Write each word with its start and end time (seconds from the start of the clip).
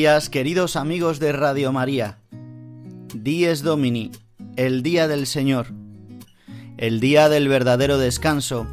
Días, 0.00 0.30
queridos 0.30 0.76
amigos 0.76 1.20
de 1.20 1.30
Radio 1.30 1.72
María. 1.72 2.20
Dies 3.14 3.62
Domini, 3.62 4.10
el 4.56 4.82
día 4.82 5.08
del 5.08 5.26
Señor, 5.26 5.74
el 6.78 7.00
día 7.00 7.28
del 7.28 7.48
verdadero 7.48 7.98
descanso, 7.98 8.66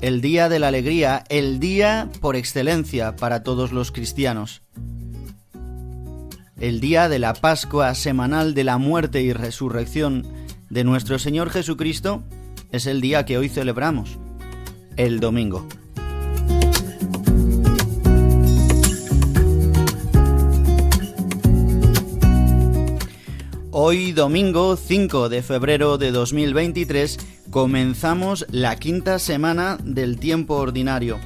el 0.00 0.20
día 0.20 0.48
de 0.48 0.60
la 0.60 0.68
alegría, 0.68 1.24
el 1.28 1.58
día 1.58 2.08
por 2.20 2.36
excelencia 2.36 3.16
para 3.16 3.42
todos 3.42 3.72
los 3.72 3.90
cristianos. 3.90 4.62
El 6.60 6.78
día 6.78 7.08
de 7.08 7.18
la 7.18 7.34
Pascua 7.34 7.92
semanal 7.96 8.54
de 8.54 8.62
la 8.62 8.78
muerte 8.78 9.22
y 9.22 9.32
resurrección 9.32 10.24
de 10.68 10.84
nuestro 10.84 11.18
Señor 11.18 11.50
Jesucristo 11.50 12.22
es 12.70 12.86
el 12.86 13.00
día 13.00 13.24
que 13.24 13.38
hoy 13.38 13.48
celebramos, 13.48 14.20
el 14.96 15.18
domingo. 15.18 15.66
Hoy 23.82 24.12
domingo 24.12 24.76
5 24.76 25.30
de 25.30 25.42
febrero 25.42 25.96
de 25.96 26.10
2023 26.10 27.16
comenzamos 27.50 28.44
la 28.50 28.76
quinta 28.76 29.18
semana 29.18 29.78
del 29.82 30.18
tiempo 30.18 30.56
ordinario. 30.56 31.18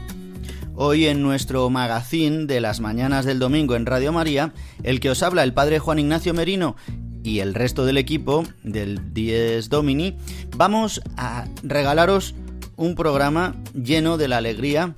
Hoy 0.77 1.07
en 1.07 1.21
nuestro 1.21 1.69
magazine 1.69 2.47
de 2.47 2.61
las 2.61 2.79
mañanas 2.79 3.25
del 3.25 3.41
domingo 3.41 3.75
en 3.75 3.87
Radio 3.87 4.13
María, 4.13 4.53
el 4.85 5.01
que 5.01 5.11
os 5.11 5.25
habla 5.25 5.43
el 5.43 5.53
padre 5.53 5.81
Juan 5.81 5.99
Ignacio 5.99 6.33
Merino 6.33 6.77
y 7.25 7.41
el 7.41 7.55
resto 7.55 7.85
del 7.87 7.99
equipo 7.99 8.45
del 8.63 9.13
Dies 9.13 9.69
Domini, 9.69 10.17
vamos 10.57 11.01
a 11.17 11.49
regalaros 11.65 12.37
un 12.77 12.95
programa 12.95 13.57
lleno 13.75 14.17
de 14.17 14.29
la 14.29 14.37
alegría 14.37 14.95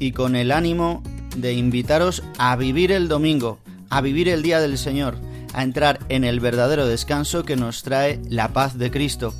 y 0.00 0.10
con 0.10 0.34
el 0.34 0.50
ánimo 0.50 1.04
de 1.36 1.52
invitaros 1.52 2.24
a 2.36 2.56
vivir 2.56 2.90
el 2.90 3.06
domingo, 3.06 3.60
a 3.90 4.00
vivir 4.00 4.28
el 4.28 4.42
Día 4.42 4.58
del 4.58 4.76
Señor 4.76 5.14
a 5.56 5.62
entrar 5.62 5.98
en 6.10 6.22
el 6.22 6.38
verdadero 6.38 6.86
descanso 6.86 7.44
que 7.44 7.56
nos 7.56 7.82
trae 7.82 8.20
la 8.28 8.52
paz 8.52 8.76
de 8.76 8.90
Cristo 8.90 9.34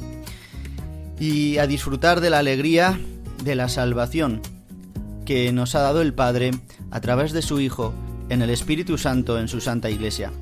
y 1.21 1.59
a 1.59 1.67
disfrutar 1.67 2.21
de 2.21 2.31
la 2.31 2.39
alegría 2.39 2.99
de 3.45 3.55
la 3.55 3.69
salvación 3.69 4.41
que 5.27 5.53
nos 5.53 5.75
ha 5.75 5.81
dado 5.81 6.01
el 6.01 6.15
Padre 6.15 6.53
a 6.91 7.01
través 7.01 7.33
de 7.33 7.43
su 7.43 7.61
Hijo 7.61 7.93
en 8.31 8.41
el 8.41 8.49
Espíritu 8.49 8.97
Santo 8.97 9.39
en 9.39 9.47
su 9.47 9.61
Santa 9.61 9.91
Iglesia. 9.91 10.33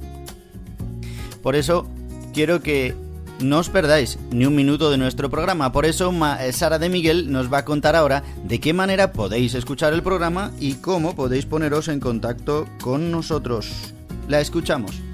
Por 1.42 1.56
eso 1.56 1.88
quiero 2.32 2.62
que 2.62 2.94
no 3.40 3.58
os 3.58 3.68
perdáis 3.68 4.16
ni 4.30 4.46
un 4.46 4.54
minuto 4.54 4.92
de 4.92 4.96
nuestro 4.96 5.28
programa. 5.28 5.72
Por 5.72 5.86
eso 5.86 6.14
eh, 6.38 6.52
Sara 6.52 6.78
de 6.78 6.88
Miguel 6.88 7.32
nos 7.32 7.52
va 7.52 7.58
a 7.58 7.64
contar 7.64 7.96
ahora 7.96 8.22
de 8.44 8.60
qué 8.60 8.72
manera 8.72 9.12
podéis 9.12 9.54
escuchar 9.54 9.92
el 9.92 10.04
programa 10.04 10.52
y 10.60 10.74
cómo 10.74 11.16
podéis 11.16 11.46
poneros 11.46 11.88
en 11.88 11.98
contacto 11.98 12.66
con 12.80 13.10
nosotros. 13.10 13.92
La 14.28 14.40
escuchamos. 14.40 15.13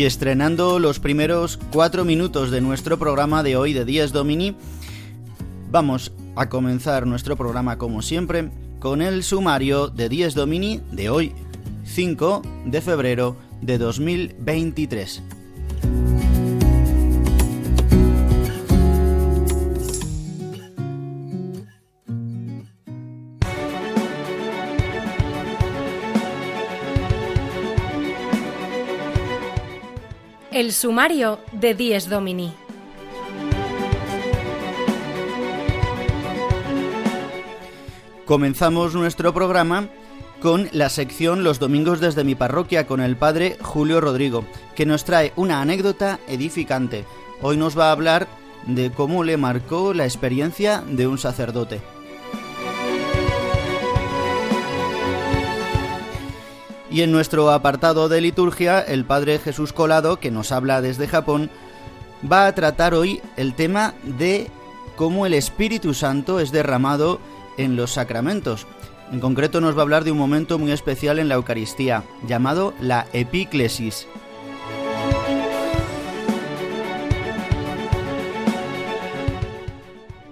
Y 0.00 0.06
estrenando 0.06 0.78
los 0.78 0.98
primeros 0.98 1.58
cuatro 1.70 2.06
minutos 2.06 2.50
de 2.50 2.62
nuestro 2.62 2.98
programa 2.98 3.42
de 3.42 3.56
hoy 3.56 3.74
de 3.74 3.84
Días 3.84 4.12
Domini, 4.12 4.56
vamos 5.70 6.12
a 6.36 6.48
comenzar 6.48 7.06
nuestro 7.06 7.36
programa 7.36 7.76
como 7.76 8.00
siempre 8.00 8.50
con 8.78 9.02
el 9.02 9.22
sumario 9.22 9.88
de 9.88 10.08
Días 10.08 10.34
Domini 10.34 10.80
de 10.90 11.10
hoy, 11.10 11.34
5 11.84 12.40
de 12.64 12.80
febrero 12.80 13.36
de 13.60 13.76
2023. 13.76 15.22
El 30.60 30.74
sumario 30.74 31.40
de 31.52 31.72
Dies 31.74 32.10
Domini. 32.10 32.52
Comenzamos 38.26 38.94
nuestro 38.94 39.32
programa 39.32 39.88
con 40.42 40.68
la 40.72 40.90
sección 40.90 41.44
Los 41.44 41.60
domingos 41.60 41.98
desde 42.00 42.24
mi 42.24 42.34
parroquia 42.34 42.86
con 42.86 43.00
el 43.00 43.16
padre 43.16 43.56
Julio 43.62 44.02
Rodrigo, 44.02 44.44
que 44.76 44.84
nos 44.84 45.04
trae 45.04 45.32
una 45.34 45.62
anécdota 45.62 46.20
edificante. 46.28 47.06
Hoy 47.40 47.56
nos 47.56 47.78
va 47.78 47.88
a 47.88 47.92
hablar 47.92 48.28
de 48.66 48.90
cómo 48.90 49.24
le 49.24 49.38
marcó 49.38 49.94
la 49.94 50.04
experiencia 50.04 50.84
de 50.86 51.06
un 51.06 51.16
sacerdote. 51.16 51.80
Y 56.90 57.02
en 57.02 57.12
nuestro 57.12 57.50
apartado 57.50 58.08
de 58.08 58.20
liturgia, 58.20 58.80
el 58.80 59.04
Padre 59.04 59.38
Jesús 59.38 59.72
Colado, 59.72 60.18
que 60.18 60.30
nos 60.30 60.50
habla 60.50 60.80
desde 60.80 61.06
Japón, 61.06 61.50
va 62.30 62.46
a 62.46 62.54
tratar 62.54 62.94
hoy 62.94 63.22
el 63.36 63.54
tema 63.54 63.94
de 64.02 64.48
cómo 64.96 65.24
el 65.24 65.34
Espíritu 65.34 65.94
Santo 65.94 66.40
es 66.40 66.50
derramado 66.50 67.20
en 67.56 67.76
los 67.76 67.92
sacramentos. 67.92 68.66
En 69.12 69.20
concreto 69.20 69.60
nos 69.60 69.76
va 69.76 69.80
a 69.80 69.82
hablar 69.82 70.04
de 70.04 70.12
un 70.12 70.18
momento 70.18 70.58
muy 70.58 70.72
especial 70.72 71.18
en 71.18 71.28
la 71.28 71.36
Eucaristía, 71.36 72.04
llamado 72.26 72.74
la 72.80 73.06
epíclesis. 73.12 74.06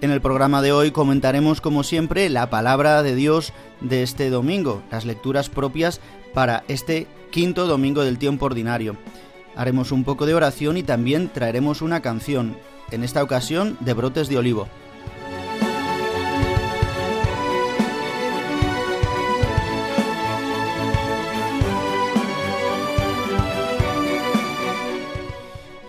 En 0.01 0.11
el 0.11 0.21
programa 0.21 0.61
de 0.61 0.71
hoy 0.71 0.91
comentaremos 0.91 1.59
como 1.59 1.83
siempre 1.83 2.29
la 2.29 2.49
palabra 2.49 3.03
de 3.03 3.15
Dios 3.15 3.51
de 3.81 4.01
este 4.01 4.29
domingo, 4.29 4.81
las 4.91 5.03
lecturas 5.03 5.49
propias 5.49 5.99
para 6.33 6.63
este 6.69 7.05
quinto 7.31 7.67
domingo 7.67 8.03
del 8.05 8.17
tiempo 8.17 8.45
ordinario. 8.45 8.95
Haremos 9.57 9.91
un 9.91 10.05
poco 10.05 10.25
de 10.25 10.35
oración 10.35 10.77
y 10.77 10.83
también 10.83 11.27
traeremos 11.27 11.81
una 11.81 12.01
canción, 12.01 12.55
en 12.91 13.03
esta 13.03 13.21
ocasión 13.21 13.75
de 13.81 13.93
Brotes 13.93 14.29
de 14.29 14.37
Olivo. 14.37 14.69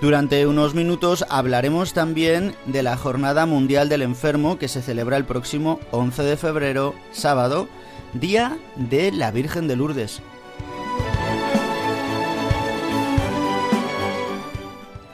Durante 0.01 0.47
unos 0.47 0.75
minutos 0.75 1.27
hablaremos 1.29 1.93
también 1.93 2.55
de 2.65 2.83
la 2.83 2.97
Jornada 2.97 3.45
Mundial 3.45 3.91
del 3.91 4.01
Enfermo 4.01 4.59
que 4.59 4.67
se 4.67 4.81
celebra 4.81 5.19
el 5.19 5.27
próximo 5.27 5.79
11 5.91 6.23
de 6.23 6.37
febrero, 6.39 6.95
sábado, 7.13 7.69
Día 8.15 8.57
de 8.77 9.13
la 9.13 9.31
Virgen 9.31 9.69
de 9.69 9.77
Lourdes. 9.77 10.23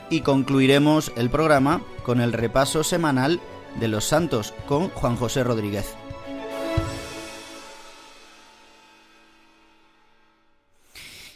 Y 0.09 0.21
concluiremos 0.21 1.11
el 1.17 1.29
programa 1.29 1.81
con 2.03 2.21
el 2.21 2.31
repaso 2.31 2.85
semanal 2.85 3.41
de 3.81 3.89
los 3.89 4.05
santos 4.05 4.53
con 4.67 4.87
Juan 4.87 5.17
José 5.17 5.43
Rodríguez. 5.43 5.95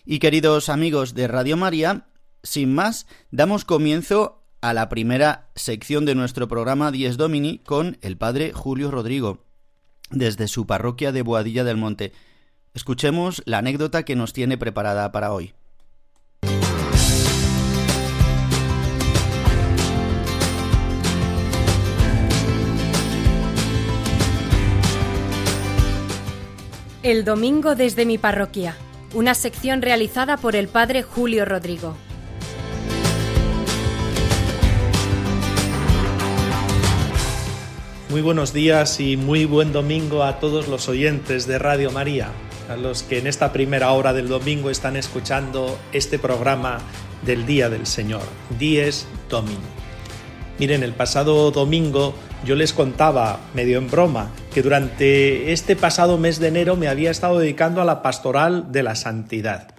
Y 0.06 0.20
queridos 0.20 0.70
amigos 0.70 1.14
de 1.14 1.28
Radio 1.28 1.58
María, 1.58 2.06
sin 2.44 2.74
más, 2.74 3.08
damos 3.30 3.66
comienzo 3.66 4.44
a 4.62 4.74
la 4.74 4.90
primera 4.90 5.50
sección 5.56 6.06
de 6.06 6.16
nuestro 6.16 6.48
programa 6.48 6.92
Dies 6.92 7.18
Domini 7.18 7.60
con 7.60 7.98
el 8.02 8.18
padre 8.18 8.52
Julio 8.54 8.92
Rodrigo, 8.92 9.44
desde 10.10 10.48
su 10.48 10.68
parroquia 10.68 11.12
de 11.12 11.24
Boadilla 11.24 11.64
del 11.64 11.78
Monte. 11.78 12.14
Escuchemos 12.74 13.42
la 13.46 13.58
anécdota 13.60 14.04
que 14.04 14.16
nos 14.16 14.34
tiene 14.34 14.58
preparada 14.58 15.12
para 15.12 15.34
hoy. 15.34 15.54
El 27.04 27.26
domingo 27.26 27.74
desde 27.74 28.06
mi 28.06 28.20
parroquia, 28.20 28.76
una 29.16 29.34
sección 29.34 29.82
realizada 29.82 30.38
por 30.38 30.56
el 30.56 30.68
padre 30.68 31.02
Julio 31.02 31.46
Rodrigo. 31.46 31.98
Muy 38.12 38.20
buenos 38.20 38.52
días 38.52 39.00
y 39.00 39.16
muy 39.16 39.46
buen 39.46 39.72
domingo 39.72 40.26
a 40.26 40.38
todos 40.42 40.68
los 40.68 40.90
oyentes 40.90 41.48
de 41.48 41.58
Radio 41.58 41.92
María, 41.92 42.28
a 42.70 42.76
los 42.76 43.04
que 43.04 43.20
en 43.20 43.26
esta 43.26 43.54
primera 43.54 43.94
hora 43.94 44.12
del 44.12 44.28
domingo 44.28 44.70
están 44.70 44.98
escuchando 44.98 45.80
este 45.94 46.20
programa 46.20 46.80
del 47.26 47.46
Día 47.46 47.70
del 47.70 47.86
Señor, 47.86 48.24
Dies 48.60 49.08
Domini. 49.30 49.56
Miren, 50.60 50.84
el 50.84 50.92
pasado 50.92 51.52
domingo 51.52 52.14
yo 52.44 52.56
les 52.56 52.74
contaba, 52.74 53.40
medio 53.54 53.78
en 53.78 53.90
broma, 53.90 54.32
que 54.54 54.62
durante 54.62 55.54
este 55.54 55.78
pasado 55.78 56.18
mes 56.18 56.38
de 56.42 56.50
enero 56.50 56.76
me 56.76 56.90
había 56.90 57.12
estado 57.12 57.40
dedicando 57.40 57.82
a 57.82 57.86
la 57.86 58.02
pastoral 58.02 58.74
de 58.74 58.84
la 58.84 58.96
santidad. 58.96 59.74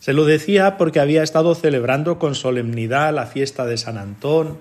Se 0.00 0.12
lo 0.12 0.26
decía 0.26 0.76
porque 0.76 1.00
había 1.00 1.22
estado 1.22 1.54
celebrando 1.54 2.18
con 2.18 2.34
solemnidad 2.34 3.14
la 3.14 3.24
fiesta 3.24 3.64
de 3.64 3.78
San 3.78 3.96
Antón, 3.96 4.58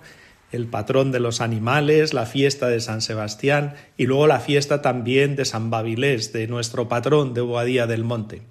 el 0.52 0.68
patrón 0.68 1.12
de 1.12 1.20
los 1.20 1.42
animales, 1.42 2.14
la 2.14 2.26
fiesta 2.26 2.68
de 2.68 2.80
San 2.80 3.02
Sebastián 3.02 3.76
y 3.98 4.06
luego 4.06 4.28
la 4.28 4.40
fiesta 4.40 4.82
también 4.82 5.36
de 5.36 5.46
San 5.46 5.70
Babilés, 5.70 6.34
de 6.34 6.48
nuestro 6.48 6.90
patrón 6.90 7.34
de 7.34 7.42
Boadía 7.42 7.88
del 7.88 8.04
Monte. 8.04 8.42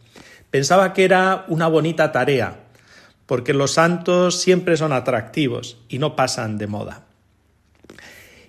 Pensaba 0.50 0.92
que 0.92 1.04
era 1.04 1.44
una 1.48 1.66
bonita 1.66 2.12
tarea, 2.12 2.60
porque 3.26 3.52
los 3.52 3.72
santos 3.72 4.40
siempre 4.40 4.76
son 4.76 4.92
atractivos 4.92 5.78
y 5.88 5.98
no 5.98 6.16
pasan 6.16 6.56
de 6.56 6.66
moda. 6.66 7.04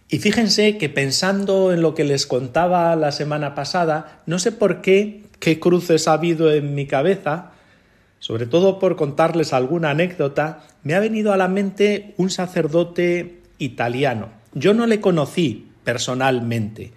Y 0.07 0.19
fíjense 0.19 0.77
que 0.77 0.89
pensando 0.89 1.71
en 1.71 1.81
lo 1.81 1.93
que 1.93 2.03
les 2.03 2.25
contaba 2.25 2.95
la 2.95 3.11
semana 3.11 3.53
pasada, 3.53 4.21
no 4.25 4.39
sé 4.39 4.51
por 4.51 4.81
qué, 4.81 5.23
qué 5.39 5.59
cruces 5.59 6.07
ha 6.07 6.13
habido 6.13 6.51
en 6.51 6.73
mi 6.73 6.87
cabeza, 6.87 7.51
sobre 8.19 8.47
todo 8.47 8.79
por 8.79 8.95
contarles 8.95 9.53
alguna 9.53 9.91
anécdota, 9.91 10.63
me 10.83 10.95
ha 10.95 10.99
venido 10.99 11.31
a 11.31 11.37
la 11.37 11.47
mente 11.47 12.15
un 12.17 12.29
sacerdote 12.29 13.38
italiano. 13.59 14.29
Yo 14.53 14.73
no 14.73 14.87
le 14.87 14.99
conocí 14.99 15.67
personalmente, 15.83 16.91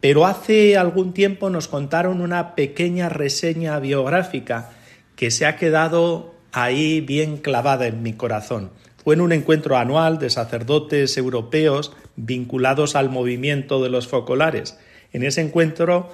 pero 0.00 0.26
hace 0.26 0.76
algún 0.76 1.14
tiempo 1.14 1.50
nos 1.50 1.68
contaron 1.68 2.20
una 2.20 2.54
pequeña 2.54 3.08
reseña 3.08 3.78
biográfica 3.78 4.70
que 5.16 5.30
se 5.30 5.46
ha 5.46 5.56
quedado 5.56 6.34
ahí 6.52 7.00
bien 7.00 7.38
clavada 7.38 7.86
en 7.86 8.02
mi 8.02 8.12
corazón. 8.12 8.70
Fue 9.02 9.14
en 9.14 9.20
un 9.20 9.32
encuentro 9.32 9.76
anual 9.76 10.18
de 10.18 10.30
sacerdotes 10.30 11.16
europeos 11.16 11.92
vinculados 12.16 12.94
al 12.94 13.08
movimiento 13.08 13.82
de 13.82 13.90
los 13.90 14.06
focolares. 14.06 14.78
En 15.12 15.22
ese 15.22 15.40
encuentro 15.40 16.10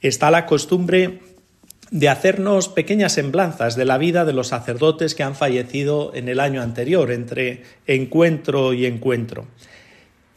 está 0.00 0.30
la 0.30 0.46
costumbre 0.46 1.20
de 1.90 2.08
hacernos 2.08 2.68
pequeñas 2.68 3.12
semblanzas 3.12 3.74
de 3.74 3.84
la 3.84 3.98
vida 3.98 4.24
de 4.24 4.32
los 4.32 4.48
sacerdotes 4.48 5.14
que 5.14 5.24
han 5.24 5.34
fallecido 5.34 6.12
en 6.14 6.28
el 6.28 6.38
año 6.38 6.62
anterior, 6.62 7.10
entre 7.10 7.64
encuentro 7.86 8.72
y 8.72 8.86
encuentro. 8.86 9.46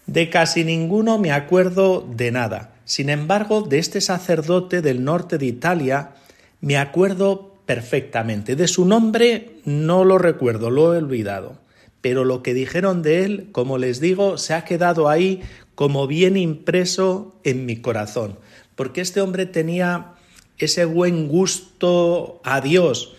De 0.07 0.29
casi 0.29 0.63
ninguno 0.63 1.19
me 1.19 1.31
acuerdo 1.31 2.01
de 2.01 2.31
nada. 2.31 2.73
Sin 2.85 3.09
embargo, 3.09 3.61
de 3.61 3.79
este 3.79 4.01
sacerdote 4.01 4.81
del 4.81 5.03
norte 5.03 5.37
de 5.37 5.45
Italia 5.45 6.11
me 6.59 6.77
acuerdo 6.77 7.53
perfectamente. 7.65 8.55
De 8.55 8.67
su 8.67 8.85
nombre 8.85 9.57
no 9.63 10.03
lo 10.03 10.17
recuerdo, 10.17 10.69
lo 10.69 10.93
he 10.93 10.97
olvidado. 10.97 11.57
Pero 12.01 12.25
lo 12.25 12.43
que 12.43 12.53
dijeron 12.53 13.01
de 13.01 13.23
él, 13.23 13.49
como 13.51 13.77
les 13.77 14.01
digo, 14.01 14.37
se 14.37 14.53
ha 14.53 14.65
quedado 14.65 15.07
ahí 15.07 15.41
como 15.75 16.07
bien 16.07 16.35
impreso 16.35 17.35
en 17.43 17.65
mi 17.65 17.77
corazón. 17.77 18.37
Porque 18.75 19.01
este 19.01 19.21
hombre 19.21 19.45
tenía 19.45 20.12
ese 20.57 20.85
buen 20.85 21.27
gusto 21.27 22.41
a 22.43 22.61
Dios 22.61 23.15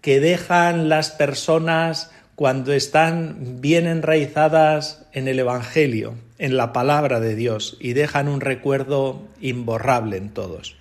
que 0.00 0.20
dejan 0.20 0.88
las 0.88 1.10
personas 1.10 2.10
cuando 2.34 2.72
están 2.72 3.60
bien 3.60 3.86
enraizadas 3.86 5.06
en 5.12 5.28
el 5.28 5.38
Evangelio, 5.38 6.14
en 6.38 6.56
la 6.56 6.72
palabra 6.72 7.20
de 7.20 7.36
Dios, 7.36 7.76
y 7.78 7.92
dejan 7.92 8.26
un 8.26 8.40
recuerdo 8.40 9.22
imborrable 9.40 10.16
en 10.16 10.30
todos. 10.30 10.76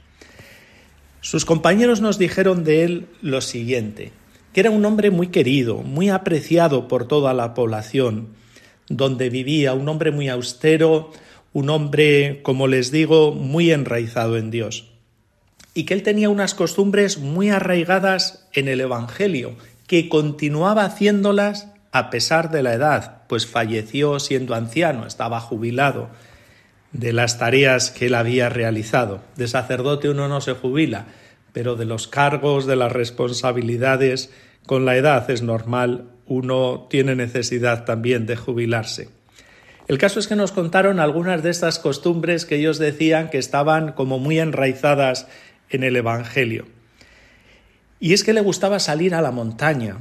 Sus 1.19 1.45
compañeros 1.45 2.01
nos 2.01 2.17
dijeron 2.17 2.63
de 2.63 2.83
él 2.83 3.07
lo 3.21 3.41
siguiente, 3.41 4.11
que 4.53 4.61
era 4.61 4.71
un 4.71 4.83
hombre 4.85 5.11
muy 5.11 5.27
querido, 5.27 5.77
muy 5.77 6.09
apreciado 6.09 6.87
por 6.87 7.07
toda 7.07 7.33
la 7.33 7.53
población 7.53 8.29
donde 8.89 9.29
vivía, 9.29 9.73
un 9.73 9.87
hombre 9.87 10.11
muy 10.11 10.29
austero, 10.29 11.11
un 11.53 11.69
hombre, 11.69 12.41
como 12.41 12.67
les 12.67 12.91
digo, 12.91 13.33
muy 13.33 13.71
enraizado 13.71 14.37
en 14.37 14.51
Dios 14.51 14.90
y 15.73 15.85
que 15.85 15.93
él 15.93 16.03
tenía 16.03 16.29
unas 16.29 16.53
costumbres 16.53 17.17
muy 17.17 17.49
arraigadas 17.49 18.47
en 18.53 18.67
el 18.67 18.81
Evangelio, 18.81 19.55
que 19.87 20.09
continuaba 20.09 20.85
haciéndolas 20.85 21.67
a 21.91 22.09
pesar 22.09 22.51
de 22.51 22.63
la 22.63 22.73
edad, 22.73 23.23
pues 23.27 23.45
falleció 23.45 24.19
siendo 24.19 24.55
anciano, 24.55 25.05
estaba 25.05 25.39
jubilado 25.41 26.09
de 26.93 27.13
las 27.13 27.37
tareas 27.37 27.91
que 27.91 28.07
él 28.07 28.15
había 28.15 28.49
realizado. 28.49 29.21
De 29.35 29.47
sacerdote 29.47 30.09
uno 30.09 30.27
no 30.27 30.41
se 30.41 30.53
jubila, 30.53 31.05
pero 31.53 31.75
de 31.75 31.85
los 31.85 32.07
cargos, 32.07 32.65
de 32.65 32.75
las 32.75 32.91
responsabilidades, 32.91 34.31
con 34.65 34.85
la 34.85 34.95
edad 34.95 35.29
es 35.29 35.41
normal, 35.41 36.05
uno 36.25 36.87
tiene 36.89 37.15
necesidad 37.15 37.83
también 37.83 38.25
de 38.25 38.37
jubilarse. 38.37 39.09
El 39.87 39.97
caso 39.97 40.19
es 40.19 40.27
que 40.27 40.35
nos 40.35 40.53
contaron 40.53 40.99
algunas 41.01 41.43
de 41.43 41.49
estas 41.49 41.79
costumbres 41.79 42.45
que 42.45 42.55
ellos 42.55 42.77
decían 42.77 43.29
que 43.29 43.37
estaban 43.37 43.91
como 43.91 44.19
muy 44.19 44.39
enraizadas 44.39 45.27
en 45.71 45.83
el 45.83 45.95
Evangelio. 45.95 46.65
Y 47.99 48.13
es 48.13 48.23
que 48.23 48.33
le 48.33 48.41
gustaba 48.41 48.79
salir 48.79 49.13
a 49.13 49.21
la 49.21 49.31
montaña 49.31 49.97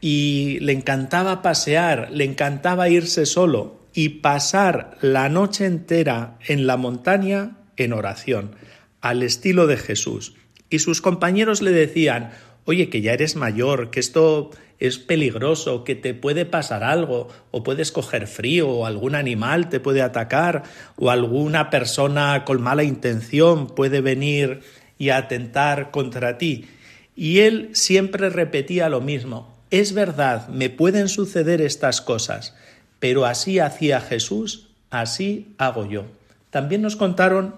y 0.00 0.58
le 0.60 0.72
encantaba 0.72 1.42
pasear, 1.42 2.08
le 2.10 2.24
encantaba 2.24 2.88
irse 2.88 3.26
solo 3.26 3.80
y 3.92 4.08
pasar 4.20 4.96
la 5.00 5.28
noche 5.28 5.66
entera 5.66 6.38
en 6.46 6.66
la 6.66 6.76
montaña 6.76 7.56
en 7.76 7.92
oración, 7.92 8.56
al 9.00 9.22
estilo 9.22 9.66
de 9.66 9.76
Jesús. 9.76 10.34
Y 10.68 10.80
sus 10.80 11.00
compañeros 11.00 11.62
le 11.62 11.72
decían, 11.72 12.30
oye, 12.64 12.88
que 12.88 13.00
ya 13.00 13.12
eres 13.12 13.36
mayor, 13.36 13.90
que 13.90 14.00
esto 14.00 14.50
es 14.78 14.98
peligroso, 14.98 15.84
que 15.84 15.94
te 15.94 16.14
puede 16.14 16.46
pasar 16.46 16.84
algo, 16.84 17.28
o 17.50 17.62
puedes 17.62 17.92
coger 17.92 18.26
frío, 18.26 18.68
o 18.68 18.86
algún 18.86 19.14
animal 19.14 19.68
te 19.68 19.80
puede 19.80 20.02
atacar, 20.02 20.62
o 20.96 21.10
alguna 21.10 21.70
persona 21.70 22.44
con 22.44 22.62
mala 22.62 22.82
intención 22.84 23.66
puede 23.66 24.00
venir 24.00 24.62
y 25.00 25.08
atentar 25.08 25.90
contra 25.90 26.38
ti. 26.38 26.68
Y 27.16 27.40
él 27.40 27.70
siempre 27.72 28.28
repetía 28.28 28.88
lo 28.88 29.00
mismo, 29.00 29.58
es 29.70 29.94
verdad, 29.94 30.48
me 30.48 30.68
pueden 30.68 31.08
suceder 31.08 31.60
estas 31.60 32.00
cosas, 32.00 32.54
pero 32.98 33.24
así 33.24 33.58
hacía 33.58 34.00
Jesús 34.00 34.68
así 34.90 35.54
hago 35.58 35.88
yo. 35.88 36.04
También 36.50 36.82
nos 36.82 36.96
contaron 36.96 37.54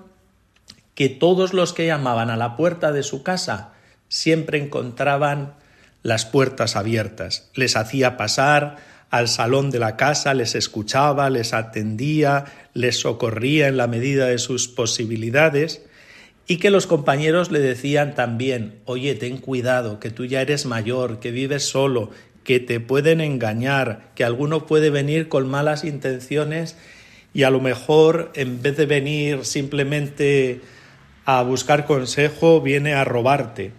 que 0.94 1.08
todos 1.08 1.52
los 1.54 1.72
que 1.72 1.86
llamaban 1.86 2.30
a 2.30 2.36
la 2.36 2.56
puerta 2.56 2.92
de 2.92 3.02
su 3.02 3.22
casa 3.22 3.72
siempre 4.08 4.58
encontraban 4.58 5.54
las 6.02 6.26
puertas 6.26 6.76
abiertas. 6.76 7.50
Les 7.54 7.76
hacía 7.76 8.16
pasar 8.16 8.76
al 9.08 9.28
salón 9.28 9.70
de 9.70 9.78
la 9.78 9.96
casa, 9.96 10.34
les 10.34 10.54
escuchaba, 10.54 11.30
les 11.30 11.54
atendía, 11.54 12.44
les 12.74 13.00
socorría 13.00 13.68
en 13.68 13.78
la 13.78 13.86
medida 13.86 14.26
de 14.26 14.38
sus 14.38 14.68
posibilidades 14.68 15.82
y 16.46 16.56
que 16.56 16.70
los 16.70 16.86
compañeros 16.86 17.50
le 17.50 17.60
decían 17.60 18.14
también, 18.14 18.80
oye, 18.84 19.14
ten 19.14 19.38
cuidado, 19.38 20.00
que 20.00 20.10
tú 20.10 20.24
ya 20.24 20.40
eres 20.40 20.66
mayor, 20.66 21.20
que 21.20 21.30
vives 21.30 21.64
solo, 21.64 22.10
que 22.44 22.60
te 22.60 22.80
pueden 22.80 23.20
engañar, 23.20 24.10
que 24.14 24.24
alguno 24.24 24.66
puede 24.66 24.90
venir 24.90 25.28
con 25.28 25.48
malas 25.48 25.84
intenciones 25.84 26.76
y 27.32 27.44
a 27.44 27.50
lo 27.50 27.60
mejor 27.60 28.32
en 28.34 28.60
vez 28.60 28.76
de 28.76 28.86
venir 28.86 29.44
simplemente 29.44 30.60
a 31.24 31.42
buscar 31.42 31.86
consejo, 31.86 32.60
viene 32.60 32.94
a 32.94 33.04
robarte. 33.04 33.72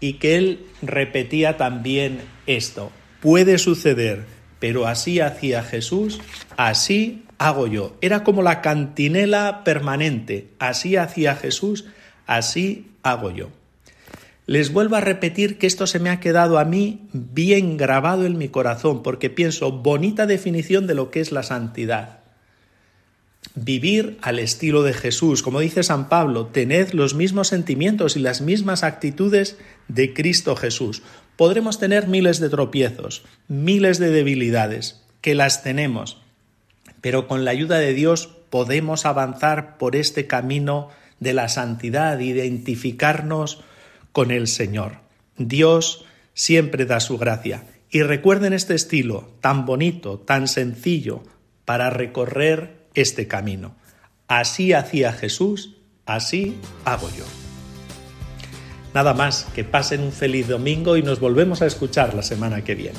Y 0.00 0.14
que 0.14 0.36
él 0.36 0.66
repetía 0.80 1.56
también 1.56 2.20
esto, 2.46 2.92
puede 3.20 3.58
suceder, 3.58 4.24
pero 4.60 4.86
así 4.86 5.18
hacía 5.18 5.64
Jesús, 5.64 6.20
así 6.56 7.24
hago 7.38 7.66
yo. 7.66 7.96
Era 8.00 8.24
como 8.24 8.42
la 8.42 8.60
cantinela 8.60 9.64
permanente, 9.64 10.50
así 10.58 10.96
hacía 10.96 11.36
Jesús, 11.36 11.86
así 12.26 12.90
hago 13.02 13.30
yo. 13.30 13.48
Les 14.46 14.72
vuelvo 14.72 14.96
a 14.96 15.00
repetir 15.00 15.58
que 15.58 15.66
esto 15.66 15.86
se 15.86 15.98
me 15.98 16.10
ha 16.10 16.20
quedado 16.20 16.58
a 16.58 16.64
mí 16.64 17.02
bien 17.12 17.76
grabado 17.76 18.24
en 18.24 18.38
mi 18.38 18.48
corazón, 18.48 19.02
porque 19.02 19.28
pienso, 19.28 19.70
bonita 19.72 20.26
definición 20.26 20.86
de 20.86 20.94
lo 20.94 21.10
que 21.10 21.20
es 21.20 21.32
la 21.32 21.42
santidad. 21.42 22.20
Vivir 23.54 24.18
al 24.22 24.38
estilo 24.38 24.82
de 24.82 24.94
Jesús, 24.94 25.42
como 25.42 25.60
dice 25.60 25.82
San 25.82 26.08
Pablo, 26.08 26.46
tened 26.46 26.92
los 26.92 27.14
mismos 27.14 27.48
sentimientos 27.48 28.16
y 28.16 28.20
las 28.20 28.40
mismas 28.40 28.84
actitudes 28.84 29.58
de 29.88 30.14
Cristo 30.14 30.56
Jesús. 30.56 31.02
Podremos 31.36 31.78
tener 31.78 32.08
miles 32.08 32.40
de 32.40 32.48
tropiezos, 32.48 33.24
miles 33.48 33.98
de 33.98 34.10
debilidades, 34.10 35.02
que 35.20 35.34
las 35.34 35.62
tenemos, 35.62 36.22
pero 37.00 37.28
con 37.28 37.44
la 37.44 37.50
ayuda 37.50 37.78
de 37.78 37.94
Dios 37.94 38.28
podemos 38.50 39.06
avanzar 39.06 39.78
por 39.78 39.96
este 39.96 40.26
camino 40.26 40.90
de 41.20 41.32
la 41.32 41.48
santidad, 41.48 42.18
identificarnos 42.18 43.62
con 44.12 44.30
el 44.30 44.46
Señor. 44.46 45.00
Dios 45.36 46.04
siempre 46.34 46.86
da 46.86 47.00
su 47.00 47.18
gracia. 47.18 47.64
Y 47.90 48.02
recuerden 48.02 48.52
este 48.52 48.74
estilo 48.74 49.30
tan 49.40 49.64
bonito, 49.64 50.18
tan 50.18 50.46
sencillo, 50.46 51.22
para 51.64 51.90
recorrer 51.90 52.86
este 52.94 53.26
camino. 53.26 53.76
Así 54.26 54.72
hacía 54.72 55.12
Jesús, 55.12 55.76
así 56.04 56.58
hago 56.84 57.08
yo. 57.16 57.24
Nada 58.94 59.14
más, 59.14 59.46
que 59.54 59.64
pasen 59.64 60.02
un 60.02 60.12
feliz 60.12 60.48
domingo 60.48 60.96
y 60.96 61.02
nos 61.02 61.20
volvemos 61.20 61.62
a 61.62 61.66
escuchar 61.66 62.14
la 62.14 62.22
semana 62.22 62.62
que 62.62 62.74
viene. 62.74 62.98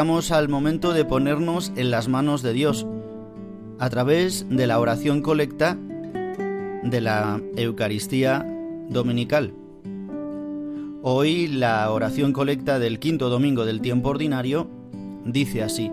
Llegamos 0.00 0.32
al 0.32 0.48
momento 0.48 0.94
de 0.94 1.04
ponernos 1.04 1.72
en 1.76 1.90
las 1.90 2.08
manos 2.08 2.40
de 2.40 2.54
Dios 2.54 2.86
a 3.78 3.90
través 3.90 4.46
de 4.48 4.66
la 4.66 4.80
oración 4.80 5.20
colecta 5.20 5.76
de 6.82 7.00
la 7.02 7.38
Eucaristía 7.54 8.46
Dominical. 8.88 9.52
Hoy 11.02 11.48
la 11.48 11.90
oración 11.90 12.32
colecta 12.32 12.78
del 12.78 12.98
quinto 12.98 13.28
domingo 13.28 13.66
del 13.66 13.82
tiempo 13.82 14.08
ordinario 14.08 14.70
dice 15.26 15.62
así. 15.62 15.92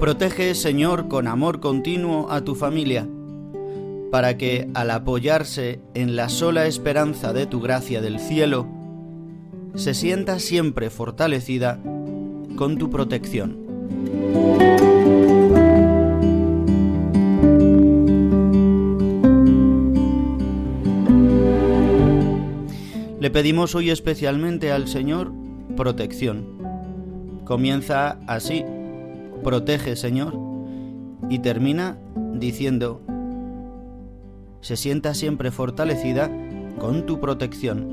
Protege, 0.00 0.54
Señor, 0.54 1.08
con 1.08 1.26
amor 1.26 1.60
continuo 1.60 2.30
a 2.30 2.40
tu 2.40 2.54
familia 2.54 3.06
para 4.10 4.36
que, 4.36 4.68
al 4.74 4.90
apoyarse 4.90 5.80
en 5.94 6.16
la 6.16 6.28
sola 6.28 6.66
esperanza 6.66 7.32
de 7.32 7.46
tu 7.46 7.60
gracia 7.60 8.00
del 8.00 8.20
cielo, 8.20 8.66
se 9.74 9.94
sienta 9.94 10.38
siempre 10.38 10.90
fortalecida 10.90 11.80
con 12.56 12.78
tu 12.78 12.90
protección. 12.90 13.66
Le 23.20 23.30
pedimos 23.30 23.74
hoy 23.74 23.90
especialmente 23.90 24.70
al 24.70 24.86
Señor 24.88 25.32
protección. 25.76 26.46
Comienza 27.44 28.18
así, 28.26 28.64
protege 29.42 29.96
Señor, 29.96 30.38
y 31.28 31.40
termina 31.40 31.98
diciendo, 32.34 33.02
se 34.66 34.76
sienta 34.76 35.14
siempre 35.14 35.52
fortalecida 35.52 36.28
con 36.80 37.06
tu 37.06 37.20
protección. 37.20 37.86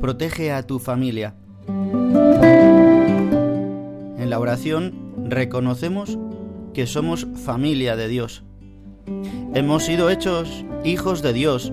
Protege 0.00 0.52
a 0.52 0.64
tu 0.64 0.78
familia. 0.78 1.34
En 4.18 4.30
la 4.30 4.38
oración 4.38 4.94
reconocemos 5.28 6.16
que 6.74 6.86
somos 6.86 7.26
familia 7.44 7.96
de 7.96 8.06
Dios. 8.06 8.44
Hemos 9.52 9.82
sido 9.82 10.10
hechos 10.10 10.64
hijos 10.84 11.20
de 11.20 11.32
Dios 11.32 11.72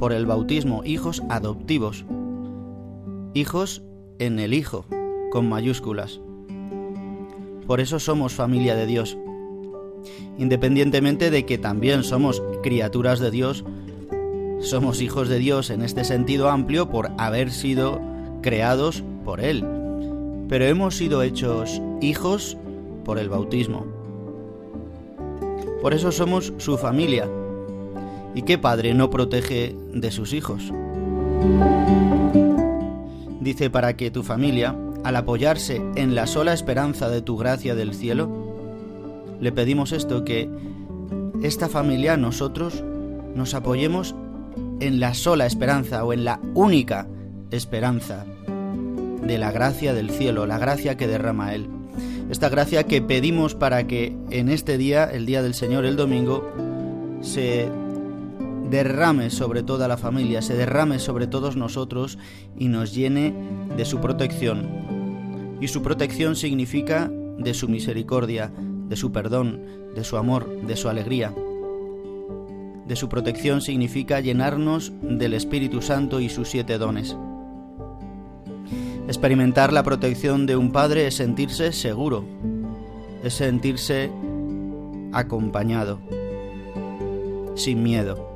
por 0.00 0.12
el 0.12 0.26
bautismo, 0.26 0.82
hijos 0.84 1.22
adoptivos, 1.28 2.04
hijos 3.32 3.84
en 4.18 4.40
el 4.40 4.54
Hijo, 4.54 4.86
con 5.30 5.48
mayúsculas. 5.48 6.20
Por 7.68 7.80
eso 7.80 8.00
somos 8.00 8.32
familia 8.32 8.74
de 8.74 8.86
Dios 8.86 9.16
independientemente 10.38 11.30
de 11.30 11.46
que 11.46 11.58
también 11.58 12.04
somos 12.04 12.42
criaturas 12.62 13.20
de 13.20 13.30
Dios, 13.30 13.64
somos 14.60 15.02
hijos 15.02 15.28
de 15.28 15.38
Dios 15.38 15.70
en 15.70 15.82
este 15.82 16.04
sentido 16.04 16.48
amplio 16.48 16.88
por 16.88 17.10
haber 17.18 17.50
sido 17.50 18.00
creados 18.42 19.04
por 19.24 19.40
Él. 19.40 19.64
Pero 20.48 20.64
hemos 20.64 20.96
sido 20.96 21.22
hechos 21.22 21.80
hijos 22.00 22.56
por 23.04 23.18
el 23.18 23.28
bautismo. 23.28 23.86
Por 25.82 25.92
eso 25.92 26.12
somos 26.12 26.52
su 26.58 26.78
familia. 26.78 27.28
¿Y 28.34 28.42
qué 28.42 28.58
padre 28.58 28.94
no 28.94 29.10
protege 29.10 29.76
de 29.92 30.10
sus 30.10 30.32
hijos? 30.32 30.72
Dice 33.40 33.68
para 33.68 33.94
que 33.94 34.10
tu 34.10 34.22
familia, 34.22 34.74
al 35.04 35.16
apoyarse 35.16 35.82
en 35.96 36.14
la 36.14 36.26
sola 36.26 36.54
esperanza 36.54 37.10
de 37.10 37.20
tu 37.20 37.36
gracia 37.36 37.74
del 37.74 37.94
cielo, 37.94 38.43
le 39.44 39.52
pedimos 39.52 39.92
esto, 39.92 40.24
que 40.24 40.48
esta 41.42 41.68
familia, 41.68 42.16
nosotros, 42.16 42.82
nos 43.34 43.52
apoyemos 43.52 44.14
en 44.80 45.00
la 45.00 45.12
sola 45.12 45.44
esperanza 45.44 46.02
o 46.02 46.14
en 46.14 46.24
la 46.24 46.40
única 46.54 47.06
esperanza 47.50 48.24
de 49.22 49.36
la 49.36 49.52
gracia 49.52 49.92
del 49.92 50.08
cielo, 50.08 50.46
la 50.46 50.56
gracia 50.56 50.96
que 50.96 51.06
derrama 51.06 51.54
Él. 51.54 51.68
Esta 52.30 52.48
gracia 52.48 52.84
que 52.84 53.02
pedimos 53.02 53.54
para 53.54 53.86
que 53.86 54.16
en 54.30 54.48
este 54.48 54.78
día, 54.78 55.04
el 55.04 55.26
día 55.26 55.42
del 55.42 55.52
Señor, 55.52 55.84
el 55.84 55.96
domingo, 55.96 56.50
se 57.20 57.68
derrame 58.70 59.28
sobre 59.28 59.62
toda 59.62 59.88
la 59.88 59.98
familia, 59.98 60.40
se 60.40 60.54
derrame 60.54 60.98
sobre 60.98 61.26
todos 61.26 61.54
nosotros 61.54 62.18
y 62.56 62.68
nos 62.68 62.94
llene 62.94 63.34
de 63.76 63.84
su 63.84 64.00
protección. 64.00 65.58
Y 65.60 65.68
su 65.68 65.82
protección 65.82 66.34
significa 66.34 67.10
de 67.38 67.52
su 67.52 67.68
misericordia, 67.68 68.50
de 68.88 68.96
su 68.96 69.12
perdón, 69.12 69.62
de 69.94 70.04
su 70.04 70.16
amor, 70.16 70.62
de 70.62 70.76
su 70.76 70.88
alegría. 70.88 71.32
de 72.86 72.96
su 72.96 73.08
protección 73.08 73.60
significa 73.60 74.20
llenarnos 74.20 74.92
del 75.00 75.34
Espíritu 75.34 75.80
Santo 75.80 76.20
y 76.20 76.28
sus 76.28 76.48
siete 76.48 76.78
dones. 76.78 77.16
Experimentar 79.06 79.72
la 79.72 79.82
protección 79.82 80.46
de 80.46 80.56
un 80.56 80.70
padre 80.70 81.06
es 81.06 81.16
sentirse 81.16 81.72
seguro, 81.72 82.24
es 83.22 83.34
sentirse 83.34 84.10
acompañado, 85.12 85.98
sin 87.54 87.82
miedo. 87.82 88.28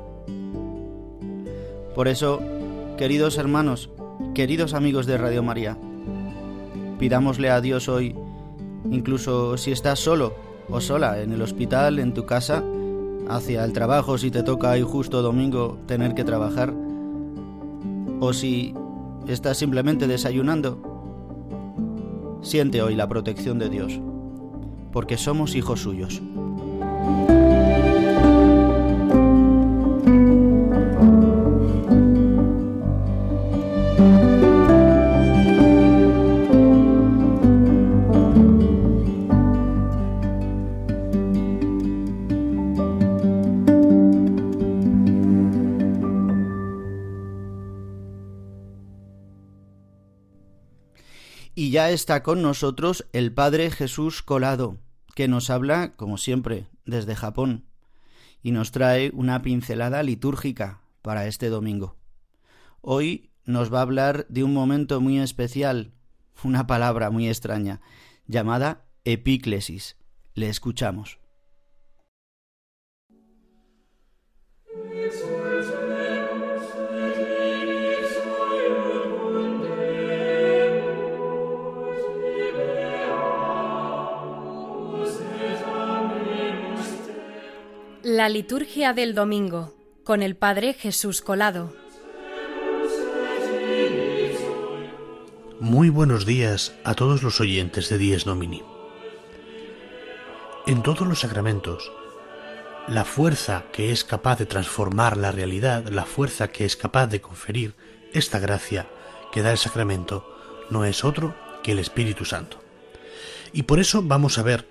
Por 1.95 2.07
eso, 2.07 2.41
queridos 2.97 3.37
hermanos, 3.37 3.89
queridos 4.33 4.73
amigos 4.73 5.05
de 5.05 5.17
Radio 5.17 5.43
María, 5.43 5.77
pidámosle 6.97 7.49
a 7.49 7.61
Dios 7.61 7.89
hoy, 7.89 8.15
incluso 8.91 9.57
si 9.57 9.71
estás 9.71 9.99
solo 9.99 10.33
o 10.69 10.81
sola 10.81 11.21
en 11.21 11.31
el 11.31 11.41
hospital, 11.41 11.99
en 11.99 12.13
tu 12.13 12.25
casa, 12.25 12.63
hacia 13.27 13.63
el 13.63 13.73
trabajo 13.73 14.17
si 14.17 14.31
te 14.31 14.43
toca 14.43 14.71
hoy 14.71 14.81
justo 14.81 15.21
domingo 15.21 15.77
tener 15.85 16.15
que 16.15 16.23
trabajar, 16.23 16.73
o 18.19 18.33
si 18.33 18.73
estás 19.27 19.57
simplemente 19.57 20.07
desayunando, 20.07 20.79
siente 22.41 22.81
hoy 22.81 22.95
la 22.95 23.07
protección 23.07 23.59
de 23.59 23.69
Dios, 23.69 23.99
porque 24.91 25.17
somos 25.17 25.55
hijos 25.55 25.81
suyos. 25.81 26.21
Está 51.91 52.23
con 52.23 52.41
nosotros 52.41 53.05
el 53.13 53.33
Padre 53.33 53.71
Jesús 53.71 54.21
Colado, 54.21 54.77
que 55.15 55.27
nos 55.27 55.49
habla, 55.49 55.95
como 55.95 56.17
siempre, 56.17 56.67
desde 56.85 57.15
Japón, 57.15 57.65
y 58.41 58.51
nos 58.51 58.71
trae 58.71 59.11
una 59.13 59.41
pincelada 59.41 60.03
litúrgica 60.03 60.81
para 61.01 61.27
este 61.27 61.49
domingo. 61.49 61.95
Hoy 62.81 63.31
nos 63.45 63.73
va 63.73 63.79
a 63.79 63.83
hablar 63.83 64.25
de 64.29 64.43
un 64.43 64.53
momento 64.53 65.01
muy 65.01 65.19
especial, 65.19 65.91
una 66.43 66.67
palabra 66.67 67.09
muy 67.09 67.27
extraña, 67.27 67.81
llamada 68.27 68.85
epíclesis. 69.03 69.97
Le 70.35 70.49
escuchamos. 70.49 71.19
La 88.03 88.29
liturgia 88.29 88.93
del 88.93 89.13
domingo 89.13 89.73
con 90.05 90.23
el 90.23 90.37
Padre 90.37 90.73
Jesús 90.73 91.21
Colado. 91.21 91.75
Muy 95.59 95.89
buenos 95.89 96.25
días 96.25 96.73
a 96.85 96.93
todos 96.93 97.23
los 97.23 97.41
oyentes 97.41 97.89
de 97.89 97.97
Dies 97.97 98.23
Domini. 98.23 98.63
En 100.65 100.81
todos 100.81 101.05
los 101.05 101.19
sacramentos, 101.19 101.91
la 102.87 103.03
fuerza 103.03 103.65
que 103.73 103.91
es 103.91 104.05
capaz 104.05 104.39
de 104.39 104.45
transformar 104.45 105.17
la 105.17 105.33
realidad, 105.33 105.89
la 105.89 106.05
fuerza 106.05 106.47
que 106.47 106.63
es 106.63 106.77
capaz 106.77 107.07
de 107.07 107.19
conferir 107.19 107.75
esta 108.13 108.39
gracia 108.39 108.87
que 109.33 109.41
da 109.41 109.51
el 109.51 109.57
sacramento, 109.57 110.25
no 110.69 110.85
es 110.85 111.03
otro 111.03 111.35
que 111.63 111.73
el 111.73 111.79
Espíritu 111.79 112.23
Santo. 112.23 112.63
Y 113.51 113.63
por 113.63 113.81
eso 113.81 114.01
vamos 114.01 114.37
a 114.37 114.43
ver 114.43 114.69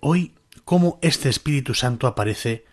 hoy 0.00 0.34
cómo 0.66 0.98
este 1.00 1.28
Espíritu 1.28 1.74
Santo 1.74 2.08
aparece 2.08 2.66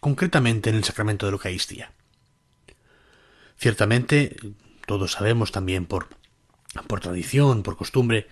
concretamente 0.00 0.70
en 0.70 0.76
el 0.76 0.82
sacramento 0.82 1.24
de 1.24 1.30
la 1.30 1.36
Eucaristía. 1.36 1.92
Ciertamente, 3.56 4.36
todos 4.86 5.12
sabemos 5.12 5.52
también 5.52 5.86
por, 5.86 6.08
por 6.88 6.98
tradición, 6.98 7.62
por 7.62 7.76
costumbre, 7.76 8.26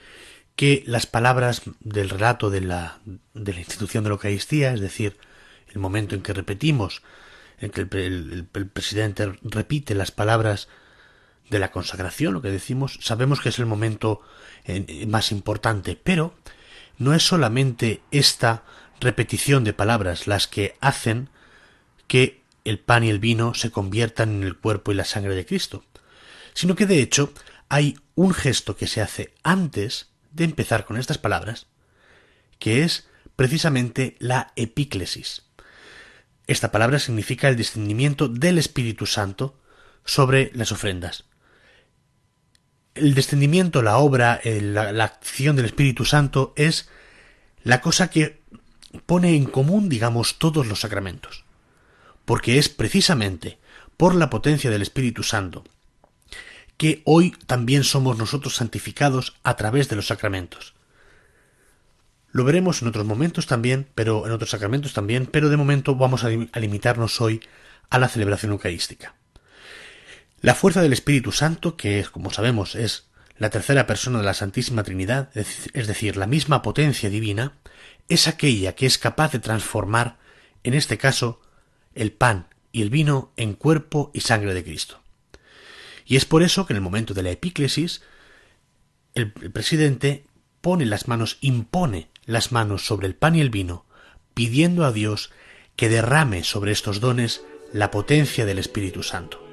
que 0.57 0.83
las 0.87 1.07
palabras 1.07 1.63
del 1.79 2.11
relato 2.11 2.51
de 2.51 2.63
la, 2.63 2.99
de 3.33 3.53
la 3.53 3.61
institución 3.61 4.03
de 4.03 4.11
la 4.11 4.15
Eucaristía, 4.15 4.75
es 4.75 4.81
decir, 4.81 5.17
el 5.69 5.79
momento 5.79 6.17
en 6.17 6.23
que 6.23 6.33
repetimos, 6.33 7.03
en 7.61 7.71
que 7.71 7.83
el, 7.83 8.49
el 8.53 8.67
presidente 8.67 9.39
repite 9.43 9.95
las 9.95 10.11
palabras 10.11 10.69
de 11.49 11.61
la 11.61 11.71
consagración, 11.71 12.35
lo 12.35 12.43
que 12.43 12.51
decimos, 12.51 12.99
sabemos 13.03 13.41
que 13.41 13.51
es 13.51 13.61
el 13.61 13.67
momento 13.67 14.21
eh, 14.65 15.07
más 15.07 15.31
importante, 15.31 15.95
pero 15.95 16.35
no 16.99 17.15
es 17.15 17.23
solamente 17.23 18.03
esta 18.11 18.65
repetición 19.01 19.65
de 19.65 19.73
palabras 19.73 20.27
las 20.27 20.47
que 20.47 20.77
hacen 20.81 21.29
que 22.07 22.41
el 22.65 22.79
pan 22.79 23.05
y 23.05 23.11
el 23.11 23.19
vino 23.19 23.55
se 23.55 23.71
conviertan 23.71 24.31
en 24.31 24.43
el 24.43 24.57
cuerpo 24.57 24.93
y 24.93 24.95
la 24.95 25.05
sangre 25.05 25.35
de 25.35 25.47
Cristo, 25.47 25.85
sino 26.55 26.75
que 26.75 26.87
de 26.87 27.01
hecho 27.01 27.33
hay 27.69 27.99
un 28.15 28.33
gesto 28.33 28.77
que 28.77 28.87
se 28.87 29.01
hace 29.01 29.35
antes 29.43 30.09
de 30.33 30.45
empezar 30.45 30.85
con 30.85 30.97
estas 30.97 31.19
palabras, 31.19 31.67
que 32.59 32.83
es 32.83 33.09
precisamente 33.37 34.17
la 34.19 34.53
epíclesis. 34.57 35.43
Esta 36.47 36.71
palabra 36.71 36.99
significa 36.99 37.49
el 37.49 37.57
descendimiento 37.57 38.29
del 38.29 38.59
Espíritu 38.59 39.07
Santo 39.07 39.61
sobre 40.05 40.51
las 40.55 40.73
ofrendas. 40.73 41.25
El 42.95 43.15
descendimiento, 43.15 43.83
la 43.83 43.99
obra, 43.99 44.41
la, 44.45 44.93
la 44.93 45.05
acción 45.05 45.57
del 45.57 45.67
Espíritu 45.67 46.05
Santo 46.05 46.55
es 46.57 46.89
la 47.63 47.81
cosa 47.81 48.11
que 48.11 48.41
pone 48.97 49.35
en 49.37 49.45
común, 49.47 49.89
digamos, 49.89 50.39
todos 50.39 50.67
los 50.67 50.81
sacramentos 50.81 51.47
porque 52.27 52.59
es 52.59 52.69
precisamente 52.69 53.59
por 53.97 54.15
la 54.15 54.29
potencia 54.29 54.69
del 54.69 54.83
Espíritu 54.83 55.23
Santo 55.23 55.65
que 56.77 57.01
hoy 57.07 57.31
también 57.47 57.85
somos 57.85 58.19
nosotros 58.19 58.57
santificados 58.57 59.37
a 59.43 59.57
través 59.57 59.89
de 59.89 59.97
los 59.97 60.09
sacramentos. 60.09 60.75
Lo 62.31 62.45
veremos 62.45 62.83
en 62.83 62.89
otros 62.89 63.07
momentos 63.07 63.47
también, 63.47 63.89
pero 63.95 64.27
en 64.27 64.33
otros 64.33 64.51
sacramentos 64.51 64.93
también, 64.93 65.25
pero 65.25 65.49
de 65.49 65.57
momento 65.57 65.95
vamos 65.95 66.23
a, 66.23 66.29
limitarnos 66.29 67.19
hoy 67.23 67.41
a 67.89 67.99
la 67.99 68.09
celebración 68.09 68.53
eucarística. 68.53 69.15
La 70.43 70.55
fuerza 70.55 70.83
del 70.83 70.93
Espíritu 70.93 71.33
Santo, 71.33 71.79
que 71.79 72.05
como 72.13 72.31
sabemos 72.31 72.75
es 72.75 73.06
la 73.39 73.51
tercera 73.51 73.87
persona 73.87 74.19
de 74.19 74.25
la 74.25 74.35
Santísima 74.35 74.83
Trinidad, 74.83 75.31
es 75.37 75.87
decir, 75.87 76.17
la 76.17 76.27
misma 76.27 76.63
potencia 76.63 77.11
divina, 77.11 77.55
es 78.09 78.29
aquella 78.29 78.75
que 78.75 78.87
es 78.87 78.99
capaz 78.99 79.33
de 79.33 79.39
transformar, 79.39 80.19
en 80.63 80.75
este 80.75 80.99
caso, 80.99 81.41
el 81.95 82.13
pan 82.13 82.49
y 82.73 82.83
el 82.83 82.91
vino 82.91 83.33
en 83.37 83.55
cuerpo 83.55 84.11
y 84.15 84.21
sangre 84.21 84.55
de 84.55 84.65
Cristo. 84.65 85.01
Y 86.07 86.17
es 86.17 86.25
por 86.25 86.43
eso 86.43 86.67
que 86.67 86.73
en 86.73 86.77
el 86.77 86.83
momento 86.83 87.15
de 87.15 87.23
la 87.23 87.31
epíclesis, 87.31 88.03
el, 89.15 89.33
presidente 89.33 90.25
pone 90.61 90.87
las 90.87 91.09
manos, 91.09 91.39
impone 91.41 92.09
las 92.27 92.53
manos 92.53 92.87
sobre 92.87 93.07
el 93.07 93.17
pan 93.17 93.35
y 93.35 93.41
el 93.41 93.51
vino, 93.51 93.87
pidiendo 94.35 94.85
a 94.85 94.93
Dios 94.93 95.31
que 95.75 95.89
derrame 95.89 96.45
sobre 96.45 96.73
estos 96.73 97.01
dones 97.01 97.43
la 97.73 97.91
potencia 97.91 98.47
del 98.47 98.59
Espíritu 98.59 99.03
Santo. 99.03 99.46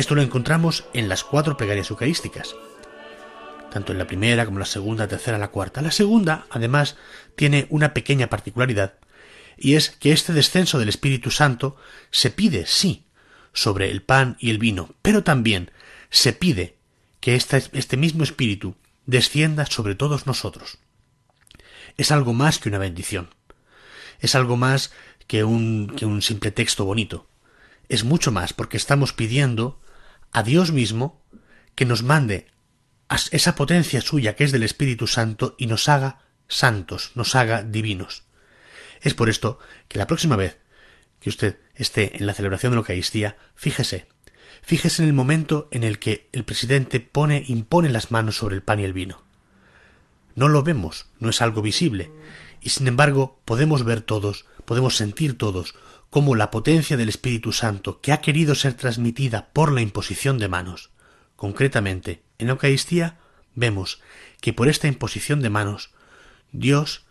Esto 0.00 0.14
lo 0.14 0.22
encontramos 0.22 0.86
en 0.94 1.10
las 1.10 1.24
cuatro 1.24 1.58
plegarias 1.58 1.90
eucarísticas, 1.90 2.56
tanto 3.70 3.92
en 3.92 3.98
la 3.98 4.06
primera 4.06 4.46
como 4.46 4.58
la 4.58 4.64
segunda, 4.64 5.06
tercera, 5.06 5.36
la 5.36 5.48
cuarta. 5.50 5.82
La 5.82 5.90
segunda, 5.90 6.46
además, 6.48 6.96
tiene 7.36 7.66
una 7.68 7.92
pequeña 7.92 8.28
particularidad, 8.28 8.94
y 9.58 9.74
es 9.74 9.90
que 9.90 10.12
este 10.12 10.32
descenso 10.32 10.78
del 10.78 10.88
Espíritu 10.88 11.30
Santo 11.30 11.76
se 12.10 12.30
pide, 12.30 12.64
sí, 12.64 13.04
sobre 13.52 13.90
el 13.90 14.00
pan 14.00 14.38
y 14.40 14.48
el 14.48 14.56
vino, 14.56 14.94
pero 15.02 15.22
también 15.22 15.70
se 16.08 16.32
pide 16.32 16.78
que 17.20 17.34
este 17.34 17.96
mismo 17.98 18.24
Espíritu 18.24 18.76
descienda 19.04 19.66
sobre 19.66 19.96
todos 19.96 20.26
nosotros. 20.26 20.78
Es 21.98 22.10
algo 22.10 22.32
más 22.32 22.58
que 22.58 22.70
una 22.70 22.78
bendición. 22.78 23.28
Es 24.18 24.34
algo 24.34 24.56
más 24.56 24.92
que 25.26 25.44
un, 25.44 25.92
que 25.94 26.06
un 26.06 26.22
simple 26.22 26.52
texto 26.52 26.86
bonito. 26.86 27.28
Es 27.90 28.02
mucho 28.02 28.32
más 28.32 28.54
porque 28.54 28.78
estamos 28.78 29.12
pidiendo 29.12 29.78
a 30.32 30.42
Dios 30.42 30.72
mismo 30.72 31.22
que 31.74 31.86
nos 31.86 32.02
mande 32.02 32.46
esa 33.30 33.54
potencia 33.54 34.00
suya 34.00 34.36
que 34.36 34.44
es 34.44 34.52
del 34.52 34.62
Espíritu 34.62 35.06
Santo 35.06 35.56
y 35.58 35.66
nos 35.66 35.88
haga 35.88 36.20
santos, 36.48 37.12
nos 37.14 37.34
haga 37.34 37.62
divinos. 37.62 38.24
Es 39.00 39.14
por 39.14 39.28
esto 39.28 39.58
que 39.88 39.98
la 39.98 40.06
próxima 40.06 40.36
vez 40.36 40.58
que 41.20 41.30
usted 41.30 41.58
esté 41.74 42.16
en 42.18 42.26
la 42.26 42.34
celebración 42.34 42.72
de 42.72 42.76
la 42.76 42.80
Eucaristía, 42.80 43.36
fíjese 43.54 44.06
Fíjese 44.62 45.02
en 45.02 45.08
el 45.08 45.14
momento 45.14 45.68
en 45.70 45.84
el 45.84 45.98
que 45.98 46.28
el 46.32 46.44
presidente 46.44 47.00
pone, 47.00 47.44
impone 47.48 47.88
las 47.88 48.10
manos 48.10 48.36
sobre 48.36 48.56
el 48.56 48.62
pan 48.62 48.80
y 48.80 48.84
el 48.84 48.92
vino. 48.92 49.22
No 50.34 50.48
lo 50.48 50.62
vemos, 50.62 51.06
no 51.18 51.30
es 51.30 51.42
algo 51.42 51.62
visible, 51.62 52.10
y 52.60 52.70
sin 52.70 52.86
embargo 52.86 53.40
podemos 53.44 53.84
ver 53.84 54.02
todos, 54.02 54.46
podemos 54.64 54.96
sentir 54.96 55.36
todos, 55.36 55.74
cómo 56.10 56.34
la 56.34 56.50
potencia 56.50 56.96
del 56.96 57.08
Espíritu 57.08 57.52
Santo 57.52 58.00
que 58.00 58.12
ha 58.12 58.20
querido 58.20 58.54
ser 58.54 58.74
transmitida 58.74 59.48
por 59.52 59.72
la 59.72 59.80
imposición 59.80 60.38
de 60.38 60.48
manos, 60.48 60.90
concretamente 61.36 62.22
en 62.38 62.50
Eucaristía, 62.50 63.18
vemos 63.54 64.00
que 64.40 64.52
por 64.52 64.68
esta 64.68 64.88
imposición 64.88 65.40
de 65.40 65.50
manos, 65.50 65.90
Dios, 66.52 67.06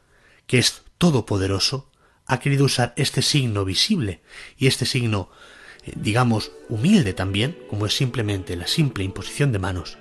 que 0.48 0.60
es 0.60 0.84
todopoderoso, 0.98 1.90
ha 2.26 2.40
querido 2.40 2.66
usar 2.66 2.94
este 2.96 3.22
signo 3.22 3.66
visible 3.66 4.22
y 4.58 4.68
este 4.68 4.86
signo 4.86 5.30
eh, 5.84 5.94
digamos, 5.96 6.52
humilde 6.68 7.14
también, 7.14 7.58
como 7.70 7.86
es 7.86 7.96
simplemente 7.96 8.56
la 8.56 8.68
simple 8.68 9.04
imposición 9.04 9.52
de 9.52 9.60
manos, 9.60 9.98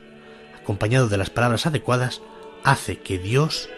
acompañado 0.61 1.09
de 1.09 1.17
las 1.17 1.31
palabras 1.31 1.67
adecuadas, 1.67 2.21
hace 2.65 2.99
que 2.99 3.19
Dios 3.19 3.69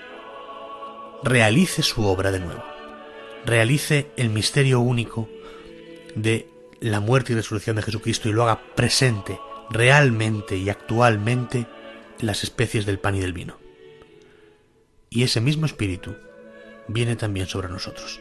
realice 1.22 1.82
su 1.82 2.04
obra 2.06 2.32
de 2.32 2.40
nuevo, 2.40 2.64
realice 3.44 4.10
el 4.16 4.30
misterio 4.30 4.80
único 4.80 5.28
de 6.14 6.48
la 6.80 7.00
muerte 7.00 7.32
y 7.32 7.36
resurrección 7.36 7.76
de 7.76 7.82
Jesucristo 7.82 8.28
y 8.28 8.32
lo 8.32 8.42
haga 8.42 8.60
presente, 8.74 9.38
realmente 9.70 10.56
y 10.56 10.68
actualmente 10.68 11.66
en 12.18 12.26
las 12.26 12.42
especies 12.42 12.86
del 12.86 12.98
pan 12.98 13.16
y 13.16 13.20
del 13.20 13.32
vino. 13.32 13.58
Y 15.08 15.22
ese 15.22 15.40
mismo 15.40 15.66
espíritu 15.66 16.14
viene 16.88 17.16
también 17.16 17.46
sobre 17.46 17.68
nosotros. 17.68 18.20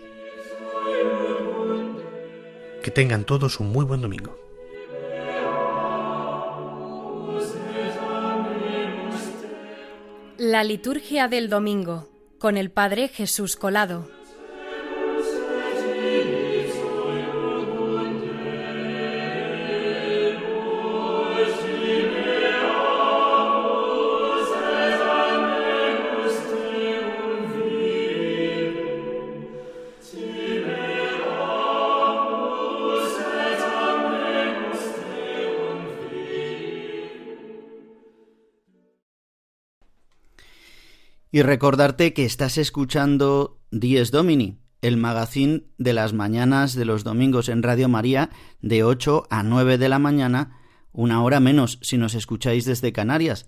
Que 2.83 2.91
tengan 2.91 3.25
todos 3.25 3.59
un 3.59 3.71
muy 3.71 3.85
buen 3.85 4.01
domingo. 4.01 4.37
La 10.37 10.63
liturgia 10.63 11.27
del 11.27 11.49
domingo 11.49 12.07
con 12.39 12.55
el 12.55 12.71
Padre 12.71 13.09
Jesús 13.09 13.57
Colado. 13.57 14.18
Y 41.39 41.41
recordarte 41.41 42.11
que 42.11 42.25
estás 42.25 42.57
escuchando 42.57 43.61
Dies 43.71 44.11
Domini, 44.11 44.59
el 44.81 44.97
magazín 44.97 45.67
de 45.77 45.93
las 45.93 46.11
mañanas 46.11 46.75
de 46.75 46.83
los 46.83 47.05
domingos 47.05 47.47
en 47.47 47.63
Radio 47.63 47.87
María 47.87 48.29
de 48.61 48.83
8 48.83 49.25
a 49.29 49.41
9 49.41 49.77
de 49.77 49.87
la 49.87 49.99
mañana, 49.99 50.59
una 50.91 51.23
hora 51.23 51.39
menos 51.39 51.79
si 51.81 51.97
nos 51.97 52.13
escucháis 52.13 52.65
desde 52.65 52.91
Canarias, 52.91 53.47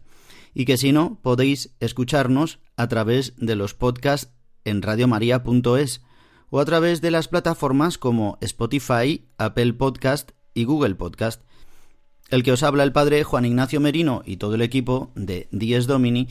y 0.53 0.63
que 0.63 0.77
si 0.77 0.93
no 0.93 1.19
podéis 1.21 1.75
escucharnos 1.81 2.59
a 2.77 2.87
través 2.87 3.33
de 3.35 3.57
los 3.57 3.73
podcasts 3.73 4.31
en 4.63 4.81
radiomaria.es 4.81 6.01
o 6.49 6.61
a 6.61 6.65
través 6.65 7.01
de 7.01 7.11
las 7.11 7.27
plataformas 7.27 7.97
como 7.97 8.37
Spotify, 8.39 9.27
Apple 9.37 9.73
Podcast 9.73 10.31
y 10.53 10.63
Google 10.63 10.95
Podcast. 10.95 11.43
El 12.29 12.43
que 12.43 12.53
os 12.53 12.63
habla 12.63 12.83
el 12.83 12.93
padre 12.93 13.25
Juan 13.25 13.43
Ignacio 13.43 13.81
Merino 13.81 14.21
y 14.25 14.37
todo 14.37 14.55
el 14.55 14.61
equipo 14.61 15.11
de 15.15 15.49
Dies 15.51 15.87
Domini 15.87 16.29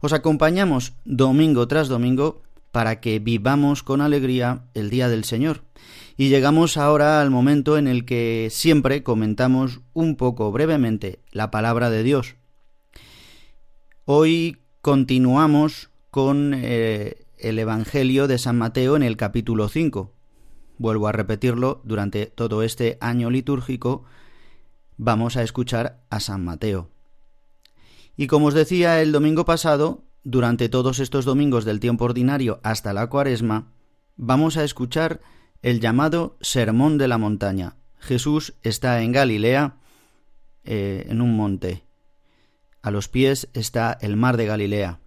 os 0.00 0.12
acompañamos 0.12 0.94
domingo 1.04 1.68
tras 1.68 1.88
domingo 1.88 2.42
para 2.72 3.00
que 3.00 3.18
vivamos 3.18 3.82
con 3.82 4.00
alegría 4.00 4.64
el 4.74 4.90
día 4.90 5.08
del 5.08 5.24
Señor. 5.24 5.62
Y 6.16 6.28
llegamos 6.28 6.76
ahora 6.76 7.20
al 7.20 7.30
momento 7.30 7.78
en 7.78 7.86
el 7.86 8.04
que 8.04 8.48
siempre 8.50 9.02
comentamos 9.02 9.80
un 9.92 10.16
poco 10.16 10.52
brevemente 10.52 11.20
la 11.32 11.50
palabra 11.50 11.90
de 11.90 12.02
Dios. 12.02 12.36
Hoy 14.04 14.58
continuamos 14.80 15.90
con 16.10 16.52
eh, 16.54 17.24
el 17.38 17.58
Evangelio 17.58 18.28
de 18.28 18.38
San 18.38 18.58
Mateo 18.58 18.96
en 18.96 19.02
el 19.02 19.16
capítulo 19.16 19.68
5. 19.68 20.12
Vuelvo 20.78 21.08
a 21.08 21.12
repetirlo, 21.12 21.80
durante 21.84 22.26
todo 22.26 22.62
este 22.62 22.96
año 23.00 23.30
litúrgico 23.30 24.04
vamos 24.96 25.36
a 25.36 25.42
escuchar 25.42 26.02
a 26.10 26.20
San 26.20 26.44
Mateo. 26.44 26.90
Y 28.20 28.26
como 28.26 28.48
os 28.48 28.54
decía 28.54 29.00
el 29.00 29.12
domingo 29.12 29.46
pasado, 29.46 30.04
durante 30.24 30.68
todos 30.68 30.98
estos 30.98 31.24
domingos 31.24 31.64
del 31.64 31.80
tiempo 31.80 32.04
ordinario 32.04 32.60
hasta 32.62 32.92
la 32.92 33.06
cuaresma, 33.06 33.72
vamos 34.18 34.58
a 34.58 34.64
escuchar 34.64 35.22
el 35.62 35.80
llamado 35.80 36.36
Sermón 36.42 36.98
de 36.98 37.08
la 37.08 37.16
Montaña. 37.16 37.76
Jesús 37.98 38.52
está 38.62 39.00
en 39.00 39.12
Galilea, 39.12 39.78
eh, 40.64 41.06
en 41.08 41.22
un 41.22 41.34
monte. 41.34 41.82
A 42.82 42.90
los 42.90 43.08
pies 43.08 43.48
está 43.54 43.96
el 44.02 44.18
mar 44.18 44.36
de 44.36 44.44
Galilea. 44.44 45.00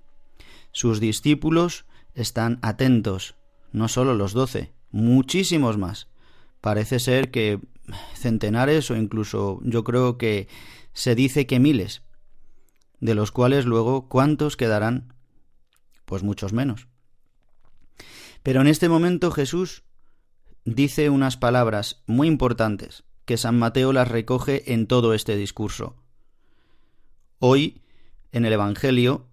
Sus 0.71 0.99
discípulos 0.99 1.85
están 2.15 2.57
atentos, 2.63 3.35
no 3.71 3.89
solo 3.89 4.15
los 4.15 4.33
doce, 4.33 4.73
muchísimos 4.89 5.77
más. 5.77 6.07
Parece 6.61 6.97
ser 6.97 7.29
que 7.29 7.59
centenares 8.15 8.89
o 8.89 8.95
incluso 8.95 9.59
yo 9.61 9.83
creo 9.83 10.17
que 10.17 10.47
se 10.93 11.13
dice 11.13 11.45
que 11.45 11.59
miles 11.59 12.01
de 12.99 13.15
los 13.15 13.31
cuales 13.31 13.65
luego 13.65 14.07
¿cuántos 14.09 14.57
quedarán? 14.57 15.13
Pues 16.05 16.23
muchos 16.23 16.53
menos. 16.53 16.87
Pero 18.43 18.61
en 18.61 18.67
este 18.67 18.89
momento 18.89 19.31
Jesús 19.31 19.83
dice 20.65 21.09
unas 21.09 21.37
palabras 21.37 22.03
muy 22.07 22.27
importantes 22.27 23.03
que 23.25 23.37
San 23.37 23.57
Mateo 23.57 23.93
las 23.93 24.07
recoge 24.07 24.73
en 24.73 24.87
todo 24.87 25.13
este 25.13 25.35
discurso. 25.35 25.95
Hoy, 27.39 27.81
en 28.31 28.45
el 28.45 28.53
Evangelio, 28.53 29.27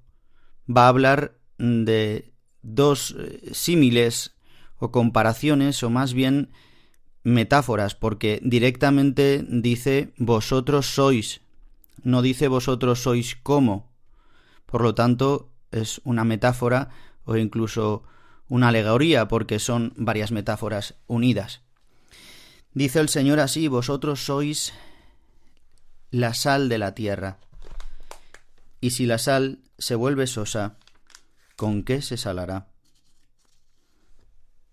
va 0.69 0.87
a 0.87 0.89
hablar 0.89 1.39
de 1.59 2.33
dos 2.63 3.15
eh, 3.19 3.51
símiles 3.53 4.37
o 4.79 4.91
comparaciones, 4.91 5.83
o 5.83 5.91
más 5.91 6.15
bien 6.15 6.51
metáforas, 7.23 7.95
porque 7.95 8.41
directamente 8.43 9.45
dice 9.47 10.13
vosotros 10.17 10.87
sois 10.87 11.43
no 12.03 12.23
dice 12.23 12.49
vosotros 12.49 13.03
sois 13.03 13.37
como. 13.37 13.91
Por 14.67 14.83
lo 14.83 14.95
tanto, 14.95 15.51
es 15.71 16.01
una 16.05 16.25
metáfora 16.25 16.91
o 17.25 17.37
incluso 17.37 18.05
una 18.49 18.69
alegoría, 18.69 19.29
porque 19.29 19.59
son 19.59 19.93
varias 19.97 20.33
metáforas 20.33 20.97
unidas. 21.07 21.63
Dice 22.75 23.01
el 23.01 23.09
Señor 23.09 23.41
así, 23.41 23.69
vosotros 23.69 24.25
sois 24.25 24.73
la 26.11 26.35
sal 26.35 26.69
de 26.69 26.79
la 26.79 26.95
tierra. 26.95 27.39
Y 28.81 28.91
si 28.91 29.07
la 29.07 29.19
sal 29.19 29.61
se 29.79 29.95
vuelve 29.95 30.27
sosa, 30.27 30.77
¿con 31.57 31.83
qué 31.85 32.03
se 32.03 32.17
salará? 32.17 32.69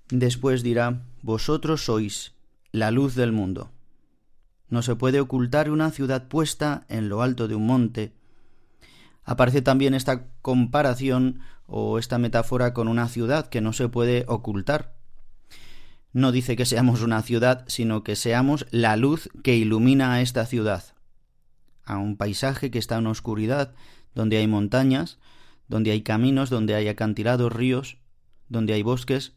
Después 0.10 0.64
dirá, 0.64 1.04
vosotros 1.22 1.86
sois 1.86 2.34
la 2.72 2.92
luz 2.92 3.16
del 3.16 3.32
mundo. 3.32 3.72
No 4.70 4.82
se 4.82 4.96
puede 4.96 5.20
ocultar 5.20 5.70
una 5.70 5.92
ciudad 5.92 6.28
puesta 6.28 6.86
en 6.90 7.10
lo 7.10 7.22
alto 7.22 7.48
de 7.48 7.56
un 7.56 7.66
monte. 7.66 8.14
Aparece 9.24 9.62
también 9.62 9.94
esta 9.94 10.28
comparación 10.42 11.40
o 11.66 12.00
esta 12.00 12.18
metáfora 12.18 12.74
con 12.74 12.88
una 12.88 13.08
ciudad 13.08 13.48
que 13.48 13.62
no 13.62 13.74
se 13.74 13.90
puede 13.90 14.26
ocultar. 14.28 14.96
No 16.14 16.32
dice 16.32 16.56
que 16.56 16.66
seamos 16.66 17.02
una 17.02 17.22
ciudad, 17.22 17.66
sino 17.68 18.04
que 18.04 18.16
seamos 18.16 18.66
la 18.72 18.96
luz 18.98 19.30
que 19.44 19.56
ilumina 19.56 20.14
a 20.14 20.22
esta 20.22 20.46
ciudad, 20.46 20.84
a 21.86 21.98
un 21.98 22.18
paisaje 22.18 22.72
que 22.72 22.80
está 22.80 22.98
en 22.98 23.08
oscuridad, 23.08 23.74
donde 24.16 24.38
hay 24.38 24.48
montañas, 24.48 25.20
donde 25.68 25.92
hay 25.92 26.02
caminos, 26.02 26.50
donde 26.50 26.76
hay 26.76 26.88
acantilados, 26.88 27.54
ríos, 27.54 27.98
donde 28.50 28.74
hay 28.74 28.82
bosques, 28.82 29.34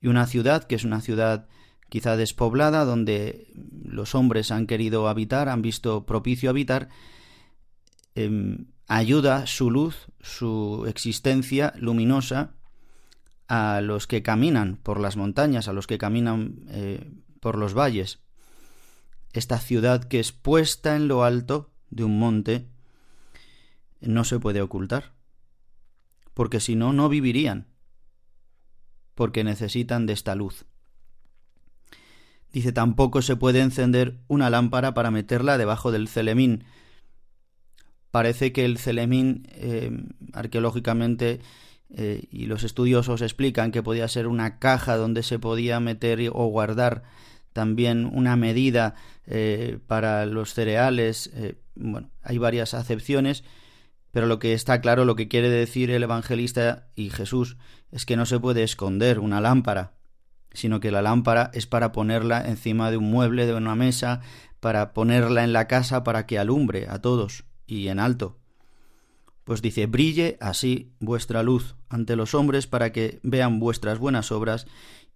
y 0.00 0.08
una 0.08 0.26
ciudad 0.26 0.64
que 0.64 0.76
es 0.76 0.84
una 0.84 1.00
ciudad 1.00 1.48
quizá 1.90 2.16
despoblada, 2.16 2.86
donde 2.86 3.52
los 3.84 4.14
hombres 4.14 4.50
han 4.50 4.66
querido 4.66 5.08
habitar, 5.08 5.50
han 5.50 5.60
visto 5.60 6.06
propicio 6.06 6.48
habitar, 6.48 6.88
em, 8.14 8.68
ayuda 8.86 9.46
su 9.46 9.70
luz, 9.70 10.06
su 10.20 10.86
existencia 10.88 11.74
luminosa 11.76 12.54
a 13.48 13.80
los 13.80 14.06
que 14.06 14.22
caminan 14.22 14.76
por 14.76 15.00
las 15.00 15.16
montañas, 15.16 15.68
a 15.68 15.72
los 15.72 15.86
que 15.86 15.98
caminan 15.98 16.60
eh, 16.68 17.10
por 17.40 17.58
los 17.58 17.74
valles. 17.74 18.20
Esta 19.32 19.58
ciudad 19.58 20.04
que 20.04 20.20
es 20.20 20.32
puesta 20.32 20.96
en 20.96 21.08
lo 21.08 21.24
alto 21.24 21.70
de 21.90 22.04
un 22.04 22.18
monte 22.18 22.68
no 24.00 24.24
se 24.24 24.38
puede 24.38 24.62
ocultar, 24.62 25.12
porque 26.32 26.60
si 26.60 26.74
no, 26.74 26.92
no 26.92 27.08
vivirían, 27.08 27.66
porque 29.14 29.44
necesitan 29.44 30.06
de 30.06 30.14
esta 30.14 30.34
luz. 30.34 30.64
Dice, 32.52 32.72
tampoco 32.72 33.22
se 33.22 33.36
puede 33.36 33.60
encender 33.60 34.18
una 34.26 34.50
lámpara 34.50 34.92
para 34.92 35.10
meterla 35.10 35.56
debajo 35.56 35.92
del 35.92 36.08
celemín. 36.08 36.64
Parece 38.10 38.52
que 38.52 38.64
el 38.64 38.78
celemín, 38.78 39.46
eh, 39.52 39.92
arqueológicamente, 40.32 41.40
eh, 41.90 42.24
y 42.30 42.46
los 42.46 42.64
estudiosos 42.64 43.22
explican 43.22 43.70
que 43.70 43.82
podía 43.82 44.08
ser 44.08 44.26
una 44.26 44.58
caja 44.58 44.96
donde 44.96 45.22
se 45.22 45.38
podía 45.38 45.78
meter 45.78 46.28
o 46.32 46.46
guardar 46.46 47.04
también 47.52 48.04
una 48.12 48.36
medida 48.36 48.94
eh, 49.26 49.78
para 49.86 50.26
los 50.26 50.52
cereales. 50.52 51.30
bueno, 51.76 52.10
hay 52.22 52.38
varias 52.38 52.74
acepciones, 52.74 53.44
pero 54.10 54.26
lo 54.26 54.40
que 54.40 54.54
está 54.54 54.80
claro, 54.80 55.04
lo 55.04 55.14
que 55.14 55.28
quiere 55.28 55.50
decir 55.50 55.90
el 55.92 56.02
evangelista 56.02 56.88
y 56.96 57.10
Jesús, 57.10 57.58
es 57.92 58.06
que 58.06 58.16
no 58.16 58.26
se 58.26 58.40
puede 58.40 58.64
esconder 58.64 59.20
una 59.20 59.40
lámpara 59.40 59.99
sino 60.52 60.80
que 60.80 60.90
la 60.90 61.02
lámpara 61.02 61.50
es 61.54 61.66
para 61.66 61.92
ponerla 61.92 62.46
encima 62.46 62.90
de 62.90 62.96
un 62.96 63.10
mueble, 63.10 63.46
de 63.46 63.54
una 63.54 63.74
mesa, 63.74 64.20
para 64.60 64.92
ponerla 64.92 65.44
en 65.44 65.52
la 65.52 65.68
casa 65.68 66.04
para 66.04 66.26
que 66.26 66.38
alumbre 66.38 66.86
a 66.88 67.00
todos 67.00 67.44
y 67.66 67.88
en 67.88 67.98
alto. 67.98 68.38
Pues 69.44 69.62
dice, 69.62 69.86
brille 69.86 70.36
así 70.40 70.92
vuestra 71.00 71.42
luz 71.42 71.76
ante 71.88 72.14
los 72.14 72.34
hombres 72.34 72.66
para 72.66 72.92
que 72.92 73.20
vean 73.22 73.58
vuestras 73.58 73.98
buenas 73.98 74.30
obras 74.32 74.66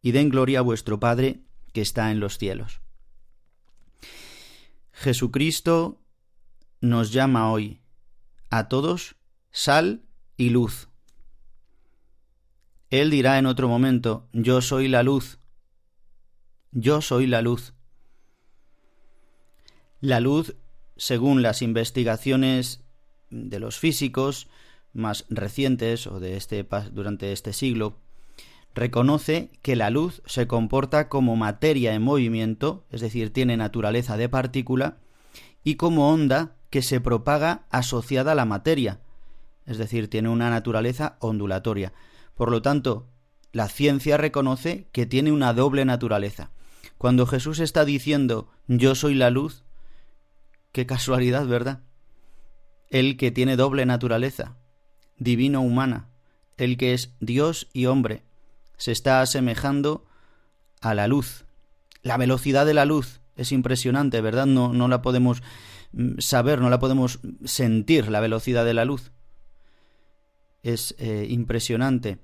y 0.02 0.12
den 0.12 0.28
gloria 0.28 0.60
a 0.60 0.62
vuestro 0.62 0.98
Padre 0.98 1.40
que 1.72 1.82
está 1.82 2.10
en 2.10 2.20
los 2.20 2.38
cielos. 2.38 2.80
Jesucristo 4.92 6.00
nos 6.80 7.12
llama 7.12 7.50
hoy 7.50 7.80
a 8.50 8.68
todos 8.68 9.16
sal 9.50 10.04
y 10.36 10.50
luz. 10.50 10.88
Él 13.00 13.10
dirá 13.10 13.38
en 13.38 13.46
otro 13.46 13.68
momento, 13.68 14.28
yo 14.32 14.60
soy 14.60 14.86
la 14.86 15.02
luz. 15.02 15.40
Yo 16.70 17.00
soy 17.00 17.26
la 17.26 17.42
luz. 17.42 17.74
La 20.00 20.20
luz, 20.20 20.54
según 20.96 21.42
las 21.42 21.60
investigaciones 21.60 22.84
de 23.30 23.58
los 23.58 23.80
físicos 23.80 24.46
más 24.92 25.24
recientes 25.28 26.06
o 26.06 26.20
de 26.20 26.36
este 26.36 26.64
durante 26.92 27.32
este 27.32 27.52
siglo, 27.52 27.98
reconoce 28.76 29.50
que 29.60 29.74
la 29.74 29.90
luz 29.90 30.22
se 30.24 30.46
comporta 30.46 31.08
como 31.08 31.34
materia 31.34 31.94
en 31.94 32.02
movimiento, 32.02 32.84
es 32.90 33.00
decir, 33.00 33.32
tiene 33.32 33.56
naturaleza 33.56 34.16
de 34.16 34.28
partícula, 34.28 34.98
y 35.64 35.74
como 35.74 36.12
onda 36.12 36.54
que 36.70 36.80
se 36.80 37.00
propaga 37.00 37.64
asociada 37.70 38.32
a 38.32 38.36
la 38.36 38.44
materia, 38.44 39.00
es 39.66 39.78
decir, 39.78 40.08
tiene 40.08 40.28
una 40.28 40.48
naturaleza 40.48 41.16
ondulatoria. 41.18 41.92
Por 42.34 42.50
lo 42.50 42.62
tanto, 42.62 43.08
la 43.52 43.68
ciencia 43.68 44.16
reconoce 44.16 44.88
que 44.92 45.06
tiene 45.06 45.30
una 45.30 45.52
doble 45.52 45.84
naturaleza. 45.84 46.50
Cuando 46.98 47.26
Jesús 47.26 47.60
está 47.60 47.84
diciendo 47.84 48.48
yo 48.66 48.94
soy 48.94 49.14
la 49.14 49.30
luz, 49.30 49.64
qué 50.72 50.86
casualidad, 50.86 51.46
¿verdad? 51.46 51.82
El 52.90 53.16
que 53.16 53.30
tiene 53.30 53.56
doble 53.56 53.86
naturaleza, 53.86 54.56
divino-humana, 55.18 56.08
el 56.56 56.76
que 56.76 56.94
es 56.94 57.14
Dios 57.20 57.68
y 57.72 57.86
hombre, 57.86 58.24
se 58.76 58.92
está 58.92 59.20
asemejando 59.20 60.04
a 60.80 60.94
la 60.94 61.06
luz. 61.06 61.44
La 62.02 62.16
velocidad 62.16 62.66
de 62.66 62.74
la 62.74 62.84
luz 62.84 63.20
es 63.36 63.52
impresionante, 63.52 64.20
¿verdad? 64.20 64.46
No, 64.46 64.72
no 64.72 64.88
la 64.88 65.02
podemos 65.02 65.42
mm, 65.92 66.18
saber, 66.18 66.60
no 66.60 66.70
la 66.70 66.80
podemos 66.80 67.20
sentir, 67.44 68.08
la 68.08 68.20
velocidad 68.20 68.64
de 68.64 68.74
la 68.74 68.84
luz 68.84 69.12
es 70.64 70.96
eh, 70.98 71.26
impresionante, 71.28 72.18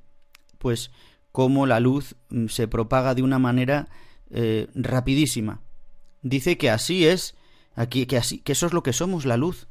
pues 0.58 0.90
cómo 1.30 1.66
la 1.66 1.78
luz 1.78 2.16
mm, 2.30 2.46
se 2.46 2.66
propaga 2.66 3.14
de 3.14 3.22
una 3.22 3.38
manera 3.38 3.88
eh, 4.30 4.66
rapidísima. 4.74 5.60
Dice 6.22 6.58
que 6.58 6.70
así 6.70 7.06
es, 7.06 7.36
aquí, 7.74 8.06
que 8.06 8.16
así, 8.16 8.38
que 8.38 8.52
eso 8.52 8.66
es 8.66 8.72
lo 8.72 8.82
que 8.82 8.92
somos, 8.92 9.26
la 9.26 9.36
luz, 9.36 9.68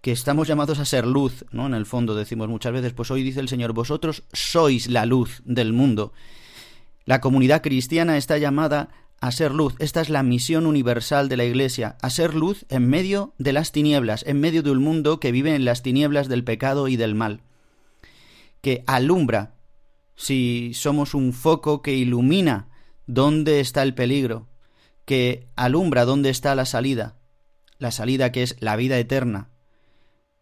que 0.00 0.12
estamos 0.12 0.48
llamados 0.48 0.78
a 0.78 0.84
ser 0.84 1.06
luz, 1.06 1.44
¿no? 1.50 1.66
En 1.66 1.74
el 1.74 1.84
fondo 1.84 2.14
decimos 2.14 2.48
muchas 2.48 2.72
veces, 2.72 2.94
pues 2.94 3.10
hoy 3.10 3.22
dice 3.22 3.40
el 3.40 3.48
Señor, 3.48 3.72
vosotros 3.74 4.22
sois 4.32 4.88
la 4.88 5.04
luz 5.04 5.42
del 5.44 5.72
mundo. 5.72 6.12
La 7.04 7.20
comunidad 7.20 7.60
cristiana 7.60 8.16
está 8.16 8.38
llamada 8.38 8.88
a 9.20 9.32
ser 9.32 9.52
luz. 9.52 9.74
Esta 9.78 10.00
es 10.00 10.08
la 10.08 10.22
misión 10.22 10.64
universal 10.64 11.28
de 11.28 11.36
la 11.36 11.44
Iglesia, 11.44 11.98
a 12.00 12.08
ser 12.08 12.34
luz 12.34 12.64
en 12.70 12.88
medio 12.88 13.34
de 13.38 13.52
las 13.52 13.72
tinieblas, 13.72 14.24
en 14.26 14.40
medio 14.40 14.62
de 14.62 14.70
un 14.70 14.82
mundo 14.82 15.20
que 15.20 15.32
vive 15.32 15.54
en 15.54 15.66
las 15.66 15.82
tinieblas 15.82 16.28
del 16.28 16.44
pecado 16.44 16.88
y 16.88 16.96
del 16.96 17.14
mal 17.14 17.42
que 18.60 18.84
alumbra, 18.86 19.54
si 20.16 20.72
somos 20.74 21.14
un 21.14 21.32
foco 21.32 21.82
que 21.82 21.94
ilumina 21.94 22.68
dónde 23.06 23.60
está 23.60 23.82
el 23.82 23.94
peligro, 23.94 24.48
que 25.04 25.48
alumbra 25.56 26.04
dónde 26.04 26.30
está 26.30 26.54
la 26.54 26.66
salida, 26.66 27.16
la 27.78 27.90
salida 27.90 28.30
que 28.30 28.42
es 28.42 28.56
la 28.60 28.76
vida 28.76 28.98
eterna. 28.98 29.48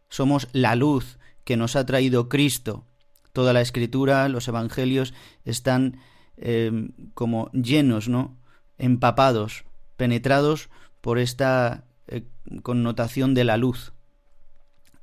Somos 0.08 0.48
la 0.52 0.74
luz 0.74 1.18
que 1.44 1.56
nos 1.56 1.76
ha 1.76 1.86
traído 1.86 2.28
Cristo. 2.28 2.86
Toda 3.32 3.52
la 3.52 3.60
escritura, 3.60 4.28
los 4.28 4.48
evangelios 4.48 5.14
están 5.44 6.00
em, 6.36 6.90
como 7.14 7.50
llenos, 7.52 8.08
¿no? 8.08 8.36
Empapados, 8.78 9.64
penetrados 9.96 10.70
por 11.00 11.18
esta 11.18 11.84
eh, 12.08 12.24
connotación 12.62 13.34
de 13.34 13.44
la 13.44 13.56
luz, 13.56 13.92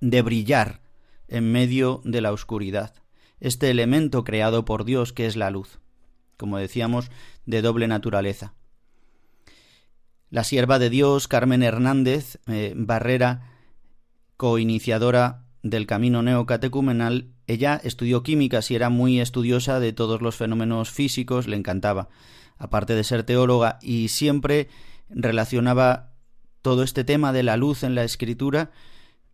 de 0.02 0.22
brillar 0.22 0.82
en 1.28 1.52
medio 1.52 2.02
de 2.04 2.22
la 2.22 2.34
oscuridad 2.34 3.05
este 3.40 3.70
elemento 3.70 4.24
creado 4.24 4.66
por 4.66 4.86
Dios 4.86 5.14
que 5.14 5.26
es 5.26 5.36
la 5.36 5.50
luz, 5.50 5.80
como 6.38 6.58
decíamos, 6.58 7.10
de 7.46 7.62
doble 7.62 7.88
naturaleza. 7.88 8.54
La 10.30 10.44
sierva 10.44 10.80
de 10.80 10.90
Dios, 10.90 11.28
Carmen 11.28 11.64
Hernández 11.64 12.40
eh, 12.48 12.74
Barrera, 12.76 13.52
coiniciadora 14.38 15.46
del 15.64 15.88
camino 15.88 16.22
neocatecumenal, 16.22 17.32
ella 17.48 17.80
estudió 17.84 18.24
químicas 18.24 18.70
y 18.72 18.76
era 18.76 18.90
muy 18.90 19.20
estudiosa 19.20 19.80
de 19.80 19.94
todos 19.94 20.22
los 20.22 20.36
fenómenos 20.36 20.90
físicos, 20.90 21.48
le 21.48 21.56
encantaba, 21.56 22.10
aparte 22.58 22.96
de 22.96 23.04
ser 23.04 23.24
teóloga, 23.24 23.80
y 23.82 24.10
siempre 24.10 24.68
relacionaba 25.10 26.14
todo 26.62 26.84
este 26.84 27.04
tema 27.04 27.32
de 27.32 27.44
la 27.44 27.58
luz 27.58 27.84
en 27.84 27.94
la 27.94 28.04
escritura 28.04 28.72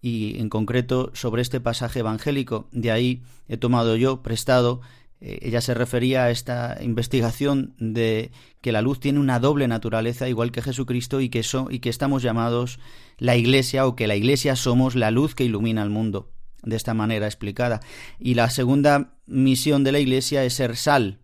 y 0.02 0.40
en 0.40 0.50
concreto 0.50 1.12
sobre 1.14 1.42
este 1.42 1.60
pasaje 1.60 2.00
evangélico. 2.00 2.68
De 2.72 2.92
ahí 2.92 3.22
he 3.48 3.58
tomado 3.58 3.96
yo 3.96 4.22
prestado, 4.22 4.82
eh, 5.22 5.40
ella 5.44 5.62
se 5.62 5.76
refería 5.76 6.24
a 6.24 6.32
esta 6.32 6.78
investigación 6.82 7.76
de 7.78 8.32
que 8.62 8.72
la 8.72 8.82
luz 8.82 9.00
tiene 9.00 9.20
una 9.20 9.40
doble 9.40 9.68
naturaleza 9.68 10.28
igual 10.28 10.52
que 10.52 10.64
Jesucristo 10.64 11.22
y 11.22 11.30
que, 11.30 11.46
y 11.70 11.80
que 11.80 11.90
estamos 11.90 12.24
llamados 12.24 12.80
la 13.18 13.38
Iglesia 13.38 13.86
o 13.86 13.96
que 13.96 14.08
la 14.08 14.16
Iglesia 14.16 14.56
somos 14.56 14.96
la 14.96 15.12
luz 15.12 15.36
que 15.36 15.46
ilumina 15.46 15.84
el 15.84 15.92
mundo. 15.92 16.32
De 16.64 16.76
esta 16.76 16.94
manera 16.94 17.26
explicada. 17.26 17.80
Y 18.20 18.36
la 18.36 18.52
segunda 18.52 19.16
misión 19.26 19.84
de 19.84 19.92
la 19.92 20.00
Iglesia 20.00 20.44
es 20.44 20.54
ser 20.54 20.76
sal. 20.76 21.18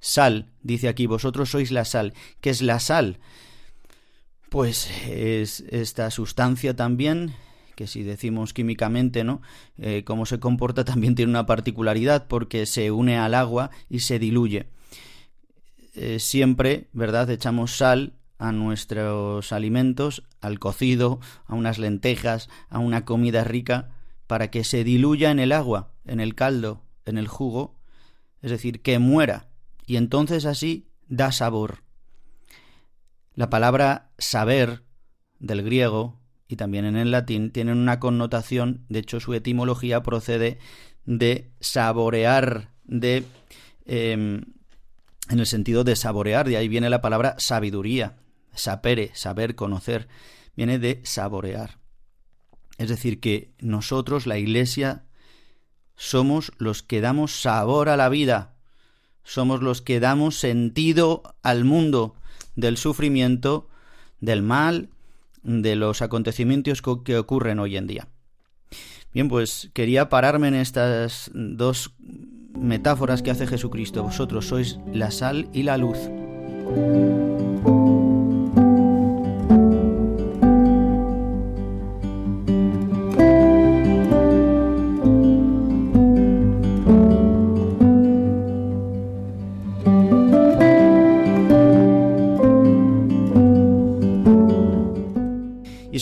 Sal, 0.00 0.52
dice 0.62 0.88
aquí, 0.88 1.06
vosotros 1.06 1.50
sois 1.50 1.70
la 1.70 1.86
sal. 1.86 2.12
¿Qué 2.42 2.50
es 2.50 2.60
la 2.60 2.78
sal? 2.78 3.20
Pues 4.52 4.90
es 5.08 5.60
esta 5.70 6.10
sustancia 6.10 6.76
también 6.76 7.32
que 7.74 7.86
si 7.86 8.02
decimos 8.02 8.52
químicamente, 8.52 9.24
¿no? 9.24 9.40
Eh, 9.78 10.04
cómo 10.04 10.26
se 10.26 10.40
comporta 10.40 10.84
también 10.84 11.14
tiene 11.14 11.30
una 11.30 11.46
particularidad 11.46 12.26
porque 12.26 12.66
se 12.66 12.90
une 12.90 13.16
al 13.16 13.32
agua 13.32 13.70
y 13.88 14.00
se 14.00 14.18
diluye. 14.18 14.66
Eh, 15.94 16.18
siempre, 16.18 16.90
¿verdad? 16.92 17.30
Echamos 17.30 17.78
sal 17.78 18.12
a 18.36 18.52
nuestros 18.52 19.52
alimentos, 19.52 20.22
al 20.42 20.58
cocido, 20.58 21.18
a 21.46 21.54
unas 21.54 21.78
lentejas, 21.78 22.50
a 22.68 22.78
una 22.78 23.06
comida 23.06 23.44
rica, 23.44 23.88
para 24.26 24.50
que 24.50 24.64
se 24.64 24.84
diluya 24.84 25.30
en 25.30 25.38
el 25.38 25.52
agua, 25.52 25.94
en 26.04 26.20
el 26.20 26.34
caldo, 26.34 26.82
en 27.06 27.16
el 27.16 27.26
jugo, 27.26 27.78
es 28.42 28.50
decir, 28.50 28.82
que 28.82 28.98
muera, 28.98 29.48
y 29.86 29.96
entonces 29.96 30.44
así 30.44 30.90
da 31.08 31.32
sabor. 31.32 31.84
La 33.34 33.50
palabra 33.50 34.10
saber 34.18 34.82
del 35.38 35.62
griego 35.62 36.20
y 36.48 36.56
también 36.56 36.84
en 36.84 36.96
el 36.96 37.10
latín 37.10 37.50
tienen 37.50 37.78
una 37.78 37.98
connotación, 37.98 38.84
de 38.88 38.98
hecho 38.98 39.20
su 39.20 39.32
etimología 39.34 40.02
procede 40.02 40.58
de 41.06 41.50
saborear, 41.60 42.70
de 42.84 43.24
em, 43.86 44.42
en 45.30 45.38
el 45.38 45.46
sentido 45.46 45.82
de 45.82 45.96
saborear, 45.96 46.46
de 46.46 46.58
ahí 46.58 46.68
viene 46.68 46.90
la 46.90 47.00
palabra 47.00 47.36
sabiduría, 47.38 48.16
sapere, 48.54 49.10
saber, 49.14 49.54
conocer, 49.54 50.08
viene 50.56 50.78
de 50.78 51.00
saborear. 51.04 51.78
Es 52.78 52.88
decir, 52.88 53.20
que 53.20 53.54
nosotros, 53.58 54.26
la 54.26 54.38
Iglesia, 54.38 55.04
somos 55.96 56.52
los 56.58 56.82
que 56.82 57.00
damos 57.00 57.40
sabor 57.40 57.88
a 57.88 57.96
la 57.96 58.08
vida, 58.08 58.56
somos 59.24 59.62
los 59.62 59.82
que 59.82 60.00
damos 60.00 60.36
sentido 60.38 61.22
al 61.42 61.64
mundo, 61.64 62.16
del 62.56 62.76
sufrimiento, 62.76 63.68
del 64.20 64.42
mal, 64.42 64.88
de 65.42 65.76
los 65.76 66.02
acontecimientos 66.02 66.82
que 67.04 67.18
ocurren 67.18 67.58
hoy 67.58 67.76
en 67.76 67.86
día. 67.86 68.08
Bien, 69.12 69.28
pues 69.28 69.70
quería 69.74 70.08
pararme 70.08 70.48
en 70.48 70.54
estas 70.54 71.30
dos 71.34 71.94
metáforas 72.58 73.22
que 73.22 73.30
hace 73.30 73.46
Jesucristo. 73.46 74.02
Vosotros 74.02 74.46
sois 74.46 74.78
la 74.92 75.10
sal 75.10 75.48
y 75.52 75.64
la 75.64 75.76
luz. 75.76 75.98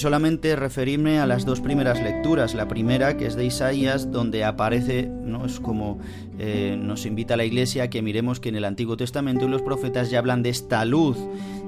Solamente 0.00 0.56
referirme 0.56 1.18
a 1.20 1.26
las 1.26 1.44
dos 1.44 1.60
primeras 1.60 2.02
lecturas. 2.02 2.54
La 2.54 2.68
primera, 2.68 3.16
que 3.16 3.26
es 3.26 3.36
de 3.36 3.44
Isaías, 3.44 4.10
donde 4.10 4.44
aparece, 4.44 5.06
¿no? 5.06 5.44
es 5.44 5.60
como 5.60 5.98
eh, 6.38 6.78
nos 6.80 7.04
invita 7.04 7.36
la 7.36 7.44
Iglesia 7.44 7.84
a 7.84 7.90
que 7.90 8.00
miremos 8.00 8.40
que 8.40 8.48
en 8.48 8.56
el 8.56 8.64
Antiguo 8.64 8.96
Testamento 8.96 9.46
los 9.46 9.62
profetas 9.62 10.10
ya 10.10 10.18
hablan 10.18 10.42
de 10.42 10.48
esta 10.48 10.84
luz, 10.86 11.18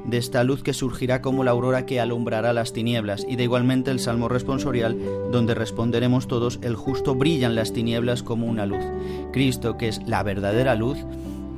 de 0.07 0.17
esta 0.17 0.45
luz 0.45 0.63
que 0.63 0.73
surgirá 0.73 1.21
como 1.21 1.45
la 1.45 1.51
aurora 1.51 1.85
que 1.85 2.01
alumbrará 2.01 2.55
las 2.55 2.73
tinieblas. 2.73 3.27
Y 3.29 3.37
de 3.37 3.45
igualmente 3.45 3.91
el 3.91 4.01
Salmo 4.01 4.29
responsorial, 4.29 4.99
donde 5.31 5.55
responderemos 5.55 6.27
todos, 6.27 6.59
el 6.63 6.75
justo 6.75 7.15
brilla 7.15 7.49
en 7.49 7.55
las 7.55 7.73
tinieblas 7.73 8.23
como 8.23 8.47
una 8.47 8.65
luz. 8.65 8.85
Cristo, 9.33 9.77
que 9.77 9.89
es 9.89 10.01
la 10.07 10.23
verdadera 10.23 10.75
luz, 10.75 10.99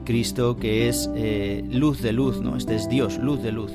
Cristo 0.05 0.57
que 0.57 0.89
es 0.89 1.09
eh, 1.15 1.65
luz 1.71 2.03
de 2.03 2.13
luz, 2.13 2.41
¿no? 2.41 2.57
Este 2.57 2.75
es 2.75 2.89
Dios, 2.89 3.19
luz 3.19 3.43
de 3.43 3.53
luz. 3.53 3.73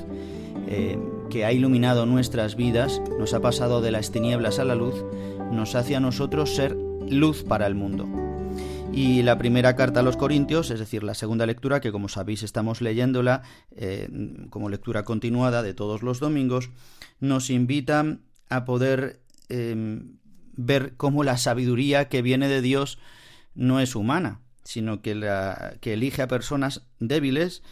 Eh, 0.68 0.98
que 1.30 1.44
ha 1.44 1.52
iluminado 1.52 2.04
nuestras 2.04 2.56
vidas, 2.56 3.00
nos 3.18 3.32
ha 3.32 3.40
pasado 3.40 3.80
de 3.80 3.90
las 3.90 4.12
tinieblas 4.12 4.58
a 4.58 4.64
la 4.64 4.74
luz, 4.74 5.04
nos 5.50 5.74
hace 5.74 5.96
a 5.96 6.00
nosotros 6.00 6.54
ser 6.54 6.76
luz 7.08 7.44
para 7.44 7.66
el 7.66 7.74
mundo. 7.74 8.06
Y 8.92 9.22
la 9.22 9.38
primera 9.38 9.76
carta 9.76 10.00
a 10.00 10.02
los 10.02 10.16
Corintios, 10.16 10.70
es 10.70 10.80
decir, 10.80 11.04
la 11.04 11.14
segunda 11.14 11.46
lectura, 11.46 11.80
que 11.80 11.92
como 11.92 12.08
sabéis 12.08 12.42
estamos 12.42 12.80
leyéndola 12.80 13.42
eh, 13.76 14.08
como 14.50 14.68
lectura 14.68 15.04
continuada 15.04 15.62
de 15.62 15.74
todos 15.74 16.02
los 16.02 16.18
domingos, 16.18 16.70
nos 17.20 17.50
invita 17.50 18.18
a 18.48 18.64
poder 18.64 19.20
em, 19.48 20.16
ver 20.56 20.94
cómo 20.96 21.22
la 21.22 21.38
sabiduría 21.38 22.08
que 22.08 22.22
viene 22.22 22.48
de 22.48 22.62
Dios 22.62 22.98
no 23.54 23.78
es 23.78 23.94
humana, 23.94 24.40
sino 24.64 25.02
que, 25.02 25.14
la, 25.14 25.74
que 25.80 25.92
elige 25.92 26.22
a 26.22 26.28
personas 26.28 26.82
débiles, 26.98 27.62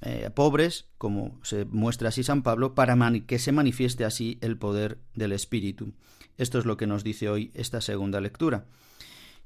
eh, 0.00 0.30
pobres, 0.32 0.86
como 0.96 1.38
se 1.42 1.64
muestra 1.64 2.10
así 2.10 2.22
San 2.22 2.42
Pablo, 2.42 2.74
para 2.74 2.96
que 3.26 3.38
se 3.38 3.52
manifieste 3.52 4.04
así 4.04 4.38
el 4.40 4.56
poder 4.56 4.98
del 5.14 5.32
Espíritu. 5.32 5.92
Esto 6.36 6.58
es 6.58 6.64
lo 6.64 6.76
que 6.76 6.86
nos 6.86 7.02
dice 7.02 7.28
hoy 7.28 7.50
esta 7.54 7.80
segunda 7.80 8.20
lectura. 8.20 8.66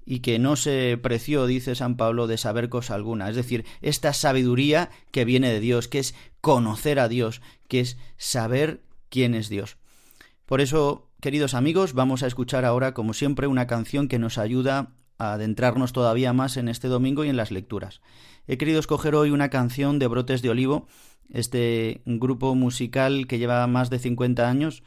Y 0.04 0.18
que 0.18 0.38
no 0.38 0.56
se 0.56 0.98
preció, 1.00 1.46
dice 1.46 1.74
San 1.74 1.96
Pablo, 1.96 2.26
de 2.26 2.36
saber 2.36 2.68
cosa 2.68 2.94
alguna. 2.94 3.30
Es 3.30 3.36
decir, 3.36 3.64
esta 3.80 4.12
sabiduría 4.12 4.90
que 5.10 5.24
viene 5.24 5.50
de 5.50 5.60
Dios, 5.60 5.88
que 5.88 6.00
es 6.00 6.14
conocer 6.40 6.98
a 6.98 7.08
Dios, 7.08 7.40
que 7.68 7.80
es 7.80 7.96
saber 8.18 8.82
quién 9.08 9.34
es 9.34 9.48
Dios. 9.48 9.76
Por 10.44 10.60
eso, 10.60 11.08
queridos 11.20 11.54
amigos, 11.54 11.94
vamos 11.94 12.22
a 12.22 12.26
escuchar 12.26 12.64
ahora, 12.64 12.92
como 12.92 13.14
siempre, 13.14 13.46
una 13.46 13.66
canción 13.66 14.08
que 14.08 14.18
nos 14.18 14.38
ayuda 14.38 14.92
a 15.18 15.34
adentrarnos 15.34 15.92
todavía 15.92 16.32
más 16.32 16.56
en 16.56 16.68
este 16.68 16.88
domingo 16.88 17.24
y 17.24 17.28
en 17.28 17.36
las 17.36 17.52
lecturas. 17.52 18.00
He 18.46 18.58
querido 18.58 18.80
escoger 18.80 19.14
hoy 19.14 19.30
una 19.30 19.50
canción 19.50 19.98
de 19.98 20.08
Brotes 20.08 20.42
de 20.42 20.50
Olivo, 20.50 20.86
este 21.30 22.02
grupo 22.04 22.54
musical 22.54 23.26
que 23.26 23.38
lleva 23.38 23.66
más 23.66 23.88
de 23.88 23.98
50 23.98 24.48
años 24.48 24.82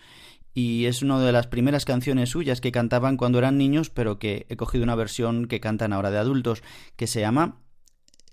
y 0.53 0.85
es 0.85 1.01
una 1.01 1.19
de 1.19 1.31
las 1.31 1.47
primeras 1.47 1.85
canciones 1.85 2.29
suyas 2.29 2.61
que 2.61 2.71
cantaban 2.71 3.17
cuando 3.17 3.39
eran 3.39 3.57
niños, 3.57 3.89
pero 3.89 4.19
que 4.19 4.45
he 4.49 4.55
cogido 4.55 4.83
una 4.83 4.95
versión 4.95 5.47
que 5.47 5.59
cantan 5.59 5.93
ahora 5.93 6.11
de 6.11 6.17
adultos, 6.17 6.63
que 6.95 7.07
se 7.07 7.21
llama 7.21 7.57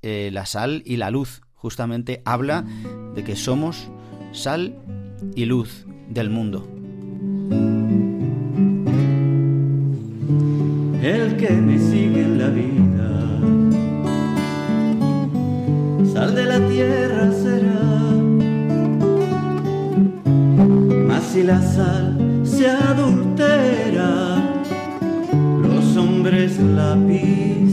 eh, 0.02 0.30
La 0.32 0.46
sal 0.46 0.82
y 0.86 0.96
la 0.96 1.10
luz. 1.10 1.42
Justamente 1.54 2.22
habla 2.24 2.64
de 3.14 3.22
que 3.22 3.36
somos 3.36 3.88
sal 4.32 4.76
y 5.36 5.44
luz 5.44 5.86
del 6.08 6.30
mundo. 6.30 6.68
El 11.02 11.36
que 11.36 11.50
me 11.50 11.78
sigue 11.78 12.22
en 12.22 12.38
la 12.38 12.48
vida 12.48 12.91
sal 16.12 16.34
de 16.34 16.44
la 16.44 16.60
tierra 16.68 17.30
será. 17.32 17.82
Mas 21.08 21.22
si 21.32 21.42
la 21.42 21.60
sal 21.62 22.16
se 22.44 22.68
adultera, 22.68 24.10
los 25.62 25.96
hombres 25.96 26.58
la 26.58 26.96
pisarán. 27.06 27.71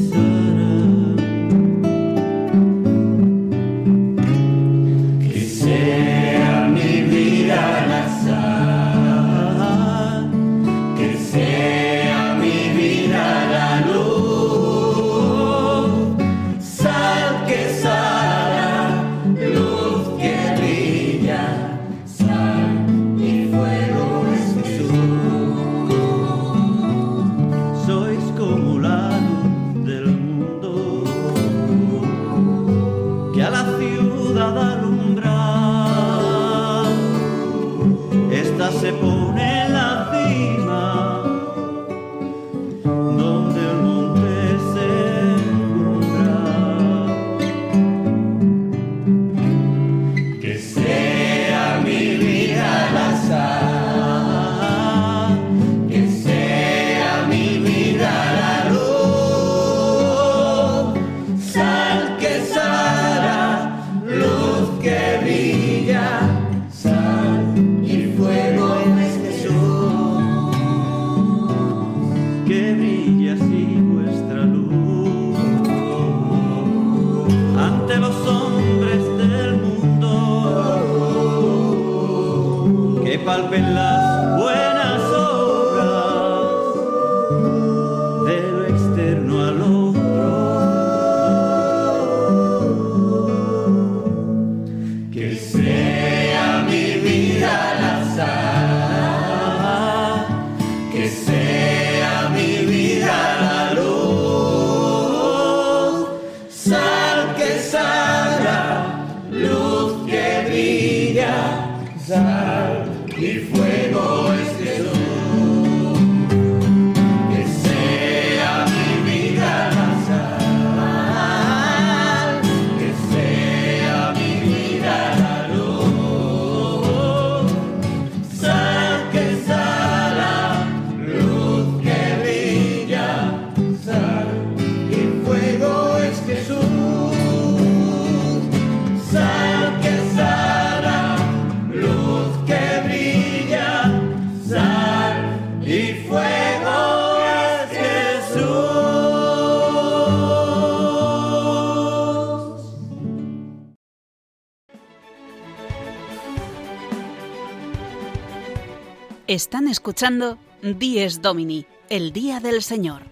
Están 159.40 159.70
escuchando 159.70 160.38
Dies 160.62 161.22
Domini, 161.22 161.66
el 161.90 162.12
Día 162.12 162.42
del 162.42 162.62
Señor, 162.62 163.04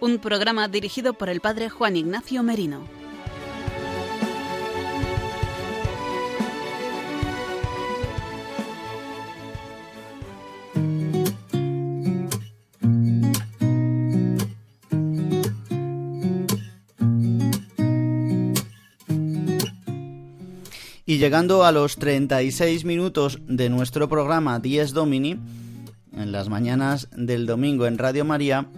un 0.00 0.18
programa 0.18 0.66
dirigido 0.66 1.14
por 1.14 1.28
el 1.28 1.40
Padre 1.40 1.68
Juan 1.70 1.94
Ignacio 1.94 2.42
Merino. 2.42 2.82
Y 21.06 21.18
llegando 21.18 21.64
a 21.64 21.70
los 21.70 21.98
36 21.98 22.84
minutos 22.84 23.38
de 23.46 23.68
nuestro 23.70 24.08
programa 24.08 24.58
Dies 24.58 24.92
Domini, 24.92 25.38
en 26.18 26.32
las 26.32 26.48
mañanas 26.48 27.08
del 27.16 27.46
domingo 27.46 27.86
en 27.86 27.98
Radio 27.98 28.24
María, 28.24 28.68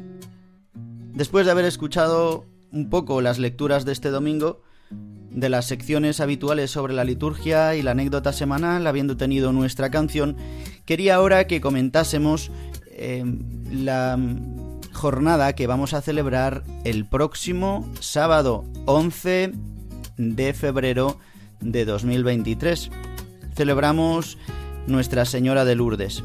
después 1.15 1.47
de 1.47 1.53
haber 1.53 1.65
escuchado 1.65 2.47
un 2.73 2.91
poco 2.91 3.21
las 3.21 3.39
lecturas 3.39 3.85
de 3.85 3.93
este 3.93 4.11
domingo, 4.11 4.63
de 5.31 5.49
las 5.49 5.67
secciones 5.67 6.21
habituales 6.21 6.71
sobre 6.71 6.93
la 6.93 7.05
liturgia 7.05 7.75
y 7.77 7.83
la 7.83 7.93
anécdota 7.93 8.33
semanal, 8.33 8.87
habiendo 8.87 9.17
tenido 9.17 9.53
nuestra 9.53 9.91
canción, 9.91 10.37
quería 10.85 11.17
ahora 11.17 11.47
que 11.47 11.61
comentásemos 11.61 12.51
eh, 12.91 13.25
la 13.71 14.19
jornada 14.93 15.55
que 15.55 15.67
vamos 15.67 15.95
a 15.95 16.03
celebrar 16.03 16.65
el 16.85 17.07
próximo 17.07 17.89
sábado 18.01 18.65
11 18.87 19.53
de 20.17 20.53
febrero 20.53 21.19
de 21.61 21.85
2023. 21.85 22.91
Celebramos 23.55 24.37
Nuestra 24.87 25.25
Señora 25.25 25.65
de 25.65 25.77
Lourdes. 25.77 26.25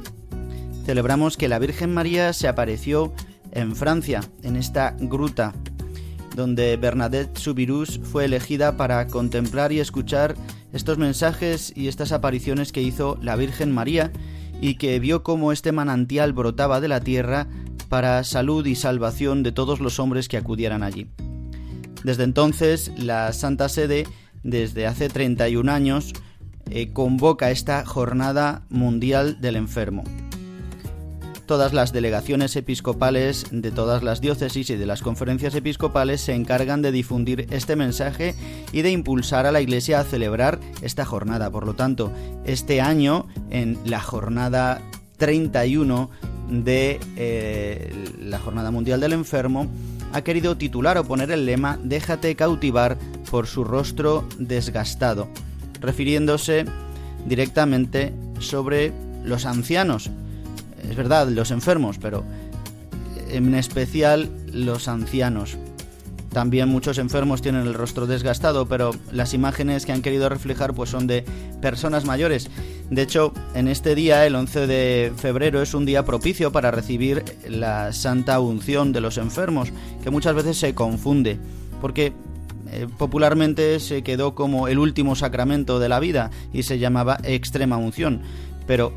Celebramos 0.86 1.38
que 1.38 1.48
la 1.48 1.60
Virgen 1.60 1.94
María 1.94 2.34
se 2.34 2.48
apareció 2.48 3.14
en 3.52 3.76
Francia, 3.76 4.22
en 4.44 4.56
esta 4.56 4.96
gruta, 5.00 5.54
donde 6.36 6.78
Bernadette 6.78 7.38
Subirus 7.38 8.00
fue 8.04 8.26
elegida 8.26 8.78
para 8.78 9.08
contemplar 9.08 9.72
y 9.72 9.80
escuchar 9.80 10.36
estos 10.74 10.98
mensajes 10.98 11.74
y 11.76 11.88
estas 11.88 12.12
apariciones 12.12 12.72
que 12.72 12.82
hizo 12.82 13.18
la 13.22 13.36
Virgen 13.36 13.72
María 13.72 14.12
y 14.62 14.76
que 14.76 15.00
vio 15.00 15.24
cómo 15.24 15.52
este 15.52 15.72
manantial 15.72 16.34
brotaba 16.34 16.82
de 16.82 16.88
la 16.88 17.00
tierra 17.00 17.48
para 17.90 18.24
salud 18.24 18.66
y 18.66 18.76
salvación 18.76 19.44
de 19.44 19.52
todos 19.52 19.80
los 19.80 20.00
hombres 20.00 20.28
que 20.28 20.38
acudieran 20.38 20.84
allí. 20.84 21.08
Desde 22.04 22.24
entonces, 22.24 22.92
la 22.98 23.34
Santa 23.34 23.70
Sede 23.70 24.06
desde 24.46 24.86
hace 24.86 25.10
31 25.10 25.70
años, 25.72 26.14
eh, 26.70 26.94
convoca 26.94 27.50
esta 27.50 27.84
Jornada 27.84 28.64
Mundial 28.70 29.42
del 29.42 29.56
Enfermo. 29.56 30.04
Todas 31.46 31.74
las 31.74 31.93
delegaciones 31.93 32.56
episcopales 32.56 33.46
de 33.52 33.70
todas 33.70 34.02
las 34.02 34.20
diócesis 34.20 34.72
y 34.72 34.78
de 34.78 34.86
las 34.88 35.04
conferencias 35.04 35.54
episcopales 35.54 36.22
se 36.22 36.34
encargan 36.34 36.82
de 36.82 36.91
difundir 36.91 37.46
este 37.52 37.76
mensaje 37.76 38.34
y 38.72 38.82
de 38.82 38.89
impulsar 38.89 39.46
a 39.46 39.52
la 39.52 39.62
Iglesia 39.62 40.00
a 40.00 40.04
celebrar 40.04 40.60
esta 40.82 41.06
jornada. 41.06 41.52
Por 41.52 41.68
lo 41.68 41.76
tanto, 41.76 42.12
este 42.46 42.82
año, 42.82 43.28
en 43.52 43.78
la 43.86 44.00
jornada 44.00 44.82
31 45.18 46.10
de 46.50 47.00
eh, 47.16 47.93
la 48.20 48.39
Jornada 48.39 48.72
Mundial 48.72 49.00
del 49.00 49.14
Enfermo, 49.14 49.68
ha 50.14 50.24
querido 50.24 50.58
titular 50.58 50.98
o 50.98 51.04
poner 51.04 51.30
el 51.30 51.46
lema 51.46 51.78
Déjate 51.84 52.36
cautivar 52.36 52.98
por 53.30 53.46
su 53.46 53.64
rostro 53.64 54.28
desgastado, 54.39 55.28
refiriéndose 55.80 56.66
directamente 57.28 58.14
sobre 58.39 58.93
los 59.24 59.46
ancianos. 59.46 60.10
Es 60.90 60.96
verdad, 60.96 61.28
los 61.30 61.52
enfermos, 61.52 61.98
pero 61.98 62.24
en 63.30 63.54
especial 63.56 64.30
los 64.52 64.88
ancianos. 64.88 65.58
También 66.36 66.68
muchos 66.68 66.98
enfermos 66.98 67.42
tienen 67.42 67.66
el 67.66 67.74
rostro 67.74 68.08
desgastado, 68.08 68.68
pero 68.68 68.92
las 69.10 69.34
imágenes 69.34 69.86
que 69.86 69.94
han 69.94 70.02
querido 70.02 70.28
reflejar 70.28 70.74
pues 70.74 70.90
son 70.90 71.08
de 71.08 71.24
personas 71.62 72.04
mayores. 72.04 72.50
De 72.90 73.04
hecho, 73.04 73.34
en 73.54 73.70
este 73.70 73.96
día, 73.96 74.26
el 74.26 74.36
11 74.36 74.68
de 74.68 75.14
febrero, 75.16 75.62
es 75.62 75.74
un 75.74 75.86
día 75.86 76.04
propicio 76.04 76.52
para 76.52 76.72
recibir 76.72 77.24
la 77.48 77.94
santa 77.94 78.42
unción 78.42 78.92
de 78.92 79.00
los 79.00 79.18
enfermos, 79.18 79.70
que 80.04 80.10
muchas 80.10 80.36
veces 80.36 80.58
se 80.58 80.76
confunde, 80.76 81.40
porque 81.80 82.12
eh, 82.70 82.88
popularmente 82.98 83.80
se 83.80 84.04
quedó 84.04 84.36
como 84.36 84.68
el 84.68 84.78
último 84.78 85.16
sacramento 85.16 85.80
de 85.80 85.88
la 85.88 86.02
vida 86.02 86.32
y 86.52 86.64
se 86.64 86.80
llamaba 86.80 87.18
extrema 87.24 87.78
unción. 87.78 88.22
Pero 88.68 88.92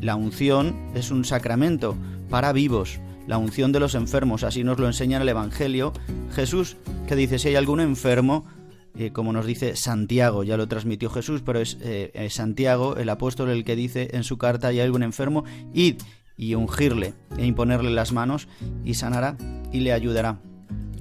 la 0.00 0.16
unción 0.16 0.90
es 0.94 1.10
un 1.10 1.24
sacramento 1.24 1.96
para 2.28 2.52
vivos 2.52 3.00
la 3.26 3.38
unción 3.38 3.70
de 3.70 3.78
los 3.78 3.94
enfermos, 3.94 4.42
así 4.42 4.64
nos 4.64 4.80
lo 4.80 4.86
enseña 4.86 5.22
el 5.22 5.28
Evangelio 5.28 5.92
Jesús, 6.34 6.76
que 7.06 7.14
dice, 7.14 7.38
si 7.38 7.48
hay 7.48 7.54
algún 7.54 7.78
enfermo, 7.78 8.44
eh, 8.96 9.12
como 9.12 9.32
nos 9.32 9.46
dice 9.46 9.76
Santiago, 9.76 10.42
ya 10.42 10.56
lo 10.56 10.66
transmitió 10.66 11.10
Jesús, 11.10 11.40
pero 11.44 11.60
es 11.60 11.78
eh, 11.80 12.26
Santiago, 12.28 12.96
el 12.96 13.08
apóstol, 13.08 13.50
el 13.50 13.64
que 13.64 13.76
dice 13.76 14.08
en 14.14 14.24
su 14.24 14.36
carta, 14.36 14.68
hay 14.68 14.80
algún 14.80 15.04
enfermo, 15.04 15.44
id 15.72 16.02
y 16.36 16.54
ungirle 16.54 17.14
e 17.38 17.46
imponerle 17.46 17.90
las 17.90 18.12
manos 18.12 18.48
y 18.84 18.94
sanará 18.94 19.36
y 19.70 19.80
le 19.80 19.92
ayudará. 19.92 20.40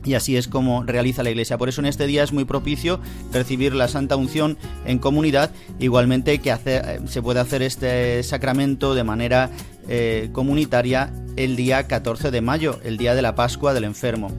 Y 0.05 0.13
así 0.13 0.37
es 0.37 0.47
como 0.47 0.83
realiza 0.83 1.23
la 1.23 1.29
Iglesia. 1.29 1.57
Por 1.57 1.69
eso 1.69 1.81
en 1.81 1.87
este 1.87 2.07
día 2.07 2.23
es 2.23 2.31
muy 2.31 2.45
propicio 2.45 2.99
recibir 3.33 3.75
la 3.75 3.87
Santa 3.87 4.15
Unción 4.15 4.57
en 4.85 4.99
comunidad, 4.99 5.51
igualmente 5.79 6.39
que 6.39 6.55
eh, 6.65 6.99
se 7.05 7.21
puede 7.21 7.39
hacer 7.39 7.61
este 7.61 8.23
sacramento 8.23 8.95
de 8.95 9.03
manera 9.03 9.49
eh, 9.87 10.29
comunitaria 10.31 11.11
el 11.35 11.55
día 11.55 11.87
14 11.87 12.31
de 12.31 12.41
mayo, 12.41 12.79
el 12.83 12.97
día 12.97 13.15
de 13.15 13.21
la 13.21 13.35
Pascua 13.35 13.73
del 13.73 13.83
enfermo, 13.83 14.31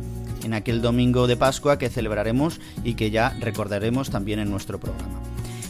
en 0.44 0.54
aquel 0.54 0.80
domingo 0.80 1.26
de 1.26 1.36
Pascua 1.36 1.78
que 1.78 1.90
celebraremos 1.90 2.60
y 2.84 2.94
que 2.94 3.10
ya 3.10 3.36
recordaremos 3.40 4.10
también 4.10 4.38
en 4.38 4.50
nuestro 4.50 4.80
programa. 4.80 5.20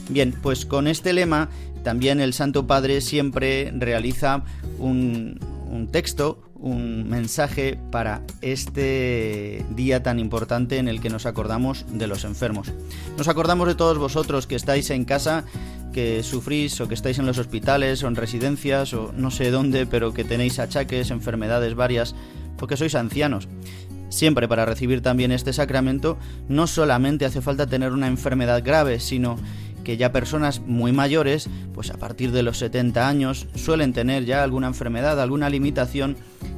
Bien, 0.09 0.35
pues 0.43 0.67
con 0.67 0.87
este 0.87 1.13
lema 1.13 1.49
también 1.83 2.21
el 2.21 2.35
Santo 2.35 2.67
Padre 2.67 3.01
siempre 3.01 3.73
realiza 3.75 4.45
un, 4.79 5.39
un 5.71 5.89
texto, 5.89 6.43
un 6.61 7.09
mensaje 7.09 7.79
para 7.91 8.23
este 8.43 9.65
día 9.71 10.03
tan 10.03 10.19
importante 10.19 10.79
en 10.79 10.89
el 10.89 11.01
que 11.01 11.11
nos 11.11 11.27
acordamos 11.27 11.87
de 11.89 12.07
los 12.07 12.25
enfermos. 12.25 12.73
Nos 13.17 13.29
acordamos 13.29 13.67
de 13.67 13.75
todos 13.75 13.99
vosotros 13.99 14.47
que 14.47 14.57
estáis 14.57 14.91
en 14.91 15.05
casa, 15.05 15.45
que 15.93 16.23
sufrís 16.23 16.81
o 16.81 16.89
que 16.89 16.95
estáis 16.95 17.19
en 17.19 17.27
los 17.27 17.39
hospitales 17.39 18.03
o 18.03 18.09
en 18.09 18.17
residencias 18.17 18.93
o 18.95 19.13
no 19.17 19.31
sé 19.31 19.51
dónde, 19.51 19.87
pero 19.87 20.13
que 20.13 20.25
tenéis 20.25 20.59
achaques, 20.59 21.11
enfermedades 21.11 21.75
varias, 21.75 22.15
porque 22.57 22.77
sois 22.77 22.95
ancianos. 22.95 23.49
Siempre 24.11 24.49
para 24.49 24.67
recibir 24.67 25.03
también 25.03 25.31
este 25.31 25.53
sacramento 25.53 26.19
no 26.49 26.67
solamente 26.67 27.25
hace 27.25 27.41
falta 27.41 27.69
tener 27.69 27.93
una 27.93 28.09
enfermedad 28.09 28.63
grave, 28.65 28.99
sino 28.99 29.39
que 29.85 29.97
ya 29.97 30.13
personas 30.13 30.61
muy 30.61 30.93
mayores, 30.93 31.49
pues 31.75 31.91
a 31.91 31.99
partir 31.99 32.33
de 32.33 32.43
los 32.43 32.59
70 32.59 33.09
años, 33.09 33.47
suelen 33.55 33.93
tener 33.93 34.25
ya 34.25 34.43
alguna 34.43 34.69
enfermedad, 34.69 35.21
alguna 35.21 35.51
limitación 35.51 36.17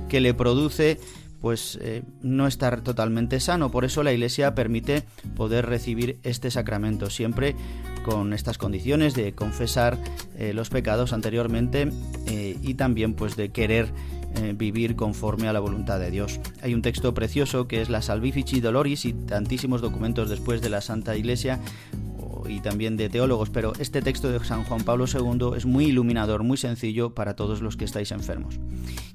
que 0.09 0.21
le 0.21 0.35
produce 0.35 0.99
pues 1.43 1.77
eh, 1.83 2.05
no 2.23 2.47
estar 2.47 2.83
totalmente 2.83 3.41
sano. 3.41 3.71
Por 3.71 3.85
eso 3.85 4.05
la 4.05 4.13
Iglesia 4.13 4.55
permite 4.55 5.03
poder 5.35 5.67
recibir 5.67 6.19
este 6.23 6.53
sacramento, 6.53 7.11
siempre 7.11 7.57
con 8.05 8.33
estas 8.33 8.59
condiciones 8.59 9.15
de 9.15 9.33
confesar 9.33 9.99
eh, 10.39 10.53
los 10.53 10.71
pecados 10.71 11.13
anteriormente 11.13 11.91
eh, 12.27 12.57
y 12.63 12.75
también 12.75 13.15
pues 13.15 13.37
de 13.37 13.51
querer 13.51 13.89
vivir 14.57 14.97
conforme 14.97 15.49
a 15.49 15.53
la 15.53 15.61
voluntad 15.61 15.99
de 15.99 16.11
Dios. 16.11 16.41
Hay 16.63 16.75
un 16.75 16.83
texto 16.83 17.15
precioso 17.15 17.69
que 17.69 17.81
es 17.81 17.89
la 17.89 18.03
Salvifici 18.03 18.61
Doloris 18.61 19.05
y 19.05 19.13
tantísimos 19.13 19.81
documentos 19.81 20.29
después 20.29 20.61
de 20.61 20.71
la 20.71 20.81
Santa 20.81 21.17
Iglesia 21.17 21.61
y 22.49 22.61
también 22.61 22.97
de 22.97 23.09
teólogos, 23.09 23.51
pero 23.51 23.73
este 23.79 24.03
texto 24.03 24.31
de 24.31 24.45
San 24.45 24.65
Juan 24.65 24.83
Pablo 24.83 25.07
II 25.07 25.57
es 25.57 25.67
muy 25.67 25.87
iluminador, 25.87 26.43
muy 26.43 26.57
sencillo 26.57 27.15
para 27.15 27.35
todos 27.35 27.63
los 27.63 27.77
que 27.77 27.85
estáis 27.85 28.11
enfermos. 28.11 28.59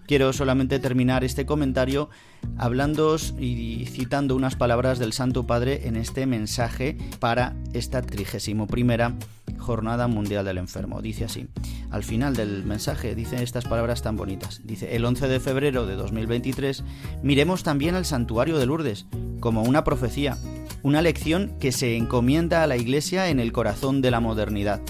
Quiero 0.05 0.31
solamente 0.31 0.79
terminar 0.79 1.23
este 1.23 1.45
comentario 1.45 2.09
hablando 2.57 3.17
y 3.37 3.85
citando 3.87 4.35
unas 4.35 4.55
palabras 4.55 4.99
del 4.99 5.13
Santo 5.13 5.45
Padre 5.45 5.87
en 5.87 5.97
este 5.97 6.25
mensaje 6.25 6.97
para 7.19 7.55
esta 7.73 8.01
trigésimo 8.01 8.67
primera 8.67 9.15
Jornada 9.57 10.07
Mundial 10.07 10.45
del 10.45 10.57
Enfermo. 10.57 11.01
Dice 11.01 11.25
así, 11.25 11.47
al 11.91 12.03
final 12.03 12.35
del 12.35 12.63
mensaje 12.63 13.15
dice 13.15 13.43
estas 13.43 13.65
palabras 13.65 14.01
tan 14.01 14.15
bonitas. 14.15 14.61
Dice, 14.63 14.95
el 14.95 15.05
11 15.05 15.27
de 15.27 15.39
febrero 15.39 15.85
de 15.85 15.95
2023 15.95 16.83
miremos 17.23 17.63
también 17.63 17.95
al 17.95 18.05
santuario 18.05 18.57
de 18.57 18.65
Lourdes 18.65 19.05
como 19.39 19.63
una 19.63 19.83
profecía 19.83 20.37
una 20.83 21.01
lección 21.01 21.53
que 21.59 21.71
se 21.71 21.97
encomienda 21.97 22.63
a 22.63 22.67
la 22.67 22.77
Iglesia 22.77 23.29
en 23.29 23.39
el 23.39 23.51
corazón 23.51 24.01
de 24.01 24.11
la 24.11 24.19
modernidad. 24.19 24.81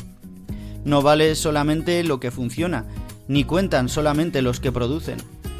No 0.86 1.01
vale 1.01 1.34
solamente 1.36 2.03
lo 2.03 2.20
que 2.20 2.32
funciona, 2.32 2.86
ni 3.28 3.43
cuentan 3.43 3.89
solamente 3.89 4.41
los 4.41 4.59
que 4.59 4.72
producen. 4.72 5.18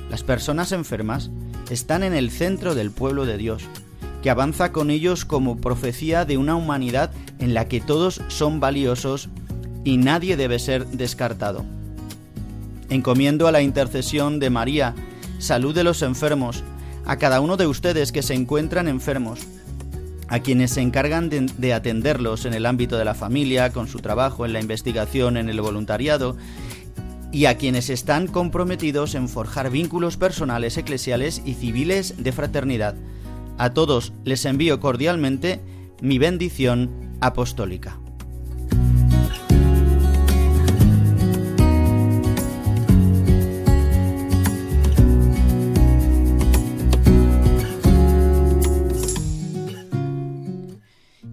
Las 0.10 0.24
personas 0.24 0.72
enfermas 0.72 1.32
están 1.70 2.04
en 2.04 2.14
el 2.14 2.32
centro 2.32 2.76
del 2.76 2.92
pueblo 2.92 3.26
de 3.26 3.38
Dios, 3.38 3.64
que 4.28 4.32
avanza 4.32 4.74
con 4.74 4.92
ellos 4.92 5.24
como 5.24 5.56
profecía 5.56 6.26
de 6.26 6.38
una 6.38 6.58
humanidad 6.58 7.12
en 7.40 7.54
la 7.54 7.70
que 7.70 7.80
todos 7.80 8.22
son 8.28 8.60
valiosos 8.60 9.30
y 9.86 9.96
nadie 9.96 10.36
debe 10.36 10.60
ser 10.60 10.86
descartado. 10.86 11.64
Encomiendo 12.90 13.48
a 13.48 13.54
la 13.54 13.62
intercesión 13.62 14.42
de 14.42 14.50
María, 14.50 14.96
salud 15.40 15.74
de 15.74 15.86
los 15.86 16.02
enfermos, 16.02 16.66
a 17.06 17.16
cada 17.16 17.40
uno 17.40 17.56
de 17.56 17.68
ustedes 17.68 18.12
que 18.12 18.22
se 18.22 18.34
encuentran 18.34 18.90
enfermos, 18.90 19.48
a 20.28 20.40
quienes 20.40 20.72
se 20.72 20.82
encargan 20.82 21.30
de, 21.30 21.74
atenderlos 21.74 22.44
en 22.44 22.54
el 22.54 22.66
ámbito 22.66 22.98
de 22.98 23.06
la 23.06 23.16
familia, 23.16 23.72
con 23.72 23.88
su 23.88 24.00
trabajo, 24.00 24.46
en 24.46 24.52
la 24.52 24.60
investigación, 24.60 25.38
en 25.38 25.48
el 25.48 25.62
voluntariado, 25.62 26.36
y 27.32 27.46
a 27.46 27.58
quienes 27.58 27.90
están 27.90 28.28
comprometidos 28.28 29.16
en 29.16 29.30
forjar 29.30 29.72
vínculos 29.72 30.18
personales, 30.18 30.76
eclesiales 30.76 31.42
y 31.46 31.54
civiles 31.54 32.16
de 32.18 32.34
fraternidad. 32.34 32.96
A 33.58 33.74
todos 33.74 34.14
les 34.24 34.46
envío 34.46 34.80
cordialmente 34.80 35.60
mi 36.02 36.20
bendición 36.20 37.18
apostólica. 37.22 38.00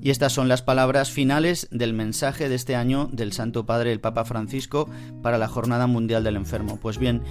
Y 0.05 0.11
estas 0.11 0.35
son 0.35 0.49
las 0.49 0.61
palabras 0.61 1.11
finales 1.11 1.67
del 1.71 1.95
mensaje 1.95 2.51
de 2.51 2.57
este 2.57 2.77
año 2.77 3.09
del 3.11 3.33
Santo 3.33 3.65
Padre 3.65 3.91
el 3.91 4.01
Papa 4.01 4.27
Francisco 4.27 4.87
para 5.23 5.39
la 5.39 5.49
Jornada 5.49 5.87
Mundial 5.87 6.23
del 6.23 6.37
Enfermo. 6.37 6.79
Pues 6.79 6.99
bien, 6.99 7.23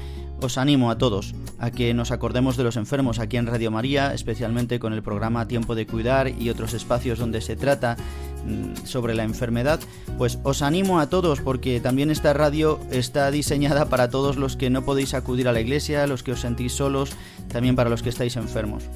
os 0.41 0.57
animo 0.57 0.89
a 0.89 0.97
todos 0.97 1.36
a 1.59 1.69
que 1.69 1.93
nos 1.93 2.09
acordemos 2.09 2.57
de 2.57 2.63
los 2.63 2.76
enfermos 2.76 3.19
aquí 3.19 3.38
en 3.38 3.45
Radio 3.45 3.69
María, 3.69 4.11
especialmente 4.15 4.80
con 4.80 4.91
el 4.91 5.03
programa 5.03 5.47
Tiempo 5.47 5.76
de 5.76 5.86
Cuidar 5.86 6.30
y 6.30 6.49
otros 6.49 6.74
espacios 6.74 7.19
donde 7.19 7.41
se 7.41 7.55
trata 7.55 7.95
mm, 8.43 8.88
sobre 8.88 9.13
la 9.13 9.24
enfermedad, 9.24 9.80
pues 10.17 10.39
os 10.41 10.63
animo 10.63 10.99
a 10.99 11.09
todos 11.09 11.41
porque 11.41 11.80
también 11.80 12.09
esta 12.09 12.34
radio 12.34 12.80
está 12.89 13.30
diseñada 13.30 13.88
para 13.88 14.09
todos 14.09 14.36
los 14.36 14.57
que 14.57 14.71
no 14.71 14.84
podéis 14.84 15.13
acudir 15.13 15.47
a 15.47 15.53
la 15.53 15.61
iglesia, 15.61 16.07
los 16.07 16.24
que 16.24 16.32
os 16.32 16.39
sentís 16.41 16.74
solos, 16.74 17.11
también 17.49 17.76
para 17.76 17.91
los 17.91 18.01
que 18.01 18.09
estáis 18.09 18.36
enfermos. 18.36 18.89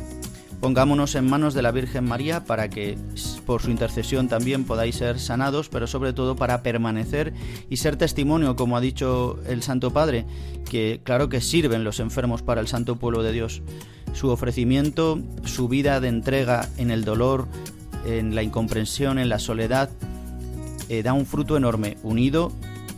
Pongámonos 0.60 1.14
en 1.14 1.30
manos 1.30 1.53
de 1.53 1.62
la 1.62 1.72
Virgen 1.72 2.05
María 2.05 2.43
para 2.43 2.70
que 2.70 2.97
por 3.45 3.62
su 3.62 3.70
intercesión 3.70 4.28
también 4.28 4.64
podáis 4.64 4.95
ser 4.95 5.20
sanados, 5.20 5.70
pero 5.70 5.86
sobre 5.86 6.14
todo 6.14 6.36
para 6.36 6.64
permanecer 6.64 7.34
y 7.70 7.78
ser 7.78 7.95
testimonio, 7.95 8.55
como 8.55 8.76
ha 8.76 8.82
dicho 8.82 9.39
el 9.47 9.62
Santo 9.62 9.91
Padre, 9.91 10.26
que 10.70 10.99
claro 11.03 11.30
que 11.30 11.41
sirven 11.41 11.84
los 11.84 11.99
enfermos 11.99 12.41
para 12.41 12.60
el 12.60 12.68
Santo 12.68 12.95
Pueblo 12.95 13.22
de 13.22 13.34
Dios. 13.34 13.62
Su 14.14 14.30
ofrecimiento, 14.30 15.20
su 15.45 15.68
vida 15.68 15.99
de 15.99 16.08
entrega 16.08 16.68
en 16.78 16.89
el 16.89 17.05
dolor, 17.05 17.47
en 18.05 18.34
la 18.34 18.41
incomprensión, 18.41 19.20
en 19.20 19.30
la 19.30 19.38
soledad, 19.38 19.91
eh, 20.89 21.03
da 21.03 21.14
un 21.14 21.28
fruto 21.28 21.55
enorme, 21.55 21.97
unido 22.01 22.51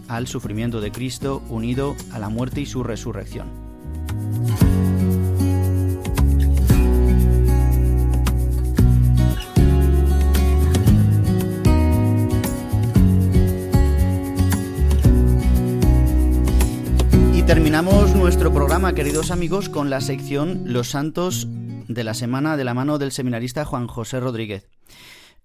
al 0.07 0.27
sufrimiento 0.27 0.79
de 0.79 0.91
Cristo, 0.91 1.43
unido 1.49 1.95
a 2.11 2.19
la 2.19 2.29
muerte 2.29 2.61
y 2.61 2.65
su 2.65 2.83
resurrección. 2.83 3.47
Terminamos 17.49 18.13
nuestro 18.13 18.53
programa, 18.53 18.93
queridos 18.93 19.31
amigos, 19.31 19.69
con 19.69 19.89
la 19.89 20.01
sección 20.01 20.71
Los 20.71 20.89
Santos 20.89 21.47
de 21.49 22.03
la 22.03 22.13
Semana 22.13 22.57
de 22.57 22.63
la 22.63 22.75
mano 22.75 22.99
del 22.99 23.11
seminarista 23.11 23.65
Juan 23.65 23.87
José 23.87 24.19
Rodríguez. 24.19 24.69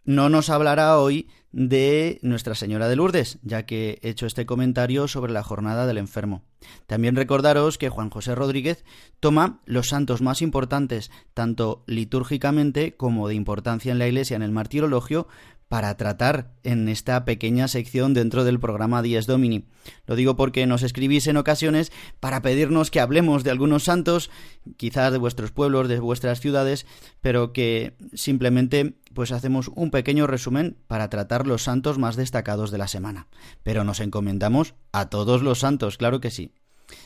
No 0.04 0.28
nos 0.28 0.50
hablará 0.50 0.98
hoy 0.98 1.30
de 1.50 2.18
Nuestra 2.20 2.54
Señora 2.54 2.88
de 2.88 2.96
Lourdes, 2.96 3.38
ya 3.42 3.64
que 3.64 4.00
he 4.02 4.10
hecho 4.10 4.26
este 4.26 4.44
comentario 4.44 5.08
sobre 5.08 5.32
la 5.32 5.42
jornada 5.42 5.86
del 5.86 5.96
enfermo. 5.96 6.42
También 6.86 7.16
recordaros 7.16 7.78
que 7.78 7.88
Juan 7.88 8.10
José 8.10 8.34
Rodríguez 8.34 8.84
toma 9.18 9.60
los 9.64 9.88
santos 9.88 10.20
más 10.20 10.42
importantes, 10.42 11.10
tanto 11.32 11.84
litúrgicamente 11.86 12.96
como 12.96 13.28
de 13.28 13.34
importancia 13.34 13.92
en 13.92 13.98
la 13.98 14.08
Iglesia 14.08 14.36
en 14.36 14.42
el 14.42 14.52
martirologio, 14.52 15.26
para 15.68 15.96
tratar 15.96 16.52
en 16.62 16.88
esta 16.88 17.24
pequeña 17.24 17.68
sección 17.68 18.14
dentro 18.14 18.44
del 18.44 18.60
programa 18.60 19.02
Dies 19.02 19.26
Domini. 19.26 19.66
Lo 20.06 20.16
digo 20.16 20.36
porque 20.36 20.66
nos 20.66 20.82
escribís 20.82 21.26
en 21.26 21.36
ocasiones 21.36 21.92
para 22.20 22.42
pedirnos 22.42 22.90
que 22.90 23.00
hablemos 23.00 23.44
de 23.44 23.50
algunos 23.50 23.84
santos, 23.84 24.30
quizás 24.76 25.12
de 25.12 25.18
vuestros 25.18 25.50
pueblos, 25.50 25.88
de 25.88 25.98
vuestras 25.98 26.40
ciudades, 26.40 26.86
pero 27.20 27.52
que 27.52 27.96
simplemente 28.12 28.94
pues 29.14 29.32
hacemos 29.32 29.70
un 29.74 29.90
pequeño 29.90 30.26
resumen 30.26 30.76
para 30.86 31.08
tratar 31.08 31.46
los 31.46 31.62
santos 31.62 31.98
más 31.98 32.16
destacados 32.16 32.70
de 32.70 32.78
la 32.78 32.88
semana. 32.88 33.28
Pero 33.62 33.84
nos 33.84 34.00
encomendamos 34.00 34.74
a 34.92 35.08
todos 35.08 35.42
los 35.42 35.60
santos, 35.60 35.96
claro 35.96 36.20
que 36.20 36.30
sí. 36.30 36.52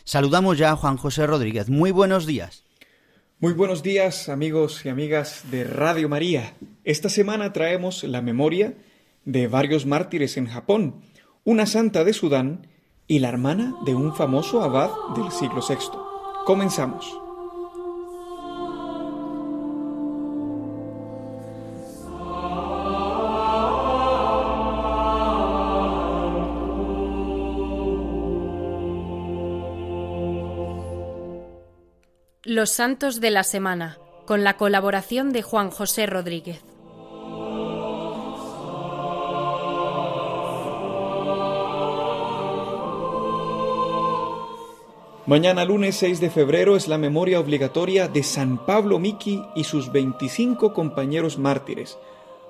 Saludamos 0.05 0.59
ya 0.59 0.73
a 0.73 0.77
Juan 0.77 0.97
José 0.97 1.27
Rodríguez. 1.27 1.69
Muy 1.69 1.91
buenos 1.91 2.27
días. 2.27 2.65
Muy 3.41 3.53
buenos 3.53 3.84
días 3.84 4.28
amigos 4.28 4.84
y 4.84 4.89
amigas 4.89 5.45
de 5.53 5.62
Radio 5.62 6.09
María. 6.09 6.55
Esta 6.82 7.09
semana 7.09 7.53
traemos 7.53 8.03
la 8.03 8.20
memoria 8.20 8.74
de 9.24 9.47
varios 9.47 9.86
mártires 9.86 10.36
en 10.36 10.47
Japón, 10.47 11.03
una 11.45 11.66
santa 11.66 12.03
de 12.03 12.14
Sudán 12.14 12.66
y 13.07 13.20
la 13.20 13.28
hermana 13.28 13.76
de 13.86 13.95
un 13.95 14.12
famoso 14.12 14.61
abad 14.61 14.91
del 15.14 15.30
siglo 15.30 15.61
VI. 15.61 15.76
Comenzamos. 16.47 17.28
Los 32.59 32.71
Santos 32.71 33.21
de 33.21 33.31
la 33.31 33.45
Semana, 33.45 33.99
con 34.27 34.43
la 34.43 34.57
colaboración 34.57 35.31
de 35.31 35.43
Juan 35.43 35.71
José 35.71 36.07
Rodríguez. 36.07 36.61
Mañana 45.25 45.65
lunes 45.65 45.95
6 45.95 46.19
de 46.21 46.31
febrero 46.31 46.75
es 46.75 46.89
la 46.89 46.99
memoria 46.99 47.39
obligatoria 47.39 48.09
de 48.09 48.25
San 48.25 48.67
Pablo 48.67 48.99
Miki 48.99 49.41
y 49.55 49.63
sus 49.63 49.93
25 49.93 50.75
compañeros 50.75 51.39
mártires, 51.39 51.97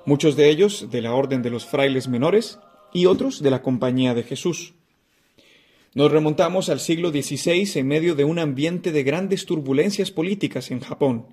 muchos 0.05 0.35
de 0.35 0.49
ellos 0.49 0.87
de 0.89 1.03
la 1.03 1.13
Orden 1.13 1.43
de 1.43 1.51
los 1.51 1.67
Frailes 1.67 2.07
Menores 2.07 2.57
y 2.91 3.05
otros 3.05 3.43
de 3.43 3.51
la 3.51 3.61
Compañía 3.61 4.15
de 4.15 4.23
Jesús. 4.23 4.73
Nos 5.95 6.11
remontamos 6.11 6.69
al 6.69 6.79
siglo 6.79 7.09
XVI 7.09 7.79
en 7.79 7.87
medio 7.87 8.13
de 8.13 8.23
un 8.23 8.37
ambiente 8.37 8.91
de 8.91 9.03
grandes 9.03 9.45
turbulencias 9.45 10.11
políticas 10.11 10.69
en 10.69 10.81
Japón. 10.81 11.27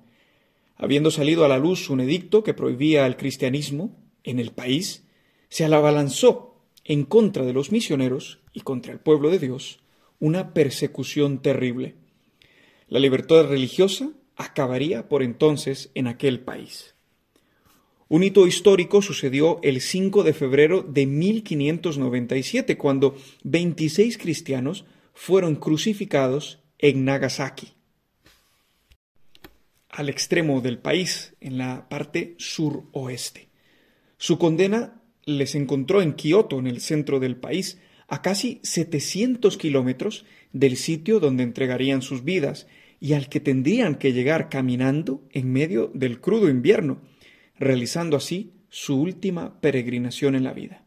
Habiendo 0.75 1.11
salido 1.11 1.45
a 1.45 1.47
la 1.47 1.59
luz 1.59 1.89
un 1.89 2.01
edicto 2.01 2.43
que 2.43 2.55
prohibía 2.55 3.05
el 3.05 3.17
cristianismo 3.17 3.95
en 4.23 4.39
el 4.39 4.51
país, 4.51 5.03
se 5.49 5.65
abalanzó 5.65 6.55
en 6.83 7.05
contra 7.05 7.45
de 7.45 7.53
los 7.53 7.71
misioneros 7.71 8.39
y 8.51 8.61
contra 8.61 8.93
el 8.93 8.99
pueblo 8.99 9.29
de 9.29 9.39
Dios 9.39 9.79
una 10.19 10.53
persecución 10.53 11.41
terrible. 11.41 11.95
La 12.87 12.99
libertad 12.99 13.47
religiosa 13.47 14.09
acabaría 14.35 15.07
por 15.07 15.21
entonces 15.21 15.91
en 15.93 16.07
aquel 16.07 16.39
país. 16.39 16.95
Un 18.09 18.23
hito 18.23 18.47
histórico 18.47 19.01
sucedió 19.01 19.59
el 19.63 19.81
5 19.81 20.23
de 20.23 20.33
febrero 20.33 20.81
de 20.81 21.05
1597, 21.05 22.77
cuando 22.77 23.17
26 23.43 24.17
cristianos 24.17 24.85
fueron 25.13 25.55
crucificados 25.55 26.59
en 26.79 27.03
Nagasaki, 27.03 27.73
al 29.89 30.07
extremo 30.07 30.61
del 30.61 30.77
país, 30.77 31.35
en 31.41 31.57
la 31.57 31.89
parte 31.89 32.35
suroeste. 32.37 33.49
Su 34.17 34.37
condena 34.37 35.01
les 35.25 35.55
encontró 35.55 36.01
en 36.01 36.13
Kioto, 36.13 36.59
en 36.59 36.67
el 36.67 36.79
centro 36.79 37.19
del 37.19 37.35
país, 37.35 37.77
a 38.07 38.21
casi 38.21 38.61
700 38.63 39.57
kilómetros 39.57 40.25
del 40.53 40.77
sitio 40.77 41.19
donde 41.19 41.43
entregarían 41.43 42.01
sus 42.01 42.23
vidas 42.23 42.67
y 43.01 43.13
al 43.13 43.27
que 43.27 43.41
tendrían 43.41 43.95
que 43.95 44.13
llegar 44.13 44.49
caminando 44.49 45.21
en 45.31 45.51
medio 45.51 45.91
del 45.93 46.21
crudo 46.21 46.47
invierno 46.47 47.01
realizando 47.59 48.17
así 48.17 48.53
su 48.69 48.99
última 48.99 49.59
peregrinación 49.61 50.35
en 50.35 50.43
la 50.43 50.53
vida. 50.53 50.83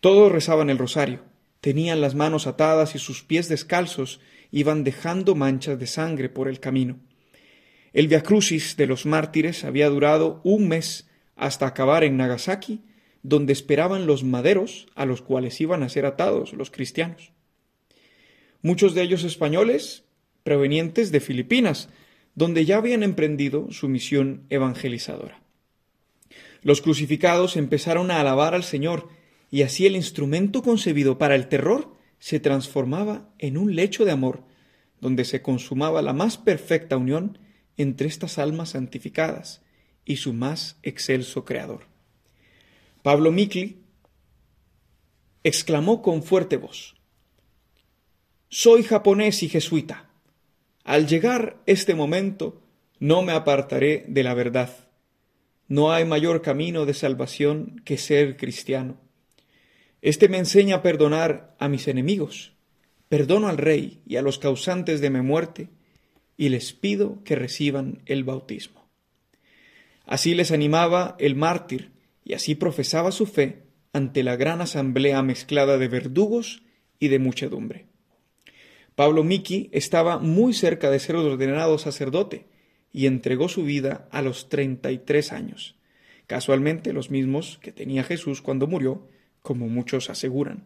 Todos 0.00 0.32
rezaban 0.32 0.70
el 0.70 0.78
rosario, 0.78 1.22
tenían 1.60 2.00
las 2.00 2.14
manos 2.14 2.46
atadas 2.46 2.94
y 2.94 2.98
sus 2.98 3.22
pies 3.22 3.48
descalzos 3.48 4.20
iban 4.50 4.84
dejando 4.84 5.34
manchas 5.34 5.78
de 5.78 5.86
sangre 5.86 6.28
por 6.28 6.48
el 6.48 6.60
camino. 6.60 6.98
El 7.92 8.08
Via 8.08 8.22
Crucis 8.22 8.76
de 8.76 8.86
los 8.86 9.06
mártires 9.06 9.64
había 9.64 9.88
durado 9.88 10.40
un 10.44 10.68
mes 10.68 11.08
hasta 11.36 11.66
acabar 11.66 12.04
en 12.04 12.16
Nagasaki, 12.16 12.82
donde 13.22 13.52
esperaban 13.52 14.06
los 14.06 14.24
maderos 14.24 14.88
a 14.94 15.06
los 15.06 15.22
cuales 15.22 15.60
iban 15.60 15.82
a 15.82 15.88
ser 15.88 16.06
atados 16.06 16.52
los 16.52 16.70
cristianos. 16.70 17.32
Muchos 18.62 18.94
de 18.94 19.02
ellos 19.02 19.24
españoles, 19.24 20.04
provenientes 20.42 21.12
de 21.12 21.20
Filipinas, 21.20 21.88
donde 22.34 22.64
ya 22.64 22.78
habían 22.78 23.02
emprendido 23.02 23.70
su 23.70 23.88
misión 23.88 24.46
evangelizadora. 24.50 25.41
Los 26.62 26.80
crucificados 26.80 27.56
empezaron 27.56 28.10
a 28.10 28.20
alabar 28.20 28.54
al 28.54 28.64
Señor, 28.64 29.08
y 29.50 29.62
así 29.62 29.86
el 29.86 29.96
instrumento 29.96 30.62
concebido 30.62 31.18
para 31.18 31.34
el 31.34 31.48
terror 31.48 31.94
se 32.18 32.40
transformaba 32.40 33.28
en 33.38 33.58
un 33.58 33.74
lecho 33.74 34.04
de 34.04 34.12
amor, 34.12 34.44
donde 35.00 35.24
se 35.24 35.42
consumaba 35.42 36.00
la 36.02 36.12
más 36.12 36.38
perfecta 36.38 36.96
unión 36.96 37.38
entre 37.76 38.06
estas 38.06 38.38
almas 38.38 38.70
santificadas 38.70 39.62
y 40.04 40.16
su 40.16 40.32
más 40.32 40.78
excelso 40.82 41.44
Creador. 41.44 41.86
Pablo 43.02 43.32
Mikli 43.32 43.82
exclamó 45.42 46.02
con 46.02 46.22
fuerte 46.22 46.56
voz, 46.56 46.94
Soy 48.48 48.84
japonés 48.84 49.42
y 49.42 49.48
jesuita. 49.48 50.10
Al 50.84 51.06
llegar 51.06 51.62
este 51.66 51.94
momento, 51.94 52.62
no 53.00 53.22
me 53.22 53.32
apartaré 53.32 54.04
de 54.06 54.22
la 54.22 54.34
verdad. 54.34 54.91
No 55.72 55.90
hay 55.90 56.04
mayor 56.04 56.42
camino 56.42 56.84
de 56.84 56.92
salvación 56.92 57.80
que 57.86 57.96
ser 57.96 58.36
cristiano. 58.36 59.00
Este 60.02 60.28
me 60.28 60.36
enseña 60.36 60.76
a 60.76 60.82
perdonar 60.82 61.56
a 61.58 61.68
mis 61.68 61.88
enemigos, 61.88 62.52
perdono 63.08 63.48
al 63.48 63.56
rey 63.56 64.02
y 64.04 64.16
a 64.16 64.22
los 64.22 64.38
causantes 64.38 65.00
de 65.00 65.08
mi 65.08 65.22
muerte, 65.22 65.70
y 66.36 66.50
les 66.50 66.74
pido 66.74 67.24
que 67.24 67.36
reciban 67.36 68.02
el 68.04 68.22
bautismo. 68.22 68.86
Así 70.04 70.34
les 70.34 70.50
animaba 70.50 71.16
el 71.18 71.36
mártir, 71.36 71.92
y 72.22 72.34
así 72.34 72.54
profesaba 72.54 73.10
su 73.10 73.24
fe 73.24 73.62
ante 73.94 74.22
la 74.22 74.36
gran 74.36 74.60
asamblea 74.60 75.22
mezclada 75.22 75.78
de 75.78 75.88
verdugos 75.88 76.64
y 76.98 77.08
de 77.08 77.18
muchedumbre. 77.18 77.86
Pablo 78.94 79.24
Miki 79.24 79.70
estaba 79.72 80.18
muy 80.18 80.52
cerca 80.52 80.90
de 80.90 80.98
ser 80.98 81.16
ordenado 81.16 81.78
sacerdote 81.78 82.51
y 82.92 83.06
entregó 83.06 83.48
su 83.48 83.64
vida 83.64 84.08
a 84.10 84.22
los 84.22 84.48
treinta 84.48 84.92
y 84.92 84.98
tres 84.98 85.32
años, 85.32 85.76
casualmente 86.26 86.92
los 86.92 87.10
mismos 87.10 87.58
que 87.62 87.72
tenía 87.72 88.04
Jesús 88.04 88.42
cuando 88.42 88.66
murió, 88.66 89.08
como 89.40 89.68
muchos 89.68 90.10
aseguran. 90.10 90.64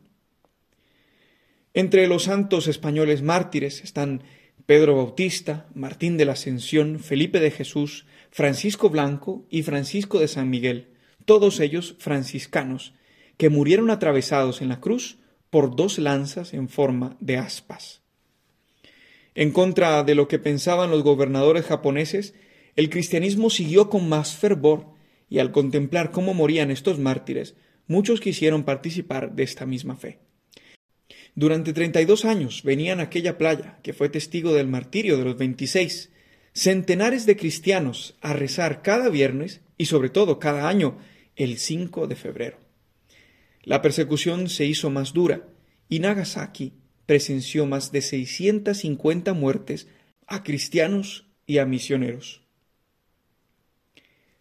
Entre 1.74 2.06
los 2.08 2.24
santos 2.24 2.68
españoles 2.68 3.22
mártires 3.22 3.84
están 3.84 4.22
Pedro 4.64 4.96
Bautista, 4.96 5.68
Martín 5.74 6.16
de 6.16 6.24
la 6.24 6.32
Ascensión, 6.32 6.98
Felipe 7.00 7.38
de 7.38 7.50
Jesús, 7.50 8.06
Francisco 8.30 8.90
Blanco 8.90 9.46
y 9.50 9.62
Francisco 9.62 10.18
de 10.18 10.28
San 10.28 10.50
Miguel, 10.50 10.88
todos 11.24 11.60
ellos 11.60 11.94
franciscanos, 11.98 12.94
que 13.36 13.50
murieron 13.50 13.90
atravesados 13.90 14.62
en 14.62 14.68
la 14.68 14.80
cruz 14.80 15.18
por 15.50 15.76
dos 15.76 15.98
lanzas 15.98 16.54
en 16.54 16.68
forma 16.68 17.16
de 17.20 17.36
aspas. 17.36 18.02
En 19.36 19.50
contra 19.50 20.02
de 20.02 20.14
lo 20.14 20.28
que 20.28 20.38
pensaban 20.38 20.90
los 20.90 21.02
gobernadores 21.02 21.66
japoneses, 21.66 22.34
el 22.74 22.88
cristianismo 22.88 23.50
siguió 23.50 23.90
con 23.90 24.08
más 24.08 24.34
fervor 24.34 24.86
y 25.28 25.40
al 25.40 25.52
contemplar 25.52 26.10
cómo 26.10 26.32
morían 26.32 26.70
estos 26.70 26.98
mártires, 26.98 27.54
muchos 27.86 28.20
quisieron 28.20 28.64
participar 28.64 29.34
de 29.34 29.42
esta 29.42 29.66
misma 29.66 29.94
fe. 29.94 30.20
Durante 31.34 31.74
treinta 31.74 32.00
y 32.00 32.06
dos 32.06 32.24
años 32.24 32.62
venían 32.62 32.98
a 32.98 33.04
aquella 33.04 33.36
playa, 33.36 33.78
que 33.82 33.92
fue 33.92 34.08
testigo 34.08 34.54
del 34.54 34.68
martirio 34.68 35.18
de 35.18 35.24
los 35.24 35.36
veintiséis, 35.36 36.10
centenares 36.54 37.26
de 37.26 37.36
cristianos 37.36 38.16
a 38.22 38.32
rezar 38.32 38.80
cada 38.80 39.10
viernes 39.10 39.60
y 39.76 39.84
sobre 39.84 40.08
todo 40.08 40.38
cada 40.38 40.66
año 40.66 40.96
el 41.36 41.58
5 41.58 42.06
de 42.06 42.16
febrero. 42.16 42.56
La 43.64 43.82
persecución 43.82 44.48
se 44.48 44.64
hizo 44.64 44.88
más 44.88 45.12
dura 45.12 45.46
y 45.90 45.98
Nagasaki 45.98 46.72
presenció 47.06 47.66
más 47.66 47.92
de 47.92 48.02
650 48.02 49.32
muertes 49.32 49.88
a 50.26 50.42
cristianos 50.42 51.26
y 51.46 51.58
a 51.58 51.66
misioneros. 51.66 52.42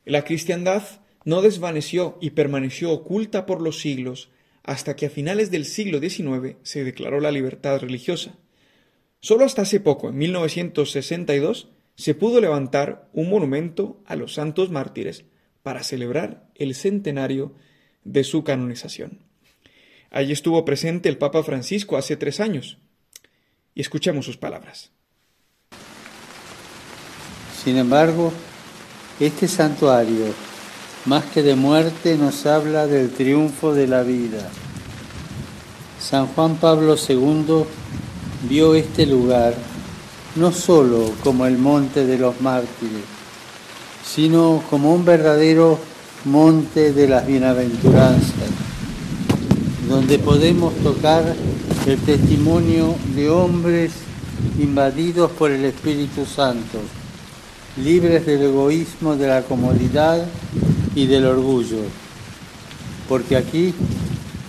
La 0.04 0.24
cristiandad 0.24 0.84
no 1.24 1.42
desvaneció 1.42 2.18
y 2.22 2.32
permaneció 2.32 2.92
oculta 2.92 3.46
por 3.46 3.62
los 3.62 3.80
siglos 3.80 4.30
hasta 4.64 4.96
que 4.96 5.08
a 5.08 5.10
finales 5.10 5.52
del 5.52 5.66
siglo 5.66 6.00
XIX 6.00 6.58
se 6.64 6.84
declaró 6.84 7.20
la 7.20 7.32
libertad 7.32 7.80
religiosa. 7.80 8.36
Solo 9.20 9.46
hasta 9.46 9.64
hace 9.64 9.80
poco, 9.80 10.10
en 10.10 10.18
1962, 10.18 11.70
se 11.96 12.14
pudo 12.14 12.42
levantar 12.42 13.10
un 13.14 13.30
monumento 13.30 14.02
a 14.06 14.16
los 14.16 14.34
santos 14.34 14.70
mártires 14.70 15.26
para 15.64 15.84
celebrar 15.84 16.50
el 16.56 16.76
centenario 16.76 17.56
de 18.04 18.24
su 18.24 18.44
canonización. 18.44 19.25
Allí 20.12 20.32
estuvo 20.32 20.64
presente 20.66 21.10
el 21.10 21.18
Papa 21.18 21.44
Francisco 21.44 21.98
hace 21.98 22.16
tres 22.16 22.40
años. 22.40 22.78
Y 23.74 23.82
escuchemos 23.82 24.26
sus 24.26 24.38
palabras. 24.38 24.92
Sin 27.64 27.78
embargo, 27.78 28.32
este 29.20 29.48
santuario, 29.48 30.28
más 31.06 31.26
que 31.26 31.42
de 31.42 31.56
muerte, 31.56 32.16
nos 32.18 32.46
habla 32.46 32.88
del 32.88 33.12
triunfo 33.12 33.74
de 33.74 33.88
la 33.88 34.04
vida. 34.04 34.50
San 36.00 36.28
Juan 36.28 36.58
Pablo 36.58 36.96
II 36.96 37.66
vio 38.48 38.76
este 38.76 39.06
lugar 39.06 39.56
no 40.36 40.52
solo 40.52 41.12
como 41.24 41.46
el 41.46 41.58
monte 41.58 42.06
de 42.06 42.18
los 42.18 42.40
mártires, 42.42 43.06
sino 44.04 44.64
como 44.70 44.94
un 44.94 45.04
verdadero 45.04 45.80
monte 46.26 46.94
de 46.94 47.08
las 47.08 47.26
bienaventuranzas 47.26 48.65
donde 49.88 50.18
podemos 50.18 50.74
tocar 50.76 51.36
el 51.86 52.00
testimonio 52.00 52.96
de 53.16 53.30
hombres 53.30 53.92
invadidos 54.60 55.32
por 55.32 55.52
el 55.52 55.66
Espíritu 55.66 56.26
Santo, 56.26 56.80
libres 57.78 58.26
del 58.26 58.42
egoísmo, 58.44 59.16
de 59.16 59.28
la 59.28 59.44
comodidad 59.44 60.26
y 60.96 61.06
del 61.06 61.26
orgullo. 61.26 61.78
Porque 63.08 63.38
aquí 63.38 63.74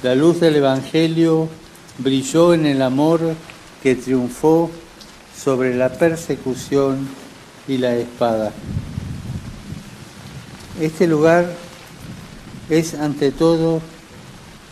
la 0.02 0.14
luz 0.14 0.40
del 0.40 0.56
Evangelio 0.56 1.48
brilló 1.98 2.54
en 2.54 2.64
el 2.64 2.80
amor 2.80 3.20
que 3.82 3.94
triunfó 3.94 4.70
sobre 5.36 5.76
la 5.76 5.90
persecución 5.90 7.06
y 7.68 7.76
la 7.78 7.94
espada. 7.94 8.52
Este 10.80 11.06
lugar 11.06 11.52
es 12.70 12.94
ante 12.94 13.32
todo 13.32 13.80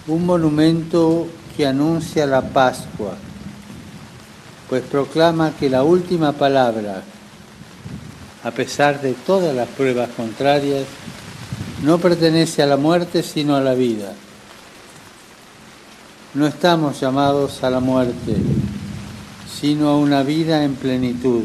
un 0.07 0.27
monumento 0.27 1.27
que 1.57 1.67
anuncia 1.67 2.27
la 2.27 2.43
Pascua, 2.43 3.15
pues 4.69 4.83
proclama 4.83 5.53
que 5.59 5.71
la 5.71 5.83
última 5.83 6.33
palabra, 6.33 7.03
a 8.43 8.51
pesar 8.51 9.01
de 9.01 9.15
todas 9.15 9.55
las 9.55 9.69
pruebas 9.69 10.11
contrarias, 10.11 10.85
no 11.83 11.99
pertenece 11.99 12.63
a 12.63 12.67
la 12.67 12.77
muerte 12.77 13.23
sino 13.23 13.57
a 13.57 13.61
la 13.61 13.75
vida. 13.75 14.13
No 16.35 16.47
estamos 16.47 17.01
llamados 17.01 17.63
a 17.63 17.71
la 17.71 17.81
muerte, 17.81 18.37
sino 19.61 19.89
a 19.89 19.97
una 19.97 20.23
vida 20.23 20.65
en 20.65 20.75
plenitud. 20.75 21.45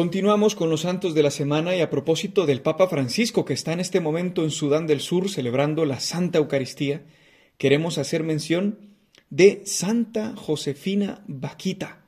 Continuamos 0.00 0.54
con 0.54 0.70
los 0.70 0.80
santos 0.80 1.12
de 1.12 1.22
la 1.22 1.30
semana 1.30 1.76
y 1.76 1.82
a 1.82 1.90
propósito 1.90 2.46
del 2.46 2.62
Papa 2.62 2.88
Francisco 2.88 3.44
que 3.44 3.52
está 3.52 3.74
en 3.74 3.80
este 3.80 4.00
momento 4.00 4.44
en 4.44 4.50
Sudán 4.50 4.86
del 4.86 5.00
Sur 5.00 5.28
celebrando 5.28 5.84
la 5.84 6.00
Santa 6.00 6.38
Eucaristía, 6.38 7.02
queremos 7.58 7.98
hacer 7.98 8.22
mención 8.22 8.78
de 9.28 9.60
Santa 9.66 10.34
Josefina 10.36 11.22
Vaquita, 11.26 12.06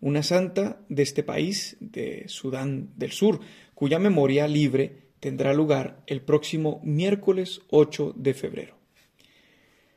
una 0.00 0.22
santa 0.22 0.80
de 0.88 1.02
este 1.02 1.22
país, 1.22 1.76
de 1.80 2.24
Sudán 2.28 2.94
del 2.96 3.12
Sur, 3.12 3.40
cuya 3.74 3.98
memoria 3.98 4.48
libre 4.48 5.10
tendrá 5.20 5.52
lugar 5.52 6.02
el 6.06 6.22
próximo 6.22 6.80
miércoles 6.82 7.60
8 7.68 8.14
de 8.16 8.32
febrero. 8.32 8.82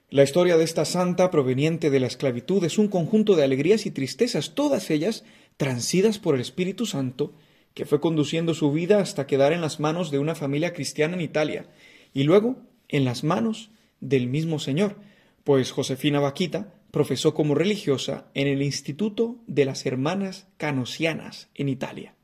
La 0.09 0.23
historia 0.23 0.55
de 0.57 0.63
esta 0.65 0.85
santa 0.85 1.31
proveniente 1.31 1.89
de 1.89 1.99
la 1.99 2.07
esclavitud 2.07 2.63
es 2.63 2.77
un 2.77 2.89
conjunto 2.89 3.35
de 3.35 3.43
alegrías 3.43 3.85
y 3.85 3.91
tristezas, 3.91 4.53
todas 4.53 4.91
ellas 4.91 5.23
transidas 5.57 6.19
por 6.19 6.35
el 6.35 6.41
Espíritu 6.41 6.85
Santo, 6.85 7.33
que 7.73 7.85
fue 7.85 7.99
conduciendo 7.99 8.53
su 8.53 8.71
vida 8.71 8.99
hasta 8.99 9.27
quedar 9.27 9.53
en 9.53 9.61
las 9.61 9.79
manos 9.79 10.11
de 10.11 10.19
una 10.19 10.35
familia 10.35 10.73
cristiana 10.73 11.15
en 11.15 11.21
Italia, 11.21 11.69
y 12.13 12.23
luego 12.23 12.57
en 12.87 13.05
las 13.05 13.23
manos 13.23 13.71
del 13.99 14.27
mismo 14.27 14.59
Señor, 14.59 14.97
pues 15.43 15.71
Josefina 15.71 16.19
Vaquita 16.19 16.73
profesó 16.91 17.33
como 17.33 17.55
religiosa 17.55 18.27
en 18.33 18.47
el 18.47 18.61
Instituto 18.61 19.37
de 19.47 19.65
las 19.65 19.85
Hermanas 19.85 20.47
Canosianas 20.57 21.49
en 21.53 21.69
Italia. 21.69 22.15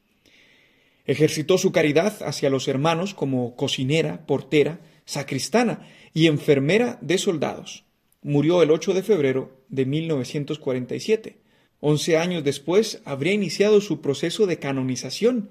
Ejercitó 1.05 1.57
su 1.57 1.71
caridad 1.71 2.21
hacia 2.23 2.49
los 2.49 2.67
hermanos 2.67 3.13
como 3.13 3.55
cocinera, 3.55 4.25
portera, 4.25 4.79
sacristana 5.05 5.87
y 6.13 6.27
enfermera 6.27 6.99
de 7.01 7.17
soldados. 7.17 7.83
Murió 8.21 8.61
el 8.61 8.71
8 8.71 8.93
de 8.93 9.03
febrero 9.03 9.65
de 9.67 9.85
1947 9.85 11.40
Once 11.81 12.15
años 12.15 12.43
después 12.43 13.01
habría 13.05 13.33
iniciado 13.33 13.81
su 13.81 14.01
proceso 14.01 14.45
de 14.45 14.59
canonización 14.59 15.49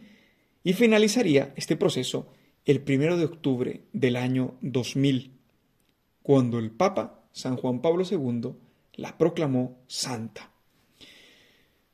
y 0.63 0.75
finalizaría 0.75 1.53
este 1.57 1.77
proceso 1.77 2.33
el 2.65 2.81
primero 2.81 3.17
de 3.17 3.25
octubre 3.25 3.83
del 3.93 4.15
año 4.17 4.55
2000, 4.61 5.33
cuando 6.23 6.61
el 6.61 6.71
Papa 6.71 7.25
San 7.33 7.57
Juan 7.57 7.83
Pablo 7.83 8.05
II 8.09 8.53
la 8.95 9.19
proclamó 9.19 9.83
santa. 9.89 10.53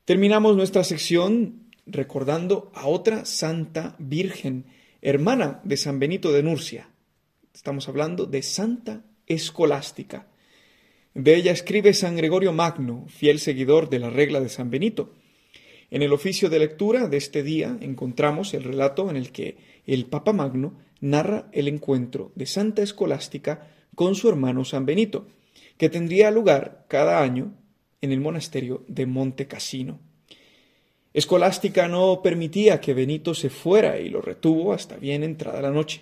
Terminamos 0.05 0.55
nuestra 0.55 0.83
sección 0.83 1.71
recordando 1.87 2.71
a 2.75 2.87
otra 2.87 3.25
santa 3.25 3.95
virgen, 3.97 4.65
hermana 5.01 5.61
de 5.63 5.77
San 5.77 5.99
Benito 5.99 6.31
de 6.31 6.43
Nurcia. 6.43 6.89
Estamos 7.53 7.87
hablando 7.89 8.27
de 8.27 8.43
Santa 8.43 9.03
Escolástica. 9.25 10.27
De 11.13 11.35
ella 11.35 11.51
escribe 11.51 11.93
San 11.93 12.15
Gregorio 12.15 12.53
Magno, 12.53 13.05
fiel 13.07 13.39
seguidor 13.39 13.89
de 13.89 13.99
la 13.99 14.09
regla 14.09 14.39
de 14.39 14.49
San 14.49 14.69
Benito. 14.69 15.13
En 15.89 16.01
el 16.01 16.13
oficio 16.13 16.49
de 16.49 16.59
lectura 16.59 17.07
de 17.07 17.17
este 17.17 17.43
día 17.43 17.77
encontramos 17.81 18.53
el 18.53 18.63
relato 18.63 19.09
en 19.09 19.15
el 19.15 19.31
que 19.31 19.57
el 19.85 20.05
Papa 20.05 20.33
Magno 20.33 20.77
narra 20.99 21.49
el 21.53 21.67
encuentro 21.67 22.31
de 22.35 22.45
Santa 22.45 22.81
Escolástica 22.81 23.67
con 23.95 24.15
su 24.15 24.29
hermano 24.29 24.65
San 24.65 24.85
Benito, 24.85 25.27
que 25.77 25.89
tendría 25.89 26.29
lugar 26.29 26.85
cada 26.87 27.21
año 27.21 27.53
en 28.01 28.11
el 28.11 28.19
monasterio 28.19 28.83
de 28.87 29.05
Monte 29.05 29.47
Cassino. 29.47 29.99
Escolástica 31.13 31.87
no 31.87 32.21
permitía 32.21 32.79
que 32.79 32.93
Benito 32.93 33.33
se 33.33 33.49
fuera 33.49 33.99
y 33.99 34.09
lo 34.09 34.21
retuvo 34.21 34.73
hasta 34.73 34.97
bien 34.97 35.23
entrada 35.23 35.61
la 35.61 35.71
noche. 35.71 36.01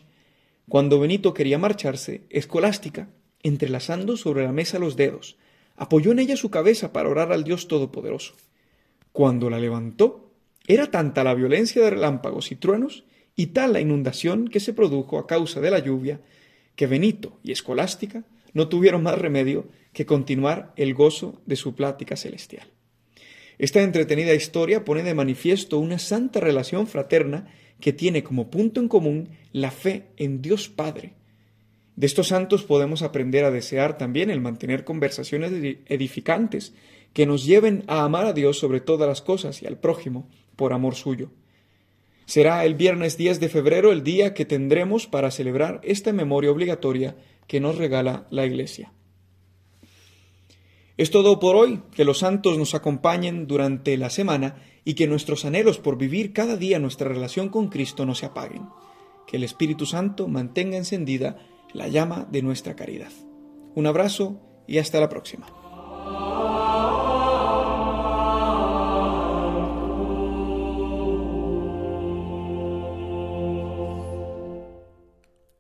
Cuando 0.68 1.00
Benito 1.00 1.34
quería 1.34 1.58
marcharse, 1.58 2.24
Escolástica, 2.30 3.08
entrelazando 3.48 4.18
sobre 4.18 4.44
la 4.44 4.52
mesa 4.52 4.80
los 4.80 4.96
dedos, 4.96 5.38
apoyó 5.76 6.12
en 6.12 6.20
ella 6.20 6.36
su 6.36 6.50
cabeza 6.50 6.92
para 6.92 7.10
orar 7.10 7.32
al 7.32 7.44
Dios 7.44 7.68
Todopoderoso. 7.68 8.34
Cuando 9.12 9.50
la 9.50 9.60
levantó, 9.60 10.32
era 10.68 10.90
tanta 10.90 11.24
la 11.24 11.34
violencia 11.34 11.84
de 11.84 11.92
relámpagos 11.92 12.52
y 12.52 12.56
truenos 12.56 13.06
y 13.36 13.48
tal 13.48 13.74
la 13.74 13.82
inundación 13.82 14.48
que 14.48 14.60
se 14.60 14.74
produjo 14.74 15.20
a 15.20 15.28
causa 15.28 15.62
de 15.62 15.72
la 15.72 15.80
lluvia, 15.80 16.22
que 16.76 16.88
Benito 16.88 17.38
y 17.44 17.52
Escolástica 17.52 18.24
no 18.54 18.68
tuvieron 18.68 19.04
más 19.04 19.18
remedio 19.18 19.68
que 19.94 20.06
continuar 20.06 20.74
el 20.76 20.94
gozo 20.94 21.42
de 21.46 21.56
su 21.56 21.76
plática 21.76 22.16
celestial. 22.16 22.68
Esta 23.58 23.82
entretenida 23.82 24.34
historia 24.34 24.84
pone 24.84 25.04
de 25.04 25.14
manifiesto 25.14 25.80
una 25.80 26.00
santa 26.00 26.40
relación 26.40 26.88
fraterna 26.88 27.48
que 27.80 27.94
tiene 27.94 28.24
como 28.24 28.50
punto 28.50 28.80
en 28.80 28.88
común 28.88 29.30
la 29.52 29.72
fe 29.72 30.08
en 30.18 30.42
Dios 30.42 30.68
Padre. 30.68 31.14
De 31.96 32.08
estos 32.08 32.28
santos 32.28 32.64
podemos 32.64 33.02
aprender 33.02 33.46
a 33.46 33.52
desear 33.52 33.98
también 33.98 34.30
el 34.30 34.42
mantener 34.42 34.84
conversaciones 34.84 35.52
edificantes 35.86 36.74
que 37.14 37.26
nos 37.26 37.46
lleven 37.46 37.84
a 37.88 38.04
amar 38.04 38.26
a 38.26 38.34
Dios 38.34 38.60
sobre 38.60 38.82
todas 38.82 39.08
las 39.08 39.22
cosas 39.22 39.62
y 39.62 39.68
al 39.68 39.78
prójimo 39.78 40.28
por 40.58 40.74
amor 40.74 40.96
suyo. 40.96 41.32
Será 42.26 42.66
el 42.66 42.76
viernes 42.76 43.18
10 43.18 43.40
de 43.40 43.50
febrero 43.50 43.92
el 43.92 44.04
día 44.04 44.34
que 44.34 44.46
tendremos 44.46 45.08
para 45.08 45.32
celebrar 45.32 45.80
esta 45.84 46.12
memoria 46.12 46.52
obligatoria 46.52 47.16
que 47.48 47.60
nos 47.60 47.78
regala 47.78 48.28
la 48.32 48.46
Iglesia. 48.46 48.92
Es 50.98 51.12
todo 51.12 51.40
por 51.40 51.56
hoy, 51.56 51.82
que 51.94 52.06
los 52.06 52.20
santos 52.20 52.58
nos 52.58 52.74
acompañen 52.74 53.48
durante 53.48 53.96
la 53.98 54.10
semana 54.10 54.56
y 54.84 54.96
que 54.96 55.08
nuestros 55.08 55.46
anhelos 55.46 55.78
por 55.78 55.98
vivir 55.98 56.34
cada 56.34 56.58
día 56.58 56.80
nuestra 56.80 57.08
relación 57.10 57.50
con 57.50 57.68
Cristo 57.68 58.06
no 58.06 58.16
se 58.16 58.26
apaguen. 58.26 58.64
Que 59.28 59.38
el 59.38 59.44
Espíritu 59.44 59.86
Santo 59.86 60.28
mantenga 60.28 60.78
encendida 60.78 61.38
la 61.76 61.90
llama 61.90 62.26
de 62.32 62.42
nuestra 62.42 62.76
caridad. 62.76 63.12
Un 63.76 63.86
abrazo 63.86 64.40
y 64.66 64.80
hasta 64.80 65.00
la 65.00 65.10
próxima. 65.10 65.46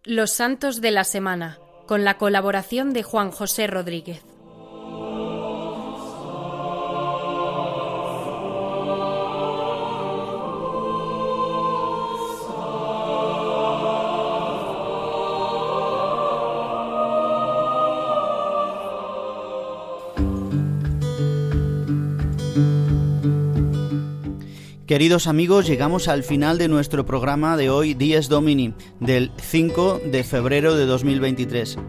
Los 0.05 0.31
Santos 0.31 0.81
de 0.81 0.91
la 0.91 1.03
Semana, 1.03 1.59
con 1.87 2.05
la 2.05 2.17
colaboración 2.17 2.93
de 2.93 3.03
Juan 3.03 3.31
José 3.31 3.67
Rodríguez. 3.67 4.23
Queridos 24.87 25.25
amigos, 25.25 25.65
llegamos 25.65 26.07
al 26.07 26.21
final 26.21 26.59
de 26.59 26.67
nuestro 26.67 27.07
programa 27.07 27.57
de 27.57 27.71
hoy, 27.71 27.95
Dies 27.95 28.29
Domini, 28.29 28.75
del 28.99 29.31
5 29.41 29.99
de 30.11 30.23
febrero 30.23 30.75
de 30.75 30.85
2023. 30.85 31.79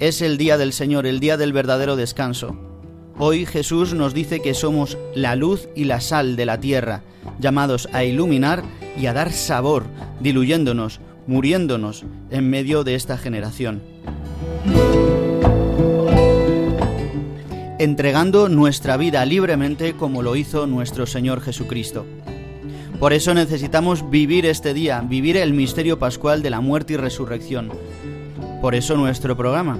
Es 0.00 0.20
el 0.20 0.36
día 0.36 0.58
del 0.58 0.74
Señor, 0.74 1.06
el 1.06 1.18
día 1.18 1.38
del 1.38 1.54
verdadero 1.54 1.96
descanso. 1.96 2.58
Hoy 3.16 3.46
Jesús 3.46 3.94
nos 3.94 4.12
dice 4.12 4.42
que 4.42 4.52
somos 4.52 4.98
la 5.14 5.34
luz 5.34 5.70
y 5.74 5.84
la 5.84 6.02
sal 6.02 6.36
de 6.36 6.44
la 6.44 6.60
tierra, 6.60 7.04
llamados 7.38 7.88
a 7.94 8.04
iluminar 8.04 8.64
y 8.98 9.06
a 9.06 9.14
dar 9.14 9.32
sabor, 9.32 9.86
diluyéndonos, 10.20 11.00
muriéndonos 11.26 12.04
en 12.30 12.50
medio 12.50 12.84
de 12.84 12.96
esta 12.96 13.16
generación. 13.16 13.80
Entregando 17.80 18.50
nuestra 18.50 18.98
vida 18.98 19.24
libremente 19.24 19.94
como 19.94 20.20
lo 20.20 20.36
hizo 20.36 20.66
nuestro 20.66 21.06
Señor 21.06 21.40
Jesucristo. 21.40 22.04
Por 22.98 23.14
eso 23.14 23.32
necesitamos 23.32 24.10
vivir 24.10 24.44
este 24.44 24.74
día, 24.74 25.00
vivir 25.00 25.38
el 25.38 25.54
misterio 25.54 25.98
pascual 25.98 26.42
de 26.42 26.50
la 26.50 26.60
muerte 26.60 26.92
y 26.92 26.96
resurrección. 26.98 27.70
Por 28.60 28.74
eso 28.74 28.98
nuestro 28.98 29.34
programa, 29.34 29.78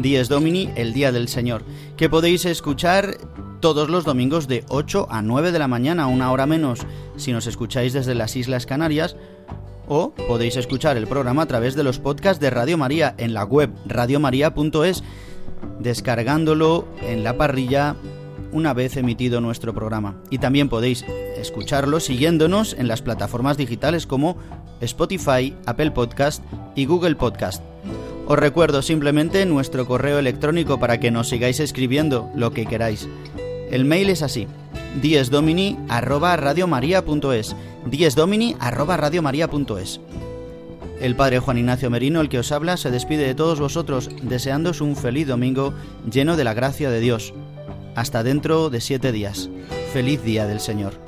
Dies 0.00 0.28
Domini, 0.28 0.70
el 0.74 0.92
Día 0.92 1.12
del 1.12 1.28
Señor, 1.28 1.62
que 1.96 2.08
podéis 2.08 2.46
escuchar 2.46 3.16
todos 3.60 3.88
los 3.88 4.04
domingos 4.04 4.48
de 4.48 4.64
8 4.68 5.06
a 5.08 5.22
9 5.22 5.52
de 5.52 5.58
la 5.60 5.68
mañana, 5.68 6.08
una 6.08 6.32
hora 6.32 6.46
menos, 6.46 6.80
si 7.14 7.30
nos 7.30 7.46
escucháis 7.46 7.92
desde 7.92 8.16
las 8.16 8.34
Islas 8.34 8.66
Canarias, 8.66 9.14
o 9.86 10.14
podéis 10.26 10.56
escuchar 10.56 10.96
el 10.96 11.06
programa 11.06 11.42
a 11.42 11.46
través 11.46 11.76
de 11.76 11.84
los 11.84 12.00
podcasts 12.00 12.40
de 12.40 12.50
Radio 12.50 12.76
María 12.76 13.14
en 13.18 13.34
la 13.34 13.44
web 13.44 13.70
radiomaria.es 13.86 15.04
descargándolo 15.78 16.86
en 17.02 17.24
la 17.24 17.36
parrilla 17.36 17.96
una 18.52 18.74
vez 18.74 18.96
emitido 18.96 19.40
nuestro 19.40 19.72
programa. 19.74 20.16
Y 20.30 20.38
también 20.38 20.68
podéis 20.68 21.04
escucharlo 21.36 22.00
siguiéndonos 22.00 22.74
en 22.78 22.88
las 22.88 23.02
plataformas 23.02 23.56
digitales 23.56 24.06
como 24.06 24.36
Spotify, 24.80 25.54
Apple 25.66 25.92
Podcast 25.92 26.42
y 26.74 26.86
Google 26.86 27.14
Podcast. 27.16 27.62
Os 28.26 28.38
recuerdo 28.38 28.82
simplemente 28.82 29.46
nuestro 29.46 29.86
correo 29.86 30.18
electrónico 30.18 30.78
para 30.78 31.00
que 31.00 31.10
nos 31.10 31.28
sigáis 31.28 31.60
escribiendo 31.60 32.30
lo 32.34 32.52
que 32.52 32.66
queráis. 32.66 33.08
El 33.70 33.84
mail 33.84 34.10
es 34.10 34.22
así: 34.22 34.46
diesdomini@radiomaria.es. 35.02 37.56
diesdomini@radiomaria.es. 37.86 40.00
El 41.00 41.16
Padre 41.16 41.38
Juan 41.38 41.56
Ignacio 41.56 41.88
Merino, 41.88 42.20
el 42.20 42.28
que 42.28 42.38
os 42.38 42.52
habla, 42.52 42.76
se 42.76 42.90
despide 42.90 43.26
de 43.26 43.34
todos 43.34 43.58
vosotros, 43.58 44.10
deseándos 44.22 44.82
un 44.82 44.96
feliz 44.96 45.26
domingo 45.26 45.72
lleno 46.10 46.36
de 46.36 46.44
la 46.44 46.52
gracia 46.52 46.90
de 46.90 47.00
Dios. 47.00 47.32
Hasta 47.94 48.22
dentro 48.22 48.68
de 48.68 48.82
siete 48.82 49.10
días. 49.10 49.48
Feliz 49.94 50.22
día 50.22 50.46
del 50.46 50.60
Señor. 50.60 51.00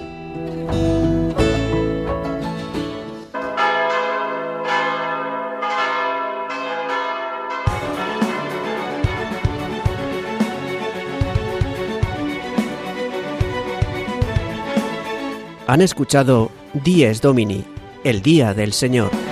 Han 15.66 15.80
escuchado 15.80 16.50
Dies 16.72 17.20
Domini, 17.20 17.64
el 18.04 18.22
Día 18.22 18.52
del 18.54 18.72
Señor. 18.72 19.31